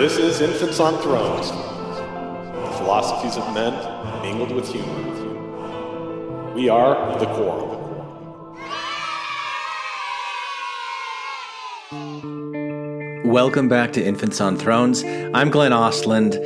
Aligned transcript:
This 0.00 0.16
is 0.16 0.40
Infants 0.40 0.80
on 0.80 0.96
Thrones, 1.02 1.50
the 1.50 2.72
philosophies 2.78 3.36
of 3.36 3.52
men 3.52 3.74
mingled 4.22 4.50
with 4.50 4.66
humor. 4.66 6.54
We 6.54 6.70
are 6.70 7.18
the 7.18 7.26
Quorum. 7.26 7.68
Welcome 13.30 13.68
back 13.68 13.92
to 13.92 14.02
Infants 14.02 14.40
on 14.40 14.56
Thrones. 14.56 15.04
I'm 15.04 15.50
Glenn 15.50 15.72
Ostlund, 15.72 16.36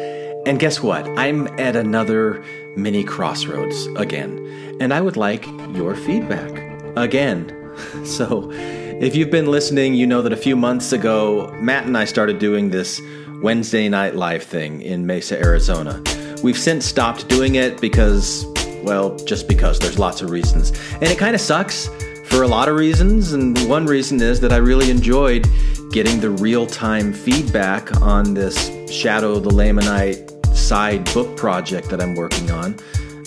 and 0.49 0.59
guess 0.59 0.83
what? 0.83 1.07
I'm 1.17 1.47
at 1.61 1.77
another 1.77 2.43
mini 2.75 3.05
crossroads 3.05 3.87
again, 3.95 4.77
and 4.81 4.93
I 4.93 5.01
would 5.01 5.17
like 5.17 5.47
your 5.77 5.95
feedback 5.95 6.51
again. 6.97 7.61
So, 8.05 8.51
if 8.53 9.17
you've 9.17 9.31
been 9.31 9.47
listening, 9.47 9.95
you 9.95 10.07
know 10.07 10.23
that 10.23 10.33
a 10.33 10.37
few 10.37 10.55
months 10.55 10.93
ago, 10.93 11.53
Matt 11.61 11.87
and 11.87 11.97
I 11.99 12.05
started 12.05 12.39
doing 12.39 12.71
this 12.71 13.01
Wednesday 13.45 13.91
night 13.91 14.15
live 14.15 14.43
thing 14.43 14.81
in 14.81 15.07
Mesa, 15.07 15.39
Arizona. 15.39 16.03
We've 16.43 16.57
since 16.57 16.87
stopped 16.87 17.29
doing 17.29 17.57
it 17.57 17.79
because, 17.79 18.47
well, 18.83 19.19
just 19.19 19.49
because 19.49 19.79
there's 19.79 19.99
lots 19.99 20.23
of 20.23 20.31
reasons. 20.31 20.73
And 20.95 21.05
it 21.05 21.19
kind 21.19 21.35
of 21.35 21.43
sucks 21.43 21.91
for 22.25 22.43
a 22.43 22.49
lot 22.49 22.71
of 22.71 22.77
reasons, 22.77 23.35
and 23.35 23.69
one 23.69 23.85
reason 23.85 24.23
is 24.23 24.41
that 24.41 24.51
I 24.51 24.57
really 24.57 24.91
enjoyed 24.91 25.47
getting 25.93 26.21
the 26.21 26.31
real 26.31 26.67
time 26.67 27.13
feedback 27.13 28.01
on 28.01 28.33
this 28.33 28.71
Shadow 28.91 29.39
the 29.39 29.51
Lamanite 29.51 30.57
side 30.57 31.05
book 31.13 31.37
project 31.37 31.91
that 31.91 32.01
I'm 32.01 32.15
working 32.15 32.51
on, 32.51 32.79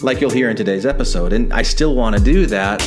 like 0.02 0.20
you'll 0.20 0.31
hear 0.31 0.49
in 0.49 0.55
today's 0.55 0.88
episode. 0.88 1.31
And 1.31 1.53
I 1.53 1.61
still 1.61 1.94
want 1.94 2.17
to 2.17 2.23
do 2.23 2.47
that, 2.47 2.81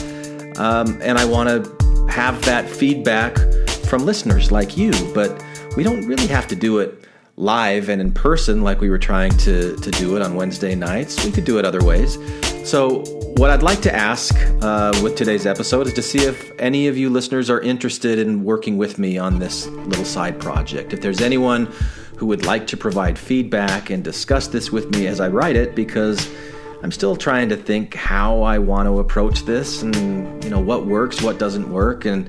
um, 0.58 0.98
and 1.00 1.16
I 1.16 1.24
want 1.26 1.48
to 1.48 2.06
have 2.10 2.44
that 2.46 2.68
feedback 2.68 3.38
from 3.84 4.04
listeners 4.04 4.50
like 4.50 4.76
you, 4.76 4.90
but 5.14 5.44
we 5.76 5.84
don't 5.84 6.04
really 6.08 6.26
have 6.26 6.48
to 6.48 6.56
do 6.56 6.80
it 6.80 7.04
live 7.40 7.88
and 7.88 8.00
in 8.00 8.12
person 8.12 8.62
like 8.62 8.80
we 8.80 8.90
were 8.90 8.98
trying 8.98 9.36
to, 9.38 9.74
to 9.76 9.90
do 9.92 10.14
it 10.14 10.22
on 10.22 10.34
Wednesday 10.34 10.74
nights. 10.74 11.24
We 11.24 11.32
could 11.32 11.44
do 11.44 11.58
it 11.58 11.64
other 11.64 11.82
ways. 11.82 12.18
So, 12.68 13.02
what 13.36 13.50
I'd 13.50 13.62
like 13.62 13.80
to 13.82 13.94
ask 13.94 14.34
uh, 14.60 14.92
with 15.02 15.16
today's 15.16 15.46
episode 15.46 15.86
is 15.86 15.94
to 15.94 16.02
see 16.02 16.18
if 16.18 16.52
any 16.58 16.88
of 16.88 16.98
you 16.98 17.08
listeners 17.08 17.48
are 17.48 17.60
interested 17.60 18.18
in 18.18 18.44
working 18.44 18.76
with 18.76 18.98
me 18.98 19.16
on 19.16 19.38
this 19.38 19.66
little 19.66 20.04
side 20.04 20.38
project. 20.38 20.92
If 20.92 21.00
there's 21.00 21.22
anyone 21.22 21.72
who 22.16 22.26
would 22.26 22.44
like 22.44 22.66
to 22.66 22.76
provide 22.76 23.18
feedback 23.18 23.88
and 23.88 24.04
discuss 24.04 24.48
this 24.48 24.70
with 24.70 24.90
me 24.90 25.06
as 25.06 25.20
I 25.20 25.28
write 25.28 25.56
it, 25.56 25.74
because 25.74 26.28
I'm 26.82 26.92
still 26.92 27.16
trying 27.16 27.48
to 27.48 27.56
think 27.56 27.94
how 27.94 28.42
I 28.42 28.58
want 28.58 28.86
to 28.86 28.98
approach 28.98 29.44
this 29.44 29.80
and 29.82 30.44
you 30.44 30.50
know 30.50 30.60
what 30.60 30.86
works, 30.86 31.22
what 31.22 31.38
doesn't 31.38 31.70
work, 31.72 32.04
and 32.04 32.28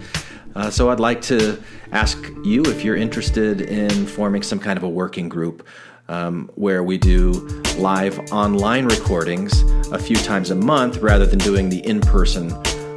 uh, 0.55 0.69
so 0.69 0.89
I'd 0.89 0.99
like 0.99 1.21
to 1.23 1.61
ask 1.91 2.17
you 2.43 2.63
if 2.65 2.83
you're 2.83 2.95
interested 2.95 3.61
in 3.61 4.05
forming 4.05 4.43
some 4.43 4.59
kind 4.59 4.77
of 4.77 4.83
a 4.83 4.89
working 4.89 5.29
group 5.29 5.67
um, 6.07 6.49
where 6.55 6.83
we 6.83 6.97
do 6.97 7.31
live 7.77 8.19
online 8.31 8.85
recordings 8.85 9.61
a 9.91 9.99
few 9.99 10.17
times 10.17 10.51
a 10.51 10.55
month 10.55 10.97
rather 10.97 11.25
than 11.25 11.39
doing 11.39 11.69
the 11.69 11.79
in 11.85 12.01
person 12.01 12.53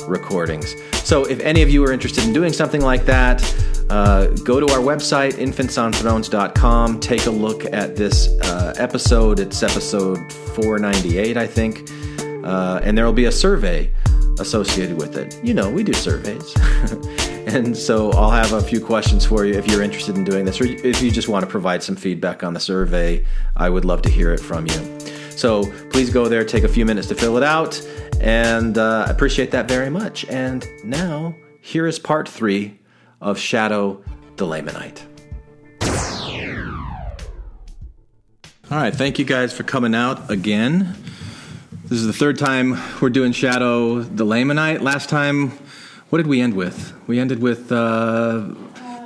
recordings. 0.09 0.75
So, 1.05 1.25
if 1.25 1.41
any 1.41 1.63
of 1.63 1.71
you 1.71 1.85
are 1.85 1.93
interested 1.93 2.25
in 2.25 2.33
doing 2.33 2.53
something 2.53 2.81
like 2.81 3.07
that, 3.07 3.43
uh, 3.91 4.27
go 4.45 4.61
to 4.61 4.67
our 4.73 4.81
website, 4.81 5.35
infantsonthrones.com, 5.35 7.01
take 7.01 7.27
a 7.27 7.31
look 7.31 7.65
at 7.67 7.97
this 7.97 8.29
uh, 8.43 8.75
episode. 8.79 9.39
It's 9.39 9.63
episode 9.63 10.33
498, 10.33 11.37
I 11.37 11.47
think, 11.47 11.91
uh, 12.45 12.81
and 12.83 12.97
there 12.97 13.05
will 13.05 13.13
be 13.13 13.27
a 13.27 13.33
survey 13.33 13.93
associated 14.39 14.97
with 14.97 15.17
it. 15.17 15.39
You 15.45 15.55
know, 15.55 15.71
we 15.71 15.83
do 15.83 15.93
surveys. 15.93 16.55
and 17.47 17.77
so 17.77 18.11
I'll 18.13 18.31
have 18.31 18.53
a 18.53 18.61
few 18.61 18.81
questions 18.85 19.25
for 19.25 19.45
you 19.45 19.55
if 19.55 19.67
you're 19.69 19.83
interested 19.83 20.17
in 20.17 20.25
doing 20.25 20.45
this, 20.45 20.61
or 20.61 20.65
if 20.65 21.03
you 21.03 21.11
just 21.11 21.29
want 21.29 21.45
to 21.45 21.51
provide 21.51 21.83
some 21.83 21.97
feedback 21.97 22.43
on 22.43 22.55
the 22.55 22.61
survey, 22.61 23.25
I 23.57 23.69
would 23.69 23.85
love 23.85 24.03
to 24.03 24.09
hear 24.09 24.33
it 24.33 24.41
from 24.41 24.67
you. 24.67 25.01
So 25.31 25.71
please 25.91 26.11
go 26.11 26.29
there, 26.29 26.45
take 26.45 26.65
a 26.65 26.69
few 26.69 26.85
minutes 26.85 27.09
to 27.09 27.15
fill 27.15 27.37
it 27.37 27.43
out, 27.43 27.81
and 28.21 28.79
uh, 28.79 29.07
I 29.09 29.11
appreciate 29.11 29.51
that 29.51 29.69
very 29.69 29.91
much. 29.91 30.25
And 30.27 30.67
now, 30.85 31.35
here 31.61 31.87
is 31.87 31.99
part 31.99 32.29
three 32.29 32.79
of 33.21 33.39
Shadow 33.39 34.03
the 34.37 34.47
Lamanite. 34.47 35.03
All 38.71 38.79
right, 38.79 38.95
thank 38.95 39.19
you 39.19 39.25
guys 39.25 39.53
for 39.53 39.63
coming 39.63 39.95
out 39.95 40.31
again. 40.31 40.97
This 41.85 41.99
is 41.99 42.07
the 42.07 42.15
third 42.15 42.39
time 42.39 42.81
we're 43.01 43.11
doing 43.11 43.33
Shadow 43.33 44.01
the 44.01 44.25
Lamanite. 44.25 44.81
Last 44.81 45.11
time, 45.11 45.53
what 46.15 46.19
did 46.19 46.29
we 46.29 46.41
end 46.41 46.55
with? 46.55 46.93
We 47.09 47.19
ended 47.19 47.43
with 47.43 47.73
uh, 47.73 48.45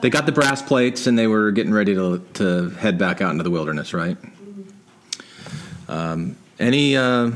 they 0.02 0.10
got 0.10 0.26
the 0.26 0.32
brass 0.32 0.60
plates 0.60 1.06
and 1.06 1.19
they 1.19 1.26
were 1.26 1.52
getting 1.52 1.72
ready 1.72 1.94
to, 1.94 2.19
to 2.34 2.69
head 2.69 2.98
back 2.98 3.22
out 3.22 3.30
into 3.30 3.42
the 3.42 3.50
wilderness, 3.50 3.94
right? 3.94 4.19
Um, 5.88 6.36
any 6.58 6.98
uh, 6.98 7.30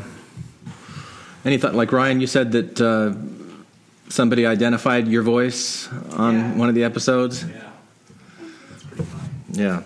any 1.46 1.56
thought? 1.56 1.74
Like 1.74 1.90
Ryan, 1.90 2.20
you 2.20 2.26
said 2.26 2.52
that 2.52 2.80
uh, 2.82 3.14
somebody 4.10 4.44
identified 4.44 5.08
your 5.08 5.22
voice 5.22 5.88
on 6.18 6.34
Yeah. 6.34 6.54
one 6.58 6.68
of 6.68 6.74
the 6.74 6.84
episodes. 6.84 7.42
Yeah. 7.42 7.70
That's 8.68 8.82
pretty. 8.84 9.06
Yeah. 9.52 9.82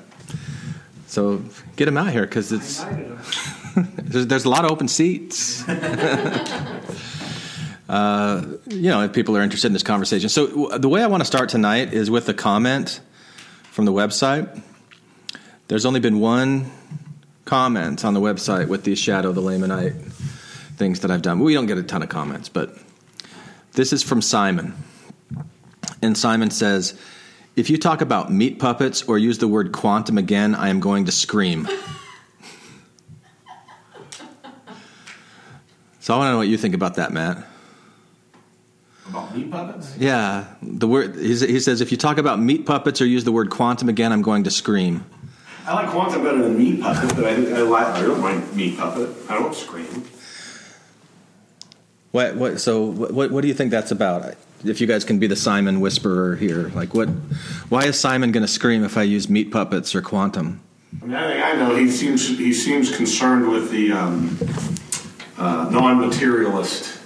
So 1.06 1.44
get 1.76 1.86
him 1.86 1.96
out 1.96 2.10
here 2.10 2.26
because 2.26 2.50
it's 2.50 2.80
I 2.80 2.90
invited 2.90 3.06
him. 3.76 3.92
there's, 4.02 4.26
there's 4.26 4.44
a 4.46 4.50
lot 4.50 4.64
of 4.64 4.72
open 4.72 4.88
seats. 4.88 5.62
uh, 7.88 8.44
you 8.68 8.90
know, 8.90 9.02
if 9.02 9.12
people 9.12 9.36
are 9.36 9.42
interested 9.42 9.68
in 9.68 9.72
this 9.72 9.82
conversation. 9.82 10.28
So 10.28 10.46
w- 10.48 10.78
the 10.78 10.88
way 10.88 11.02
I 11.02 11.06
want 11.06 11.20
to 11.20 11.24
start 11.24 11.48
tonight 11.48 11.92
is 11.92 12.10
with 12.10 12.28
a 12.28 12.34
comment 12.34 13.00
from 13.70 13.84
the 13.84 13.92
website. 13.92 14.62
There's 15.68 15.86
only 15.86 16.00
been 16.00 16.18
one 16.18 16.70
comment 17.44 18.04
on 18.04 18.14
the 18.14 18.20
website 18.20 18.68
with 18.68 18.84
these 18.84 18.98
Shadow 18.98 19.32
the 19.32 19.40
Lamanite 19.40 19.94
things 20.76 21.00
that 21.00 21.10
I've 21.10 21.22
done. 21.22 21.40
We 21.40 21.54
don't 21.54 21.66
get 21.66 21.78
a 21.78 21.82
ton 21.82 22.02
of 22.02 22.08
comments, 22.08 22.48
but 22.48 22.76
this 23.72 23.92
is 23.92 24.02
from 24.02 24.20
Simon. 24.20 24.74
And 26.02 26.18
Simon 26.18 26.50
says, 26.50 26.98
if 27.54 27.70
you 27.70 27.78
talk 27.78 28.00
about 28.00 28.32
meat 28.32 28.58
puppets 28.58 29.02
or 29.04 29.16
use 29.16 29.38
the 29.38 29.48
word 29.48 29.72
quantum 29.72 30.18
again, 30.18 30.54
I 30.54 30.68
am 30.68 30.80
going 30.80 31.06
to 31.06 31.12
scream. 31.12 31.66
so 36.00 36.14
I 36.14 36.18
want 36.18 36.28
to 36.28 36.32
know 36.32 36.38
what 36.38 36.48
you 36.48 36.58
think 36.58 36.74
about 36.74 36.96
that, 36.96 37.12
Matt. 37.12 37.46
About 39.08 39.36
meat 39.36 39.50
puppets? 39.50 39.96
Yeah, 39.96 40.46
the 40.62 40.88
word 40.88 41.14
he 41.16 41.60
says 41.60 41.80
if 41.80 41.90
you 41.90 41.96
talk 41.96 42.18
about 42.18 42.40
meat 42.40 42.66
puppets 42.66 43.00
or 43.00 43.06
use 43.06 43.24
the 43.24 43.32
word 43.32 43.50
quantum 43.50 43.88
again, 43.88 44.12
I'm 44.12 44.22
going 44.22 44.44
to 44.44 44.50
scream. 44.50 45.04
I 45.66 45.74
like 45.74 45.88
quantum 45.88 46.22
better 46.22 46.42
than 46.42 46.58
meat 46.58 46.80
puppet, 46.80 47.14
but 47.16 47.24
I, 47.24 47.32
I 47.32 47.62
like 47.62 47.86
I 47.86 48.02
don't 48.02 48.20
mind 48.20 48.56
meat 48.56 48.78
puppet. 48.78 49.10
I 49.28 49.34
don't 49.34 49.54
scream. 49.54 50.04
What? 52.12 52.36
What? 52.36 52.60
So 52.60 52.84
what? 52.84 53.30
What 53.30 53.42
do 53.42 53.48
you 53.48 53.54
think 53.54 53.70
that's 53.70 53.90
about? 53.90 54.34
If 54.64 54.80
you 54.80 54.86
guys 54.86 55.04
can 55.04 55.18
be 55.18 55.26
the 55.26 55.36
Simon 55.36 55.80
whisperer 55.80 56.36
here, 56.36 56.70
like 56.74 56.94
what? 56.94 57.08
Why 57.68 57.84
is 57.84 57.98
Simon 57.98 58.32
going 58.32 58.44
to 58.44 58.52
scream 58.52 58.84
if 58.84 58.96
I 58.96 59.02
use 59.02 59.28
meat 59.28 59.50
puppets 59.50 59.94
or 59.94 60.02
quantum? 60.02 60.60
I 61.02 61.04
mean, 61.04 61.14
I 61.14 61.32
think 61.32 61.44
I 61.44 61.52
know 61.54 61.76
he 61.76 61.90
seems 61.90 62.26
he 62.26 62.52
seems 62.52 62.96
concerned 62.96 63.48
with 63.48 63.70
the 63.70 63.92
um, 63.92 64.38
uh, 65.36 65.68
non-materialist 65.70 66.98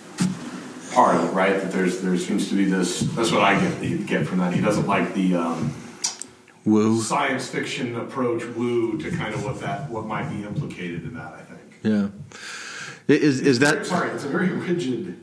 part 0.92 1.16
of 1.16 1.24
it, 1.24 1.32
right? 1.32 1.60
That 1.60 1.72
there's 1.72 2.00
there 2.00 2.16
seems 2.16 2.48
to 2.48 2.54
be 2.54 2.64
this. 2.64 3.00
That's 3.00 3.32
what 3.32 3.42
I 3.42 3.58
get 3.58 4.06
get 4.06 4.26
from 4.26 4.38
that. 4.38 4.52
He 4.52 4.60
doesn't 4.60 4.86
like 4.86 5.14
the 5.14 5.36
um, 5.36 5.74
Woo. 6.64 7.00
science 7.00 7.48
fiction 7.48 7.96
approach, 7.96 8.44
woo, 8.44 8.98
to 8.98 9.10
kind 9.10 9.34
of 9.34 9.44
what 9.44 9.60
that 9.60 9.88
what 9.90 10.06
might 10.06 10.28
be 10.28 10.42
implicated 10.44 11.04
in 11.04 11.14
that. 11.14 11.32
I 11.32 11.42
think. 11.42 11.60
Yeah. 11.82 12.08
Is 13.08 13.40
is 13.40 13.58
that? 13.60 13.86
sorry? 13.86 14.10
It's 14.10 14.24
a 14.24 14.28
very 14.28 14.50
rigid. 14.50 15.16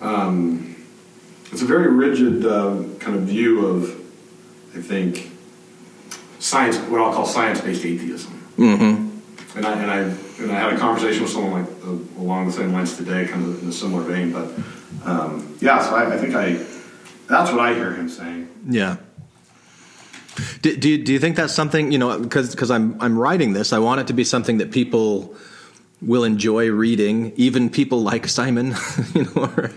Um, 0.00 0.76
it's 1.50 1.62
a 1.62 1.66
very 1.66 1.90
rigid 1.90 2.44
um, 2.44 2.98
kind 2.98 3.16
of 3.16 3.22
view 3.22 3.66
of, 3.66 3.90
I 4.76 4.80
think, 4.82 5.30
science. 6.38 6.76
What 6.76 7.00
I'll 7.00 7.12
call 7.12 7.26
science-based 7.26 7.84
atheism. 7.84 8.32
Mm-hmm. 8.58 9.07
And 9.56 9.66
I 9.66 9.72
and 9.72 9.90
I 9.90 9.98
and 10.42 10.52
I 10.52 10.54
had 10.54 10.72
a 10.72 10.78
conversation 10.78 11.22
with 11.22 11.32
someone 11.32 11.64
like 11.64 11.84
along 12.18 12.46
the 12.46 12.52
same 12.52 12.72
lines 12.72 12.96
today, 12.96 13.26
kind 13.26 13.44
of 13.44 13.62
in 13.62 13.68
a 13.68 13.72
similar 13.72 14.02
vein. 14.02 14.32
But 14.32 14.50
um, 15.04 15.56
yeah, 15.60 15.82
so 15.82 15.94
I, 15.94 16.14
I 16.14 16.18
think 16.18 16.34
I 16.34 16.54
that's 17.28 17.50
what 17.50 17.60
I 17.60 17.74
hear 17.74 17.92
him 17.92 18.08
saying. 18.08 18.48
Yeah. 18.68 18.96
Do, 20.62 20.76
do, 20.76 20.88
you, 20.88 21.04
do 21.04 21.12
you 21.12 21.18
think 21.18 21.36
that's 21.36 21.54
something 21.54 21.90
you 21.90 21.98
know? 21.98 22.18
Because 22.18 22.50
because 22.50 22.70
I'm 22.70 23.00
I'm 23.00 23.18
writing 23.18 23.52
this, 23.52 23.72
I 23.72 23.78
want 23.78 24.00
it 24.00 24.06
to 24.08 24.12
be 24.12 24.24
something 24.24 24.58
that 24.58 24.70
people 24.70 25.34
will 26.00 26.24
enjoy 26.24 26.70
reading, 26.70 27.32
even 27.36 27.70
people 27.70 28.02
like 28.02 28.28
Simon. 28.28 28.74
you 29.14 29.24
know, 29.24 29.44
or, 29.56 29.70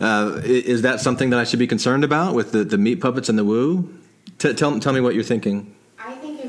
uh, 0.00 0.40
is 0.44 0.82
that 0.82 1.00
something 1.00 1.30
that 1.30 1.40
I 1.40 1.44
should 1.44 1.58
be 1.58 1.66
concerned 1.66 2.04
about 2.04 2.34
with 2.34 2.52
the, 2.52 2.62
the 2.62 2.78
meat 2.78 3.00
puppets 3.00 3.28
and 3.28 3.38
the 3.38 3.44
woo? 3.44 3.92
T- 4.38 4.54
tell 4.54 4.78
tell 4.78 4.92
me 4.92 5.00
what 5.00 5.14
you're 5.14 5.24
thinking. 5.24 5.74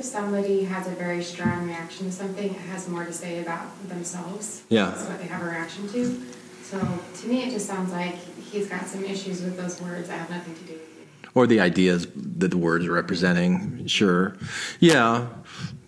I 0.05 0.19
somebody 0.19 0.63
has 0.63 0.87
a 0.87 0.91
very 0.91 1.23
strong 1.23 1.67
reaction 1.67 2.07
to 2.07 2.11
something, 2.11 2.51
it 2.51 2.61
has 2.61 2.87
more 2.87 3.05
to 3.05 3.13
say 3.13 3.41
about 3.41 3.67
themselves. 3.89 4.63
Yeah. 4.69 4.85
That's 4.85 5.07
what 5.07 5.19
they 5.19 5.27
have 5.27 5.41
a 5.41 5.45
reaction 5.45 5.87
to. 5.89 6.21
So 6.63 6.79
to 7.21 7.27
me, 7.27 7.43
it 7.43 7.51
just 7.51 7.67
sounds 7.67 7.91
like 7.91 8.15
he's 8.51 8.67
got 8.67 8.85
some 8.85 9.03
issues 9.03 9.41
with 9.41 9.57
those 9.57 9.81
words 9.81 10.07
that 10.07 10.19
have 10.19 10.29
nothing 10.29 10.55
to 10.55 10.63
do 10.63 10.73
with 10.73 10.81
you. 10.81 11.29
or 11.33 11.47
the 11.47 11.59
ideas 11.59 12.07
that 12.15 12.49
the 12.49 12.57
words 12.57 12.85
are 12.85 12.91
representing. 12.91 13.85
Sure, 13.87 14.35
yeah, 14.79 15.27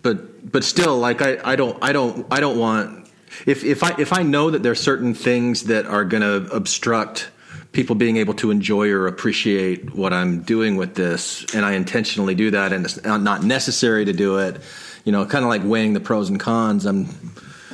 but 0.02 0.52
but 0.52 0.64
still, 0.64 0.98
like 1.00 1.22
I, 1.22 1.40
I 1.44 1.56
don't 1.56 1.78
I 1.82 1.92
don't 1.92 2.28
I 2.32 2.40
don't 2.40 2.58
want 2.60 3.10
if 3.46 3.64
if 3.64 3.84
I 3.84 3.96
if 3.98 4.14
I 4.14 4.24
know 4.24 4.52
that 4.52 4.64
there's 4.64 4.80
certain 4.80 5.14
things 5.14 5.64
that 5.64 5.86
are 5.86 6.06
going 6.06 6.24
to 6.24 6.52
obstruct 6.54 7.30
people 7.78 7.96
being 7.96 8.18
able 8.18 8.34
to 8.34 8.50
enjoy 8.50 8.90
or 8.90 9.06
appreciate 9.06 9.94
what 9.96 10.12
I'm 10.12 10.42
doing 10.42 10.78
with 10.78 10.96
this, 10.96 11.46
and 11.54 11.64
I 11.64 11.74
intentionally 11.74 12.34
do 12.34 12.50
that, 12.50 12.74
and 12.74 12.84
it's 12.84 13.04
not 13.04 13.44
necessary 13.44 14.04
to 14.04 14.14
do 14.14 14.40
it. 14.40 14.60
You 15.06 15.12
know, 15.12 15.24
kind 15.28 15.46
of 15.46 15.50
like 15.50 15.62
weighing 15.64 15.94
the 15.94 16.00
pros 16.00 16.28
and 16.28 16.40
cons. 16.40 16.88
I'm. 16.88 17.02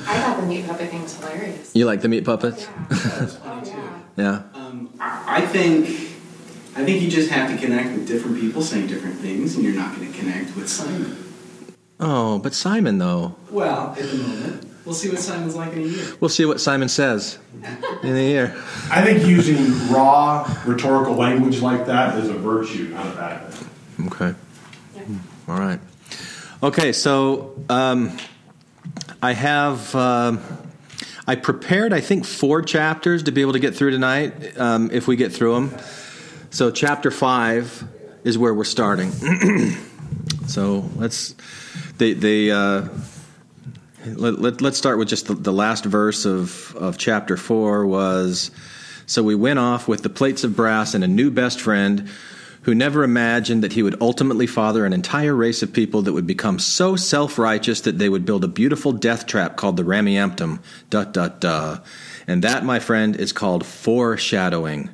I 0.06 0.20
thought 0.20 0.42
the 0.42 0.46
meat 0.46 0.66
puppet 0.66 0.90
thing 0.90 1.02
was 1.02 1.16
hilarious. 1.16 1.74
You 1.74 1.86
like 1.86 2.02
the 2.02 2.08
meat 2.08 2.26
puppets? 2.26 2.66
Yeah. 2.66 2.86
That's 2.90 3.70
too. 3.70 3.76
yeah. 3.76 4.02
Yeah. 4.18 4.42
Um, 4.52 4.90
I 5.00 5.38
I 5.38 5.46
think, 5.46 5.86
I 6.76 6.84
think 6.84 7.00
you 7.00 7.08
just 7.08 7.30
have 7.30 7.50
to 7.50 7.56
connect 7.56 7.96
with 7.96 8.06
different 8.06 8.38
people 8.38 8.60
saying 8.60 8.88
different 8.88 9.16
things, 9.16 9.54
and 9.56 9.64
you're 9.64 9.72
not 9.72 9.96
going 9.96 10.12
to 10.12 10.18
connect 10.18 10.54
with 10.54 10.68
Simon. 10.68 11.16
Oh, 11.98 12.40
but 12.40 12.52
Simon 12.52 12.98
though. 12.98 13.36
Well, 13.48 13.94
at 13.98 14.06
the 14.06 14.18
moment, 14.18 14.73
we'll 14.84 14.94
see 14.94 15.08
what 15.08 15.18
Simon's 15.18 15.56
like 15.56 15.72
in 15.72 15.82
a 15.82 15.86
year. 15.86 16.16
We'll 16.20 16.28
see 16.28 16.44
what 16.44 16.60
Simon 16.60 16.88
says 16.88 17.38
in 18.02 18.14
the 18.14 18.22
year. 18.22 18.54
I 18.90 19.02
think 19.02 19.26
using 19.26 19.92
raw 19.92 20.48
rhetorical 20.66 21.14
language 21.14 21.60
like 21.60 21.86
that 21.86 22.18
is 22.18 22.28
a 22.28 22.34
virtue, 22.34 22.88
not 22.88 23.06
a 23.06 23.16
bad 23.16 23.52
thing. 23.52 24.06
Okay. 24.06 24.34
Yeah. 24.96 25.02
All 25.48 25.58
right. 25.58 25.80
Okay, 26.62 26.92
so 26.92 27.54
um, 27.68 28.16
I 29.22 29.32
have 29.32 29.94
um 29.94 30.40
I 31.26 31.36
prepared 31.36 31.92
I 31.92 32.00
think 32.00 32.24
four 32.24 32.62
chapters 32.62 33.22
to 33.24 33.32
be 33.32 33.40
able 33.40 33.54
to 33.54 33.58
get 33.58 33.74
through 33.74 33.90
tonight 33.90 34.58
um, 34.58 34.90
if 34.92 35.08
we 35.08 35.16
get 35.16 35.32
through 35.32 35.54
them. 35.54 35.76
So 36.50 36.70
chapter 36.70 37.10
five 37.10 37.84
is 38.24 38.38
where 38.38 38.54
we're 38.54 38.64
starting. 38.64 39.10
so 40.46 40.88
let's 40.96 41.34
they 41.98 42.12
they. 42.12 42.50
Uh, 42.50 42.88
let, 44.06 44.38
let, 44.40 44.60
let's 44.60 44.78
start 44.78 44.98
with 44.98 45.08
just 45.08 45.26
the, 45.26 45.34
the 45.34 45.52
last 45.52 45.84
verse 45.84 46.24
of, 46.24 46.74
of 46.76 46.98
chapter 46.98 47.36
4 47.36 47.86
was 47.86 48.50
so 49.06 49.22
we 49.22 49.34
went 49.34 49.58
off 49.58 49.86
with 49.86 50.02
the 50.02 50.08
plates 50.08 50.44
of 50.44 50.56
brass 50.56 50.94
and 50.94 51.04
a 51.04 51.08
new 51.08 51.30
best 51.30 51.60
friend 51.60 52.08
who 52.62 52.74
never 52.74 53.04
imagined 53.04 53.62
that 53.62 53.74
he 53.74 53.82
would 53.82 54.00
ultimately 54.00 54.46
father 54.46 54.86
an 54.86 54.92
entire 54.94 55.34
race 55.34 55.62
of 55.62 55.72
people 55.72 56.02
that 56.02 56.14
would 56.14 56.26
become 56.26 56.58
so 56.58 56.96
self-righteous 56.96 57.82
that 57.82 57.98
they 57.98 58.08
would 58.08 58.24
build 58.24 58.42
a 58.42 58.48
beautiful 58.48 58.92
death 58.92 59.26
trap 59.26 59.56
called 59.56 59.76
the 59.76 59.82
Rameumptom. 59.82 60.62
Dot 60.88 61.12
dot 61.12 61.40
dot. 61.40 61.84
And 62.26 62.42
that, 62.42 62.64
my 62.64 62.78
friend, 62.78 63.16
is 63.16 63.32
called 63.32 63.66
foreshadowing. 63.66 64.88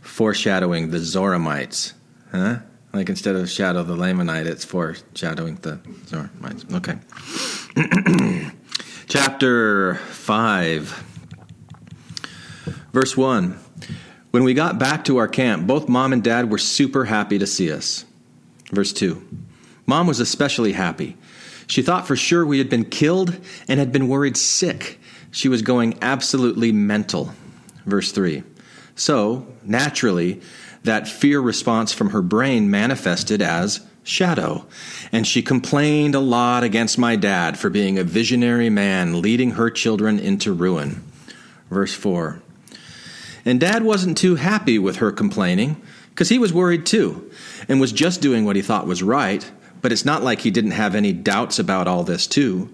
Foreshadowing 0.00 0.90
the 0.90 0.98
Zoramites. 0.98 1.92
Huh? 2.30 2.58
Like 2.98 3.08
instead 3.10 3.36
of 3.36 3.48
shadow 3.48 3.84
the 3.84 3.94
Lamanite, 3.94 4.46
it's 4.46 4.64
foreshadowing 4.64 5.54
the 5.62 5.76
Zoramites. 6.06 6.64
Okay. 6.74 8.50
Chapter 9.06 9.94
5, 9.94 11.04
verse 12.92 13.16
1. 13.16 13.56
When 14.32 14.42
we 14.42 14.52
got 14.52 14.80
back 14.80 15.04
to 15.04 15.18
our 15.18 15.28
camp, 15.28 15.64
both 15.64 15.88
mom 15.88 16.12
and 16.12 16.24
dad 16.24 16.50
were 16.50 16.58
super 16.58 17.04
happy 17.04 17.38
to 17.38 17.46
see 17.46 17.70
us. 17.70 18.04
Verse 18.72 18.92
2. 18.92 19.24
Mom 19.86 20.08
was 20.08 20.18
especially 20.18 20.72
happy. 20.72 21.16
She 21.68 21.82
thought 21.82 22.04
for 22.04 22.16
sure 22.16 22.44
we 22.44 22.58
had 22.58 22.68
been 22.68 22.84
killed 22.84 23.38
and 23.68 23.78
had 23.78 23.92
been 23.92 24.08
worried 24.08 24.36
sick. 24.36 24.98
She 25.30 25.48
was 25.48 25.62
going 25.62 25.96
absolutely 26.02 26.72
mental. 26.72 27.32
Verse 27.86 28.10
3. 28.10 28.42
So, 28.96 29.46
naturally, 29.62 30.40
that 30.88 31.06
fear 31.06 31.40
response 31.40 31.92
from 31.92 32.10
her 32.10 32.22
brain 32.22 32.70
manifested 32.70 33.40
as 33.42 33.80
shadow. 34.02 34.66
And 35.12 35.26
she 35.26 35.42
complained 35.42 36.14
a 36.14 36.20
lot 36.20 36.64
against 36.64 36.98
my 36.98 37.14
dad 37.14 37.58
for 37.58 37.70
being 37.70 37.98
a 37.98 38.04
visionary 38.04 38.70
man 38.70 39.20
leading 39.20 39.52
her 39.52 39.70
children 39.70 40.18
into 40.18 40.52
ruin. 40.52 41.04
Verse 41.70 41.94
4. 41.94 42.42
And 43.44 43.60
dad 43.60 43.82
wasn't 43.82 44.18
too 44.18 44.36
happy 44.36 44.78
with 44.78 44.96
her 44.96 45.12
complaining 45.12 45.80
because 46.10 46.28
he 46.30 46.38
was 46.38 46.52
worried 46.52 46.86
too 46.86 47.30
and 47.68 47.80
was 47.80 47.92
just 47.92 48.20
doing 48.20 48.44
what 48.44 48.56
he 48.56 48.62
thought 48.62 48.86
was 48.86 49.02
right, 49.02 49.50
but 49.80 49.92
it's 49.92 50.04
not 50.04 50.22
like 50.22 50.40
he 50.40 50.50
didn't 50.50 50.72
have 50.72 50.94
any 50.94 51.12
doubts 51.12 51.58
about 51.58 51.86
all 51.86 52.02
this 52.02 52.26
too. 52.26 52.68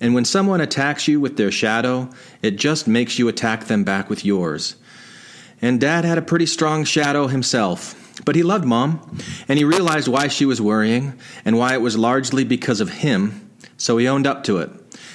And 0.00 0.14
when 0.14 0.24
someone 0.24 0.60
attacks 0.60 1.08
you 1.08 1.20
with 1.20 1.36
their 1.36 1.50
shadow, 1.50 2.08
it 2.42 2.52
just 2.52 2.88
makes 2.88 3.18
you 3.18 3.28
attack 3.28 3.64
them 3.64 3.84
back 3.84 4.08
with 4.08 4.24
yours. 4.24 4.76
And 5.60 5.80
dad 5.80 6.04
had 6.04 6.18
a 6.18 6.22
pretty 6.22 6.46
strong 6.46 6.84
shadow 6.84 7.26
himself. 7.26 7.94
But 8.24 8.36
he 8.36 8.42
loved 8.42 8.64
mom, 8.64 9.18
and 9.46 9.58
he 9.58 9.64
realized 9.64 10.08
why 10.08 10.28
she 10.28 10.44
was 10.44 10.60
worrying 10.60 11.18
and 11.44 11.56
why 11.56 11.74
it 11.74 11.80
was 11.80 11.96
largely 11.96 12.44
because 12.44 12.80
of 12.80 12.90
him, 12.90 13.48
so 13.76 13.96
he 13.96 14.08
owned 14.08 14.26
up 14.26 14.44
to 14.44 14.58
it. 14.58 14.70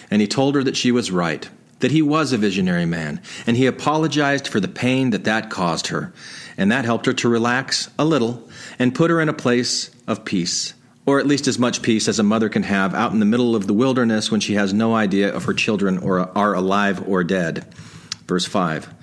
And 0.10 0.22
he 0.22 0.28
told 0.28 0.56
her 0.56 0.63
that 0.63 0.78
she 0.78 0.92
was 0.92 1.12
right, 1.12 1.50
that 1.80 1.92
he 1.92 2.01
was 2.01 2.31
a 2.31 2.38
visionary 2.38 2.86
man, 2.86 3.22
and 3.45 3.57
he 3.57 3.66
apologized 3.66 4.48
for 4.48 4.60
the 4.60 4.69
pain 4.69 5.10
that 5.10 5.25
that 5.25 5.50
caused 5.50 5.88
her. 5.88 6.13
And 6.57 6.72
that 6.72 6.86
helped 6.86 7.06
her 7.07 7.13
to 7.13 7.30
relax 7.30 7.89
a 8.00 8.06
little 8.06 8.48
and 8.80 8.96
put 8.96 9.12
her 9.12 9.19
in 9.19 9.28
a 9.28 9.34
place 9.34 9.89
of 10.07 10.24
peace, 10.24 10.74
or 11.06 11.19
at 11.19 11.28
least 11.28 11.48
as 11.48 11.60
much 11.60 11.81
peace 11.81 12.07
as 12.07 12.19
a 12.19 12.24
mother 12.24 12.48
can 12.48 12.63
have 12.63 12.96
out 12.96 13.12
in 13.12 13.19
the 13.19 13.25
middle 13.25 13.56
of 13.56 13.68
the 13.68 13.74
wilderness 13.74 14.31
when 14.31 14.39
she 14.39 14.54
has 14.54 14.74
no 14.74 14.96
idea 14.96 15.36
if 15.36 15.44
her 15.44 15.54
children 15.54 16.00
are 16.00 16.54
alive 16.54 17.06
or 17.07 17.24
dead. 17.24 17.66
Verse 18.28 18.46
5. 18.46 18.94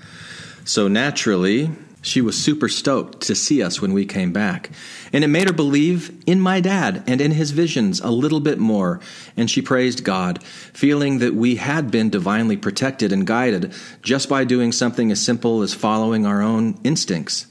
So 0.64 0.88
naturally, 0.88 1.70
she 2.02 2.20
was 2.20 2.42
super 2.42 2.68
stoked 2.68 3.22
to 3.22 3.34
see 3.34 3.62
us 3.62 3.82
when 3.82 3.92
we 3.92 4.06
came 4.06 4.32
back. 4.32 4.70
And 5.12 5.22
it 5.22 5.28
made 5.28 5.48
her 5.48 5.52
believe 5.52 6.22
in 6.26 6.40
my 6.40 6.60
dad 6.60 7.02
and 7.06 7.20
in 7.20 7.32
his 7.32 7.50
visions 7.50 8.00
a 8.00 8.10
little 8.10 8.40
bit 8.40 8.58
more. 8.58 9.00
And 9.36 9.50
she 9.50 9.60
praised 9.60 10.04
God, 10.04 10.42
feeling 10.42 11.18
that 11.18 11.34
we 11.34 11.56
had 11.56 11.90
been 11.90 12.08
divinely 12.08 12.56
protected 12.56 13.12
and 13.12 13.26
guided 13.26 13.74
just 14.02 14.28
by 14.28 14.44
doing 14.44 14.72
something 14.72 15.10
as 15.10 15.20
simple 15.20 15.62
as 15.62 15.74
following 15.74 16.24
our 16.24 16.40
own 16.40 16.78
instincts. 16.84 17.46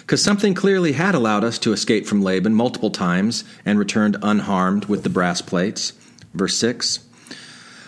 Because 0.00 0.22
something 0.22 0.52
clearly 0.52 0.92
had 0.92 1.14
allowed 1.14 1.44
us 1.44 1.58
to 1.60 1.72
escape 1.72 2.06
from 2.06 2.22
Laban 2.22 2.54
multiple 2.54 2.90
times 2.90 3.42
and 3.64 3.78
returned 3.78 4.18
unharmed 4.22 4.84
with 4.84 5.02
the 5.02 5.08
brass 5.08 5.40
plates. 5.40 5.94
Verse 6.34 6.58
6. 6.58 6.98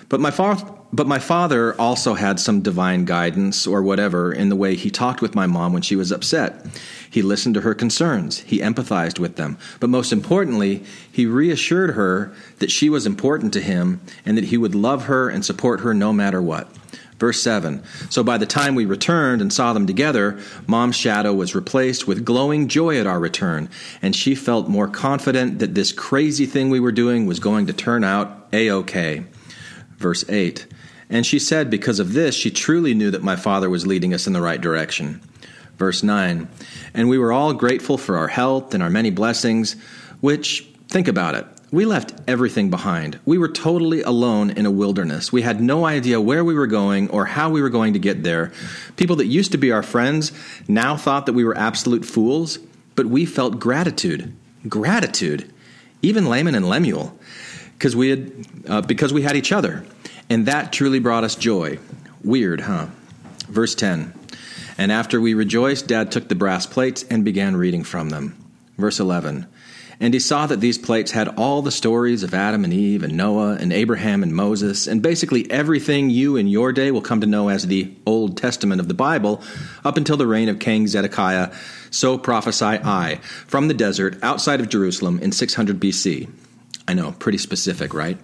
But 0.08 0.20
my, 0.20 0.31
fa- 0.31 0.75
but 0.97 1.07
my 1.07 1.19
father 1.19 1.79
also 1.79 2.15
had 2.15 2.41
some 2.41 2.63
divine 2.63 3.05
guidance 3.05 3.67
or 3.67 3.83
whatever 3.83 4.33
in 4.33 4.49
the 4.49 4.57
way 4.57 4.75
he 4.75 4.91
talked 4.91 5.21
with 5.21 5.35
my 5.35 5.47
mom 5.47 5.75
when 5.75 5.83
she 5.83 5.95
was 5.95 6.11
upset. 6.11 6.65
He 7.11 7.21
listened 7.21 7.55
to 7.55 7.61
her 7.61 7.75
concerns, 7.75 8.39
he 8.41 8.61
empathized 8.61 9.19
with 9.19 9.37
them, 9.37 9.59
but 9.79 9.91
most 9.91 10.11
importantly, 10.11 10.83
he 11.13 11.27
reassured 11.27 11.91
her 11.91 12.33
that 12.61 12.71
she 12.71 12.89
was 12.89 13.05
important 13.05 13.53
to 13.53 13.61
him 13.61 14.00
and 14.25 14.38
that 14.38 14.45
he 14.45 14.57
would 14.57 14.75
love 14.75 15.05
her 15.05 15.29
and 15.29 15.45
support 15.45 15.81
her 15.81 15.93
no 15.93 16.15
matter 16.15 16.41
what. 16.41 16.67
Verse 17.19 17.43
7 17.43 17.83
So 18.09 18.25
by 18.25 18.38
the 18.38 18.47
time 18.47 18.75
we 18.75 18.87
returned 18.87 19.43
and 19.43 19.53
saw 19.53 19.75
them 19.75 19.87
together, 19.87 20.38
Mom's 20.67 20.97
shadow 20.97 21.35
was 21.35 21.55
replaced 21.55 22.07
with 22.07 22.25
glowing 22.25 22.69
joy 22.69 22.99
at 22.99 23.07
our 23.07 23.21
return, 23.21 23.69
and 24.00 24.17
she 24.17 24.35
felt 24.35 24.69
more 24.69 24.88
confident 24.88 25.59
that 25.59 25.75
this 25.75 25.93
crazy 25.93 26.47
thing 26.47 26.71
we 26.71 26.81
were 26.81 26.93
doing 26.93 27.26
was 27.26 27.38
going 27.38 27.67
to 27.67 27.75
turn 27.75 28.03
out 28.03 28.49
A 28.55 28.71
OK. 28.71 29.25
Verse 29.99 30.25
8 30.31 30.67
And 31.09 31.25
she 31.25 31.39
said, 31.39 31.71
because 31.71 32.01
of 32.01 32.13
this, 32.13 32.35
she 32.35 32.51
truly 32.51 32.95
knew 32.95 33.11
that 33.11 33.23
my 33.23 33.37
father 33.37 33.71
was 33.71 33.87
leading 33.87 34.13
us 34.13 34.27
in 34.27 34.33
the 34.33 34.41
right 34.41 34.61
direction. 34.61 35.21
Verse 35.77 36.03
9 36.03 36.49
And 36.95 37.09
we 37.09 37.19
were 37.19 37.33
all 37.33 37.53
grateful 37.53 37.99
for 37.99 38.17
our 38.17 38.29
health 38.29 38.75
and 38.75 38.83
our 38.83 38.91
many 38.91 39.11
blessings, 39.11 39.77
which, 40.21 40.69
think 40.89 41.07
about 41.09 41.35
it, 41.35 41.47
we 41.71 41.85
left 41.85 42.15
everything 42.29 42.71
behind. 42.71 43.19
We 43.25 43.39
were 43.39 43.49
totally 43.49 44.01
alone 44.03 44.51
in 44.51 44.67
a 44.67 44.71
wilderness. 44.71 45.33
We 45.33 45.43
had 45.43 45.61
no 45.61 45.85
idea 45.85 46.21
where 46.21 46.45
we 46.45 46.55
were 46.55 46.69
going 46.69 47.11
or 47.11 47.27
how 47.27 47.51
we 47.51 47.61
were 47.61 47.71
going 47.71 47.93
to 47.93 47.99
get 47.99 48.23
there. 48.23 48.53
People 48.97 49.17
that 49.17 49.27
used 49.27 49.53
to 49.53 49.59
be 49.59 49.73
our 49.73 49.83
friends 49.83 50.33
now 50.69 50.97
thought 50.97 51.27
that 51.27 51.33
we 51.33 51.45
were 51.45 51.57
absolute 51.57 52.05
fools, 52.05 52.59
but 52.95 53.07
we 53.07 53.27
felt 53.27 53.59
gratitude. 53.59 54.35
Gratitude. 54.69 55.53
Even 56.03 56.27
Laman 56.27 56.55
and 56.55 56.69
Lemuel 56.69 57.19
because 57.79 57.95
we 57.95 58.09
had 58.09 58.33
uh, 58.69 58.81
because 58.81 59.13
we 59.13 59.23
had 59.23 59.37
each 59.37 59.53
other, 59.53 59.85
and 60.28 60.47
that 60.47 60.73
truly 60.73 60.99
brought 60.99 61.25
us 61.25 61.35
joy. 61.35 61.78
Weird, 62.23 62.62
huh? 62.62 62.87
Verse 63.49 63.75
ten. 63.75 64.12
And 64.78 64.92
after 64.92 65.21
we 65.21 65.35
rejoiced, 65.35 65.87
Dad 65.87 66.12
took 66.12 66.28
the 66.28 66.35
brass 66.35 66.66
plates 66.66 67.04
and 67.04 67.25
began 67.25 67.56
reading 67.56 67.85
from 67.85 68.11
them. 68.11 68.37
Verse 68.76 69.00
eleven. 69.00 69.47
And 69.99 70.12
he 70.12 70.21
saw 70.21 70.47
that 70.47 70.61
these 70.61 70.76
plates 70.76 71.12
had 71.12 71.28
all 71.38 71.62
the 71.62 71.71
stories 71.71 72.23
of 72.23 72.35
Adam 72.35 72.64
and 72.64 72.73
Eve 72.73 73.02
and 73.02 73.16
Noah 73.16 73.56
and 73.59 73.73
Abraham 73.73 74.23
and 74.23 74.35
Moses, 74.35 74.87
and 74.87 75.00
basically 75.00 75.50
everything 75.50 76.11
you 76.11 76.37
in 76.37 76.49
your 76.49 76.73
day 76.73 76.90
will 76.90 77.00
come 77.00 77.23
to 77.23 77.26
know 77.26 77.49
as 77.49 77.66
the 77.66 77.95
Old 78.04 78.37
Testament 78.37 78.80
of 78.80 78.88
the 78.88 78.95
Bible, 78.95 79.42
up 79.85 79.97
until 79.97 80.18
the 80.18 80.26
reign 80.26 80.50
of 80.50 80.59
King 80.59 80.87
Zedekiah. 80.87 81.50
So 81.90 82.18
prophesy 82.18 82.64
I 82.66 83.21
from 83.47 83.68
the 83.68 83.75
desert 83.75 84.23
outside 84.23 84.61
of 84.61 84.68
Jerusalem 84.68 85.18
in 85.21 85.33
600 85.33 85.80
BC. 85.80 86.28
I 86.87 86.92
know, 86.92 87.12
pretty 87.12 87.38
specific, 87.38 87.95
right? 87.95 88.18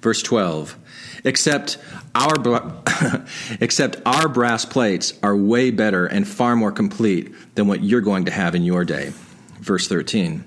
Verse 0.00 0.22
12. 0.22 0.76
Except 1.24 1.78
our 2.14 2.34
except 3.60 3.96
our 4.06 4.28
brass 4.28 4.64
plates 4.64 5.14
are 5.22 5.36
way 5.36 5.70
better 5.70 6.06
and 6.06 6.26
far 6.26 6.56
more 6.56 6.72
complete 6.72 7.34
than 7.54 7.66
what 7.66 7.82
you're 7.82 8.00
going 8.00 8.26
to 8.26 8.30
have 8.30 8.54
in 8.54 8.62
your 8.62 8.84
day. 8.84 9.12
verse 9.60 9.88
13, 9.88 10.44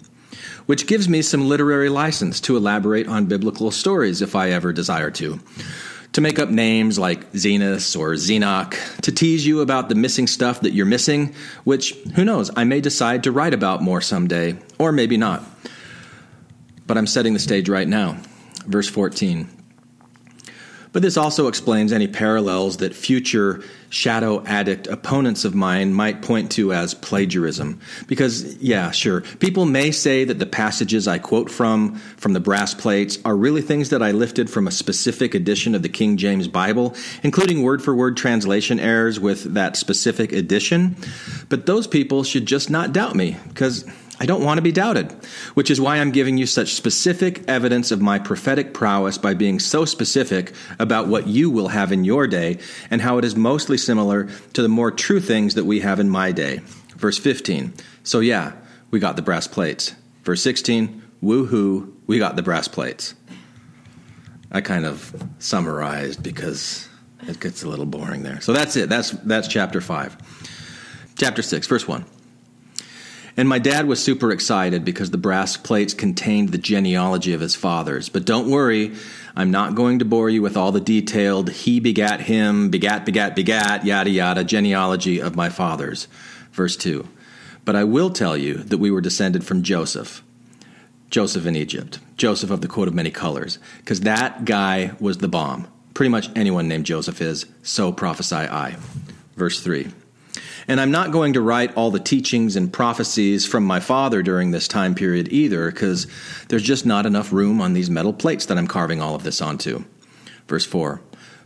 which 0.65 0.87
gives 0.87 1.07
me 1.07 1.21
some 1.21 1.47
literary 1.47 1.89
license 1.89 2.39
to 2.41 2.57
elaborate 2.57 3.07
on 3.07 3.25
biblical 3.25 3.71
stories 3.71 4.21
if 4.21 4.35
I 4.35 4.51
ever 4.51 4.73
desire 4.73 5.11
to. 5.11 5.39
To 6.13 6.21
make 6.21 6.39
up 6.39 6.49
names 6.49 6.99
like 6.99 7.31
Zenos 7.31 7.97
or 7.97 8.15
Zenock, 8.15 8.75
to 9.01 9.13
tease 9.13 9.45
you 9.45 9.61
about 9.61 9.87
the 9.87 9.95
missing 9.95 10.27
stuff 10.27 10.59
that 10.61 10.73
you're 10.73 10.85
missing, 10.85 11.33
which, 11.63 11.93
who 12.15 12.25
knows, 12.25 12.51
I 12.55 12.65
may 12.65 12.81
decide 12.81 13.23
to 13.23 13.31
write 13.31 13.53
about 13.53 13.81
more 13.81 14.01
someday, 14.01 14.57
or 14.77 14.91
maybe 14.91 15.15
not. 15.15 15.41
But 16.85 16.97
I'm 16.97 17.07
setting 17.07 17.33
the 17.33 17.39
stage 17.39 17.69
right 17.69 17.87
now. 17.87 18.17
Verse 18.65 18.89
14. 18.89 19.49
But 20.93 21.01
this 21.01 21.15
also 21.15 21.47
explains 21.47 21.93
any 21.93 22.07
parallels 22.07 22.77
that 22.77 22.93
future 22.93 23.63
shadow 23.89 24.43
addict 24.45 24.87
opponents 24.87 25.45
of 25.45 25.55
mine 25.55 25.93
might 25.93 26.21
point 26.21 26.51
to 26.51 26.73
as 26.73 26.93
plagiarism. 26.93 27.79
Because, 28.07 28.57
yeah, 28.57 28.91
sure, 28.91 29.21
people 29.39 29.63
may 29.65 29.91
say 29.91 30.25
that 30.25 30.39
the 30.39 30.45
passages 30.45 31.07
I 31.07 31.17
quote 31.17 31.49
from, 31.49 31.95
from 32.17 32.33
the 32.33 32.41
brass 32.41 32.73
plates, 32.73 33.17
are 33.23 33.37
really 33.37 33.61
things 33.61 33.89
that 33.89 34.03
I 34.03 34.11
lifted 34.11 34.49
from 34.49 34.67
a 34.67 34.71
specific 34.71 35.33
edition 35.33 35.75
of 35.75 35.81
the 35.81 35.89
King 35.89 36.17
James 36.17 36.49
Bible, 36.49 36.93
including 37.23 37.63
word 37.63 37.81
for 37.81 37.95
word 37.95 38.17
translation 38.17 38.77
errors 38.77 39.17
with 39.17 39.53
that 39.53 39.77
specific 39.77 40.33
edition. 40.33 40.97
But 41.47 41.67
those 41.67 41.87
people 41.87 42.25
should 42.25 42.45
just 42.45 42.69
not 42.69 42.91
doubt 42.91 43.15
me, 43.15 43.37
because 43.47 43.85
I 44.21 44.27
don't 44.27 44.43
want 44.43 44.59
to 44.59 44.61
be 44.61 44.71
doubted, 44.71 45.11
which 45.55 45.71
is 45.71 45.81
why 45.81 45.97
I'm 45.97 46.11
giving 46.11 46.37
you 46.37 46.45
such 46.45 46.75
specific 46.75 47.43
evidence 47.47 47.89
of 47.89 48.01
my 48.01 48.19
prophetic 48.19 48.71
prowess 48.71 49.17
by 49.17 49.33
being 49.33 49.57
so 49.57 49.83
specific 49.83 50.53
about 50.77 51.07
what 51.07 51.25
you 51.25 51.49
will 51.49 51.69
have 51.69 51.91
in 51.91 52.05
your 52.05 52.27
day 52.27 52.59
and 52.91 53.01
how 53.01 53.17
it 53.17 53.25
is 53.25 53.35
mostly 53.35 53.79
similar 53.79 54.29
to 54.53 54.61
the 54.61 54.69
more 54.69 54.91
true 54.91 55.19
things 55.19 55.55
that 55.55 55.63
we 55.63 55.79
have 55.79 55.99
in 55.99 56.07
my 56.07 56.31
day. 56.31 56.59
Verse 56.97 57.17
15. 57.17 57.73
So, 58.03 58.19
yeah, 58.19 58.51
we 58.91 58.99
got 58.99 59.15
the 59.15 59.23
brass 59.23 59.47
plates. 59.47 59.95
Verse 60.21 60.43
16. 60.43 61.01
Woohoo, 61.23 61.91
we 62.05 62.19
got 62.19 62.35
the 62.35 62.43
brass 62.43 62.67
plates. 62.67 63.15
I 64.51 64.61
kind 64.61 64.85
of 64.85 65.15
summarized 65.39 66.21
because 66.21 66.87
it 67.23 67.39
gets 67.39 67.63
a 67.63 67.67
little 67.67 67.87
boring 67.87 68.21
there. 68.21 68.39
So 68.41 68.53
that's 68.53 68.75
it. 68.75 68.87
That's 68.87 69.09
that's 69.09 69.47
chapter 69.47 69.81
5. 69.81 71.15
Chapter 71.17 71.41
6, 71.41 71.65
verse 71.65 71.87
1. 71.87 72.05
And 73.37 73.47
my 73.47 73.59
dad 73.59 73.87
was 73.87 74.03
super 74.03 74.31
excited 74.31 74.83
because 74.83 75.11
the 75.11 75.17
brass 75.17 75.55
plates 75.55 75.93
contained 75.93 76.49
the 76.49 76.57
genealogy 76.57 77.33
of 77.33 77.41
his 77.41 77.55
fathers. 77.55 78.09
But 78.09 78.25
don't 78.25 78.49
worry, 78.49 78.93
I'm 79.35 79.51
not 79.51 79.75
going 79.75 79.99
to 79.99 80.05
bore 80.05 80.29
you 80.29 80.41
with 80.41 80.57
all 80.57 80.71
the 80.71 80.81
detailed 80.81 81.49
he 81.49 81.79
begat 81.79 82.21
him, 82.21 82.69
begat, 82.69 83.05
begat, 83.05 83.35
begat, 83.35 83.85
yada, 83.85 84.09
yada, 84.09 84.43
genealogy 84.43 85.21
of 85.21 85.35
my 85.35 85.49
fathers. 85.49 86.07
Verse 86.51 86.75
2. 86.75 87.07
But 87.63 87.75
I 87.75 87.83
will 87.83 88.09
tell 88.09 88.35
you 88.35 88.55
that 88.55 88.79
we 88.79 88.91
were 88.91 89.01
descended 89.01 89.45
from 89.45 89.63
Joseph. 89.63 90.23
Joseph 91.09 91.45
in 91.45 91.55
Egypt. 91.55 91.99
Joseph 92.17 92.51
of 92.51 92.61
the 92.61 92.67
coat 92.67 92.87
of 92.87 92.93
many 92.93 93.11
colors. 93.11 93.59
Because 93.77 94.01
that 94.01 94.45
guy 94.45 94.91
was 94.99 95.19
the 95.19 95.27
bomb. 95.27 95.67
Pretty 95.93 96.09
much 96.09 96.29
anyone 96.35 96.67
named 96.67 96.85
Joseph 96.85 97.21
is, 97.21 97.45
so 97.63 97.91
prophesy 97.91 98.35
I. 98.35 98.77
Verse 99.35 99.61
3. 99.61 99.89
And 100.67 100.79
I'm 100.79 100.91
not 100.91 101.11
going 101.11 101.33
to 101.33 101.41
write 101.41 101.75
all 101.75 101.91
the 101.91 101.99
teachings 101.99 102.55
and 102.55 102.71
prophecies 102.71 103.45
from 103.45 103.63
my 103.63 103.79
father 103.79 104.21
during 104.21 104.51
this 104.51 104.67
time 104.67 104.95
period 104.95 105.27
either, 105.31 105.71
because 105.71 106.07
there's 106.49 106.63
just 106.63 106.85
not 106.85 107.05
enough 107.05 107.33
room 107.33 107.61
on 107.61 107.73
these 107.73 107.89
metal 107.89 108.13
plates 108.13 108.45
that 108.47 108.57
I'm 108.57 108.67
carving 108.67 109.01
all 109.01 109.15
of 109.15 109.23
this 109.23 109.41
onto. 109.41 109.83
Verse 110.47 110.65
4. 110.65 111.01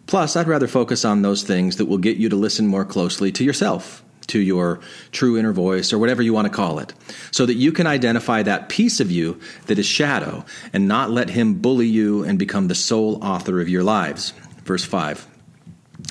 Plus, 0.07 0.35
I'd 0.35 0.47
rather 0.47 0.67
focus 0.67 1.03
on 1.05 1.21
those 1.21 1.43
things 1.43 1.77
that 1.77 1.85
will 1.85 1.97
get 1.97 2.17
you 2.17 2.29
to 2.29 2.35
listen 2.35 2.67
more 2.67 2.85
closely 2.85 3.31
to 3.31 3.43
yourself, 3.43 4.03
to 4.27 4.39
your 4.39 4.79
true 5.11 5.37
inner 5.37 5.53
voice, 5.53 5.91
or 5.93 5.97
whatever 5.97 6.21
you 6.21 6.33
want 6.33 6.45
to 6.45 6.53
call 6.53 6.79
it, 6.79 6.93
so 7.31 7.45
that 7.45 7.55
you 7.55 7.71
can 7.71 7.87
identify 7.87 8.43
that 8.43 8.69
piece 8.69 8.99
of 8.99 9.09
you 9.11 9.39
that 9.65 9.79
is 9.79 9.85
shadow 9.85 10.45
and 10.73 10.87
not 10.87 11.09
let 11.09 11.29
him 11.29 11.55
bully 11.55 11.87
you 11.87 12.23
and 12.23 12.37
become 12.37 12.67
the 12.67 12.75
sole 12.75 13.23
author 13.23 13.61
of 13.61 13.69
your 13.69 13.83
lives. 13.83 14.33
Verse 14.63 14.83
5. 14.83 15.27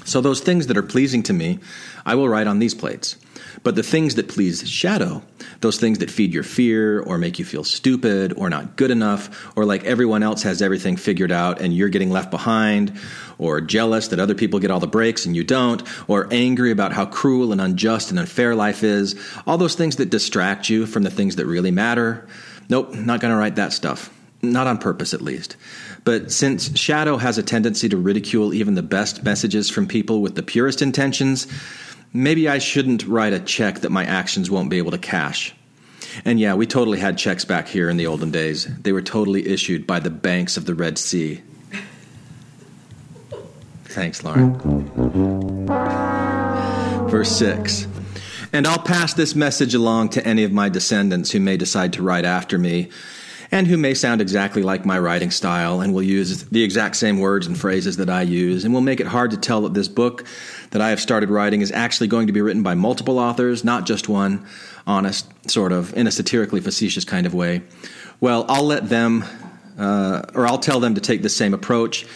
So, 0.05 0.21
those 0.21 0.41
things 0.41 0.67
that 0.67 0.77
are 0.77 0.83
pleasing 0.83 1.23
to 1.25 1.33
me, 1.33 1.59
I 2.05 2.15
will 2.15 2.29
write 2.29 2.47
on 2.47 2.59
these 2.59 2.75
plates. 2.75 3.17
But 3.63 3.77
the 3.77 3.83
things 3.83 4.17
that 4.17 4.29
please 4.29 4.69
shadow, 4.69 5.23
those 5.61 5.79
things 5.79 5.99
that 5.99 6.11
feed 6.11 6.35
your 6.35 6.43
fear 6.43 7.01
or 7.01 7.17
make 7.17 7.39
you 7.39 7.45
feel 7.45 7.65
stupid 7.65 8.35
or 8.37 8.51
not 8.51 8.77
good 8.77 8.91
enough, 8.91 9.51
or 9.57 9.65
like 9.65 9.85
everyone 9.85 10.23
else 10.23 10.43
has 10.43 10.61
everything 10.61 10.97
figured 10.97 11.33
out 11.33 11.61
and 11.61 11.75
you're 11.75 11.89
getting 11.89 12.11
left 12.11 12.31
behind, 12.31 12.99
or 13.39 13.61
jealous 13.61 14.09
that 14.09 14.21
other 14.21 14.35
people 14.35 14.59
get 14.59 14.71
all 14.71 14.81
the 14.81 14.87
breaks 14.87 15.25
and 15.25 15.35
you 15.35 15.45
don't, 15.45 15.83
or 16.09 16.29
angry 16.31 16.71
about 16.71 16.93
how 16.93 17.07
cruel 17.07 17.53
and 17.53 17.61
unjust 17.61 18.11
and 18.11 18.19
unfair 18.19 18.55
life 18.55 18.83
is, 18.83 19.19
all 19.47 19.57
those 19.57 19.75
things 19.75 19.97
that 19.97 20.11
distract 20.11 20.69
you 20.69 20.85
from 20.85 21.03
the 21.03 21.11
things 21.11 21.37
that 21.37 21.47
really 21.47 21.71
matter. 21.71 22.27
Nope, 22.69 22.95
not 22.95 23.21
going 23.21 23.33
to 23.33 23.39
write 23.39 23.57
that 23.57 23.73
stuff. 23.73 24.11
Not 24.53 24.67
on 24.67 24.79
purpose, 24.79 25.15
at 25.15 25.23
least. 25.23 25.57
But 26.05 26.31
since 26.31 26.77
Shadow 26.79 27.17
has 27.17 27.39
a 27.39 27.43
tendency 27.43 27.89
to 27.89 27.97
ridicule 27.97 28.53
even 28.53 28.75
the 28.75 28.83
best 28.83 29.25
messages 29.25 29.71
from 29.71 29.87
people 29.87 30.21
with 30.21 30.35
the 30.35 30.43
purest 30.43 30.83
intentions, 30.83 31.47
maybe 32.13 32.49
I 32.49 32.59
shouldn't 32.59 33.07
write 33.07 33.33
a 33.33 33.41
check 33.41 33.81
that 33.81 33.91
my 33.91 34.05
actions 34.05 34.51
won't 34.51 34.71
be 34.71 34.79
able 34.79 34.91
to 34.91 34.99
cash. 34.99 35.55
And 36.25 36.39
yeah, 36.39 36.55
we 36.55 36.67
totally 36.67 36.99
had 36.99 37.19
checks 37.19 37.45
back 37.45 37.67
here 37.69 37.89
in 37.89 37.97
the 37.97 38.07
olden 38.07 38.31
days. 38.31 38.67
They 38.83 38.93
were 38.93 39.03
totally 39.03 39.49
issued 39.49 39.87
by 39.87 40.01
the 40.01 40.11
banks 40.11 40.57
of 40.57 40.67
the 40.67 40.75
Red 40.75 40.99
Sea. 40.99 41.43
Thanks, 43.85 44.23
Lauren. 44.25 44.59
Verse 47.09 47.31
6. 47.31 47.87
And 48.53 48.67
I'll 48.67 48.79
pass 48.79 49.15
this 49.15 49.35
message 49.35 49.75
along 49.75 50.11
to 50.11 50.27
any 50.27 50.45
of 50.45 50.53
my 50.53 50.69
descendants 50.69 51.33
who 51.33 51.41
may 51.41 51.57
decide 51.57 51.93
to 51.95 52.03
write 52.03 52.25
after 52.25 52.59
me 52.59 52.91
and 53.55 53.69
who 53.69 53.77
may 53.77 53.95
sound 53.95 54.21
exactly 54.21 54.65
like 54.65 54.85
my 54.85 54.99
writing 54.99 55.31
style 55.31 55.81
and 55.81 55.95
will 55.95 56.03
use 56.03 56.43
the 56.47 56.65
exact 56.65 56.97
same 56.97 57.21
words 57.21 57.47
and 57.47 57.57
phrases 57.57 57.99
that 57.99 58.11
I 58.11 58.23
use, 58.23 58.65
and 58.65 58.75
will 58.75 58.81
make 58.81 58.99
it 58.99 59.07
hard 59.07 59.31
to 59.31 59.37
tell 59.37 59.61
that 59.61 59.75
this 59.75 59.87
book 59.87 60.27
that 60.73 60.83
I 60.83 60.91
have 60.91 60.99
started 60.99 61.31
writing 61.31 61.61
is 61.61 61.71
actually 61.71 62.09
going 62.09 62.27
to 62.27 62.33
be 62.33 62.41
written 62.41 62.65
by 62.65 62.75
multiple 62.75 63.17
authors, 63.17 63.63
not 63.63 63.87
just 63.87 64.09
one, 64.09 64.45
honest, 64.89 65.31
sort 65.49 65.71
of, 65.71 65.97
in 65.97 66.09
a 66.09 66.11
satirically 66.11 66.61
facetious 66.61 67.05
kind 67.05 67.27
of 67.27 67.33
way. 67.33 67.63
Well, 68.19 68.45
I'll 68.49 68.67
let 68.67 68.89
them, 68.89 69.25
uh, 69.79 70.23
or 70.35 70.49
I'll 70.49 70.59
tell 70.59 70.81
them 70.81 70.97
to 70.97 71.01
take 71.01 71.23
the 71.23 71.29
same 71.29 71.55
approach 71.55 72.07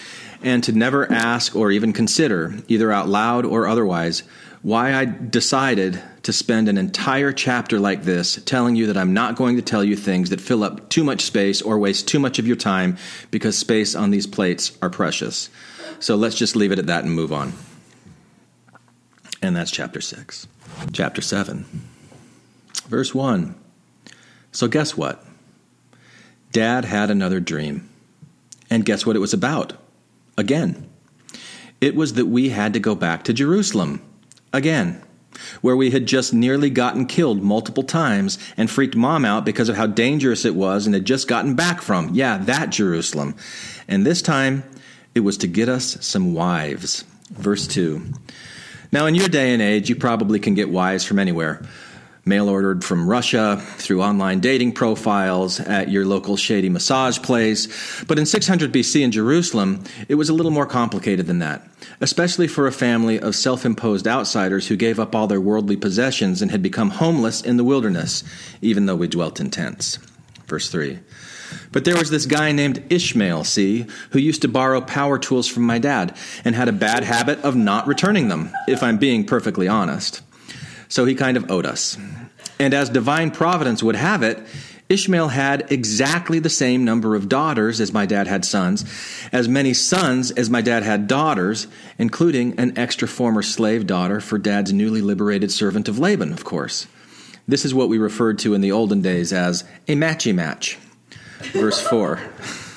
and 0.43 0.65
to 0.65 0.73
never 0.73 1.09
ask 1.13 1.55
or 1.55 1.71
even 1.71 1.93
consider, 1.93 2.53
either 2.67 2.91
out 2.91 3.09
loud 3.09 3.45
or 3.45 3.69
otherwise, 3.69 4.25
why 4.63 4.95
I 4.95 5.05
decided 5.05 6.03
to 6.25 6.33
spend 6.33 6.69
an 6.69 6.79
entire 6.79 7.33
chapter 7.33 7.79
like 7.79 8.03
this 8.03 8.43
telling 8.45 8.77
you 8.77 8.87
that 8.87 8.97
I'm 8.97 9.15
not 9.15 9.37
going 9.37 9.57
to 9.57 9.63
tell 9.63 9.85
you 9.85 9.97
things 9.97 10.31
that 10.31 10.41
fill 10.41 10.65
up 10.65 10.89
too 10.91 11.05
much 11.05 11.23
space 11.23 11.63
or 11.63 11.79
waste 11.79 12.09
too 12.09 12.19
much 12.19 12.39
of 12.39 12.47
your 12.47 12.57
time 12.57 12.97
because 13.31 13.57
space 13.57 13.95
on 13.95 14.11
these 14.11 14.27
plates 14.27 14.77
are 14.83 14.91
precious. 14.91 15.49
So 16.01 16.17
let's 16.17 16.35
just 16.37 16.57
leave 16.57 16.73
it 16.73 16.79
at 16.79 16.87
that 16.87 17.05
and 17.05 17.15
move 17.15 17.33
on. 17.33 17.53
And 19.41 19.57
that's 19.57 19.71
chapter 19.71 20.01
6. 20.01 20.49
Chapter 20.93 21.23
7, 21.23 21.65
verse 22.87 23.15
1. 23.15 23.55
So, 24.53 24.69
guess 24.69 24.97
what? 24.97 25.25
Dad 26.53 26.85
had 26.85 27.11
another 27.11 27.41
dream. 27.41 27.89
And 28.71 28.85
guess 28.85 29.07
what 29.07 29.17
it 29.17 29.21
was 29.21 29.33
about? 29.33 29.75
Again. 30.37 30.89
It 31.81 31.95
was 31.95 32.15
that 32.15 32.27
we 32.27 32.49
had 32.51 32.73
to 32.73 32.81
go 32.81 32.95
back 32.95 33.23
to 33.25 33.33
Jerusalem 33.33 34.03
again, 34.53 35.03
where 35.61 35.77
we 35.77 35.91
had 35.91 36.07
just 36.07 36.35
nearly 36.35 36.71
gotten 36.71 37.07
killed 37.07 37.43
multiple 37.43 37.83
times 37.83 38.39
and 38.57 38.71
freaked 38.71 38.97
mom 38.97 39.25
out 39.25 39.45
because 39.45 39.69
of 39.69 39.77
how 39.77 39.87
dangerous 39.87 40.45
it 40.45 40.55
was 40.55 40.87
and 40.87 40.95
had 40.95 41.05
just 41.05 41.29
gotten 41.29 41.55
back 41.55 41.81
from. 41.81 42.15
Yeah, 42.15 42.39
that 42.39 42.71
Jerusalem. 42.71 43.37
And 43.87 44.05
this 44.05 44.23
time, 44.23 44.65
it 45.15 45.21
was 45.21 45.39
to 45.39 45.47
get 45.47 45.69
us 45.69 45.97
some 46.01 46.35
wives. 46.35 47.05
Verse 47.31 47.67
2. 47.67 48.03
Now, 48.91 49.07
in 49.07 49.15
your 49.15 49.29
day 49.29 49.53
and 49.53 49.61
age, 49.61 49.89
you 49.89 49.97
probably 49.97 50.41
can 50.41 50.55
get 50.55 50.71
wives 50.71 51.05
from 51.05 51.19
anywhere 51.19 51.63
mail 52.29 52.49
ordered 52.49 52.85
from 52.85 53.09
Russia, 53.09 53.61
through 53.79 54.03
online 54.03 54.41
dating 54.41 54.73
profiles, 54.73 55.59
at 55.61 55.89
your 55.89 56.05
local 56.05 56.37
shady 56.37 56.69
massage 56.69 57.19
place. 57.21 57.67
But 58.05 58.19
in 58.19 58.27
600 58.27 58.73
BC 58.73 59.03
in 59.03 59.11
Jerusalem, 59.11 59.83
it 60.09 60.17
was 60.17 60.29
a 60.29 60.35
little 60.35 60.53
more 60.53 60.67
complicated 60.67 61.27
than 61.27 61.39
that, 61.41 61.67
especially 62.01 62.47
for 62.47 62.67
a 62.67 62.73
family 62.73 63.19
of 63.19 63.35
self 63.35 63.65
imposed 63.65 64.07
outsiders 64.07 64.69
who 64.69 64.77
gave 64.77 65.01
up 65.01 65.15
all 65.15 65.27
their 65.27 65.41
worldly 65.41 65.77
possessions 65.77 66.43
and 66.43 66.51
had 66.51 66.63
become 66.63 66.91
homeless 66.91 67.41
in 67.41 67.57
the 67.57 67.65
wilderness, 67.65 68.23
even 68.63 68.87
though 68.87 68.97
we 68.97 69.09
dwelt 69.09 69.41
in 69.41 69.51
tents. 69.51 69.99
Verse 70.47 70.71
3. 70.71 70.99
But 71.73 71.85
there 71.85 71.97
was 71.97 72.11
this 72.11 72.27
guy 72.27 72.53
named 72.53 72.85
Ishmael, 72.91 73.45
see, 73.45 73.87
who 74.11 74.19
used 74.19 74.43
to 74.43 74.49
borrow 74.49 74.81
power 74.81 75.19
tools 75.19 75.49
from 75.49 75.65
my 75.65 75.79
dad 75.79 76.17
and 76.45 76.55
had 76.55 76.69
a 76.69 76.73
bad 76.73 77.05
habit 77.05 77.43
of 77.43 77.57
not 77.57 77.87
returning 77.87 78.29
them, 78.29 78.51
if 78.67 78.83
I'm 78.83 78.99
being 78.99 79.25
perfectly 79.25 79.69
honest. 79.69 80.23
So 80.89 81.05
he 81.05 81.15
kind 81.15 81.37
of 81.37 81.51
owed 81.51 81.67
us. 81.67 81.99
And 82.59 82.75
as 82.75 82.91
divine 82.91 83.31
providence 83.31 83.83
would 83.83 83.97
have 83.97 84.23
it, 84.23 84.39
Ishmael 84.89 85.29
had 85.29 85.71
exactly 85.71 86.39
the 86.39 86.49
same 86.49 86.85
number 86.85 87.15
of 87.15 87.29
daughters 87.29 87.81
as 87.81 87.93
my 87.93 88.07
dad 88.07 88.27
had 88.27 88.45
sons, 88.45 88.85
as 89.33 89.47
many 89.47 89.75
sons 89.75 90.31
as 90.31 90.49
my 90.49 90.63
dad 90.63 90.83
had 90.83 91.07
daughters, 91.07 91.67
including 91.99 92.59
an 92.59 92.77
extra 92.79 93.07
former 93.07 93.43
slave 93.43 93.87
daughter 93.87 94.21
for 94.21 94.39
dad's 94.39 94.73
newly 94.73 95.03
liberated 95.03 95.53
servant 95.53 95.89
of 95.89 95.99
Laban, 95.99 96.33
of 96.33 96.45
course. 96.45 96.87
This 97.47 97.65
is 97.65 97.75
what 97.75 97.89
we 97.89 97.99
referred 97.99 98.39
to 98.41 98.55
in 98.55 98.61
the 98.63 98.73
olden 98.73 99.03
days 99.03 99.33
as 99.33 99.65
a 99.89 99.95
matchy 99.95 100.35
match. 100.35 100.79
Verse 101.53 101.81
4. 101.81 102.21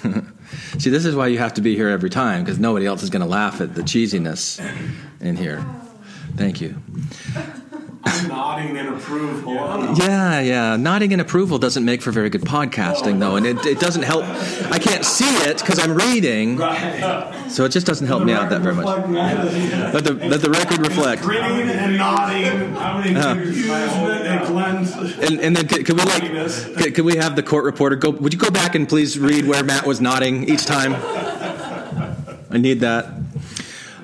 See, 0.80 0.90
this 0.90 1.06
is 1.06 1.16
why 1.16 1.28
you 1.28 1.38
have 1.38 1.54
to 1.56 1.62
be 1.62 1.76
here 1.76 1.90
every 1.90 2.10
time 2.10 2.44
because 2.44 2.60
nobody 2.60 2.86
else 2.86 3.04
is 3.04 3.10
going 3.10 3.22
to 3.22 3.28
laugh 3.28 3.62
at 3.62 3.76
the 3.76 3.82
cheesiness 3.82 4.60
in 5.22 5.38
here. 5.38 5.66
Thank 6.36 6.60
you. 6.62 6.82
Nodding 8.28 8.78
in 8.78 8.88
approval. 8.88 9.54
Yeah, 9.96 10.40
yeah. 10.40 10.76
Nodding 10.76 11.12
in 11.12 11.20
approval 11.20 11.60
doesn't 11.60 11.86
make 11.86 12.02
for 12.02 12.12
very 12.12 12.30
good 12.30 12.42
podcasting, 12.42 13.20
though, 13.20 13.36
and 13.36 13.46
it, 13.46 13.64
it 13.66 13.80
doesn't 13.80 14.02
help. 14.02 14.24
I 14.72 14.80
can't 14.80 15.06
see 15.06 15.30
it 15.46 15.60
because 15.60 15.78
I'm 15.78 15.94
reading, 15.94 16.58
so 17.50 17.64
it 17.64 17.70
just 17.70 17.86
doesn't 17.86 18.08
help 18.08 18.24
me 18.24 18.34
out 18.34 18.50
that 18.50 18.62
very 18.62 18.74
much. 18.74 18.86
Let 18.86 20.04
the, 20.04 20.14
let 20.14 20.42
the 20.42 20.50
record 20.50 20.80
reflect. 20.80 21.22
Grinning 21.22 21.70
and 21.70 21.98
nodding. 21.98 22.76
Amusement 23.22 24.26
and 24.26 24.48
Glenn's. 24.48 24.96
And, 25.20 25.40
and 25.40 25.56
then 25.56 25.68
can, 25.68 25.84
can 25.84 25.96
we 25.96 26.04
like 26.04 26.24
can, 26.78 26.94
can 26.94 27.06
we 27.06 27.18
have 27.18 27.36
the 27.36 27.44
court 27.44 27.66
reporter 27.66 27.96
go? 27.96 28.10
Would 28.10 28.34
you 28.34 28.40
go 28.40 28.50
back 28.50 28.74
and 28.74 28.90
please 28.90 29.20
read 29.20 29.46
where 29.46 29.64
Matt 29.64 29.86
was 29.86 30.02
nodding 30.02 30.50
each 30.50 30.66
time? 30.66 30.96
I 32.50 32.58
need 32.58 32.80
that. 32.80 33.06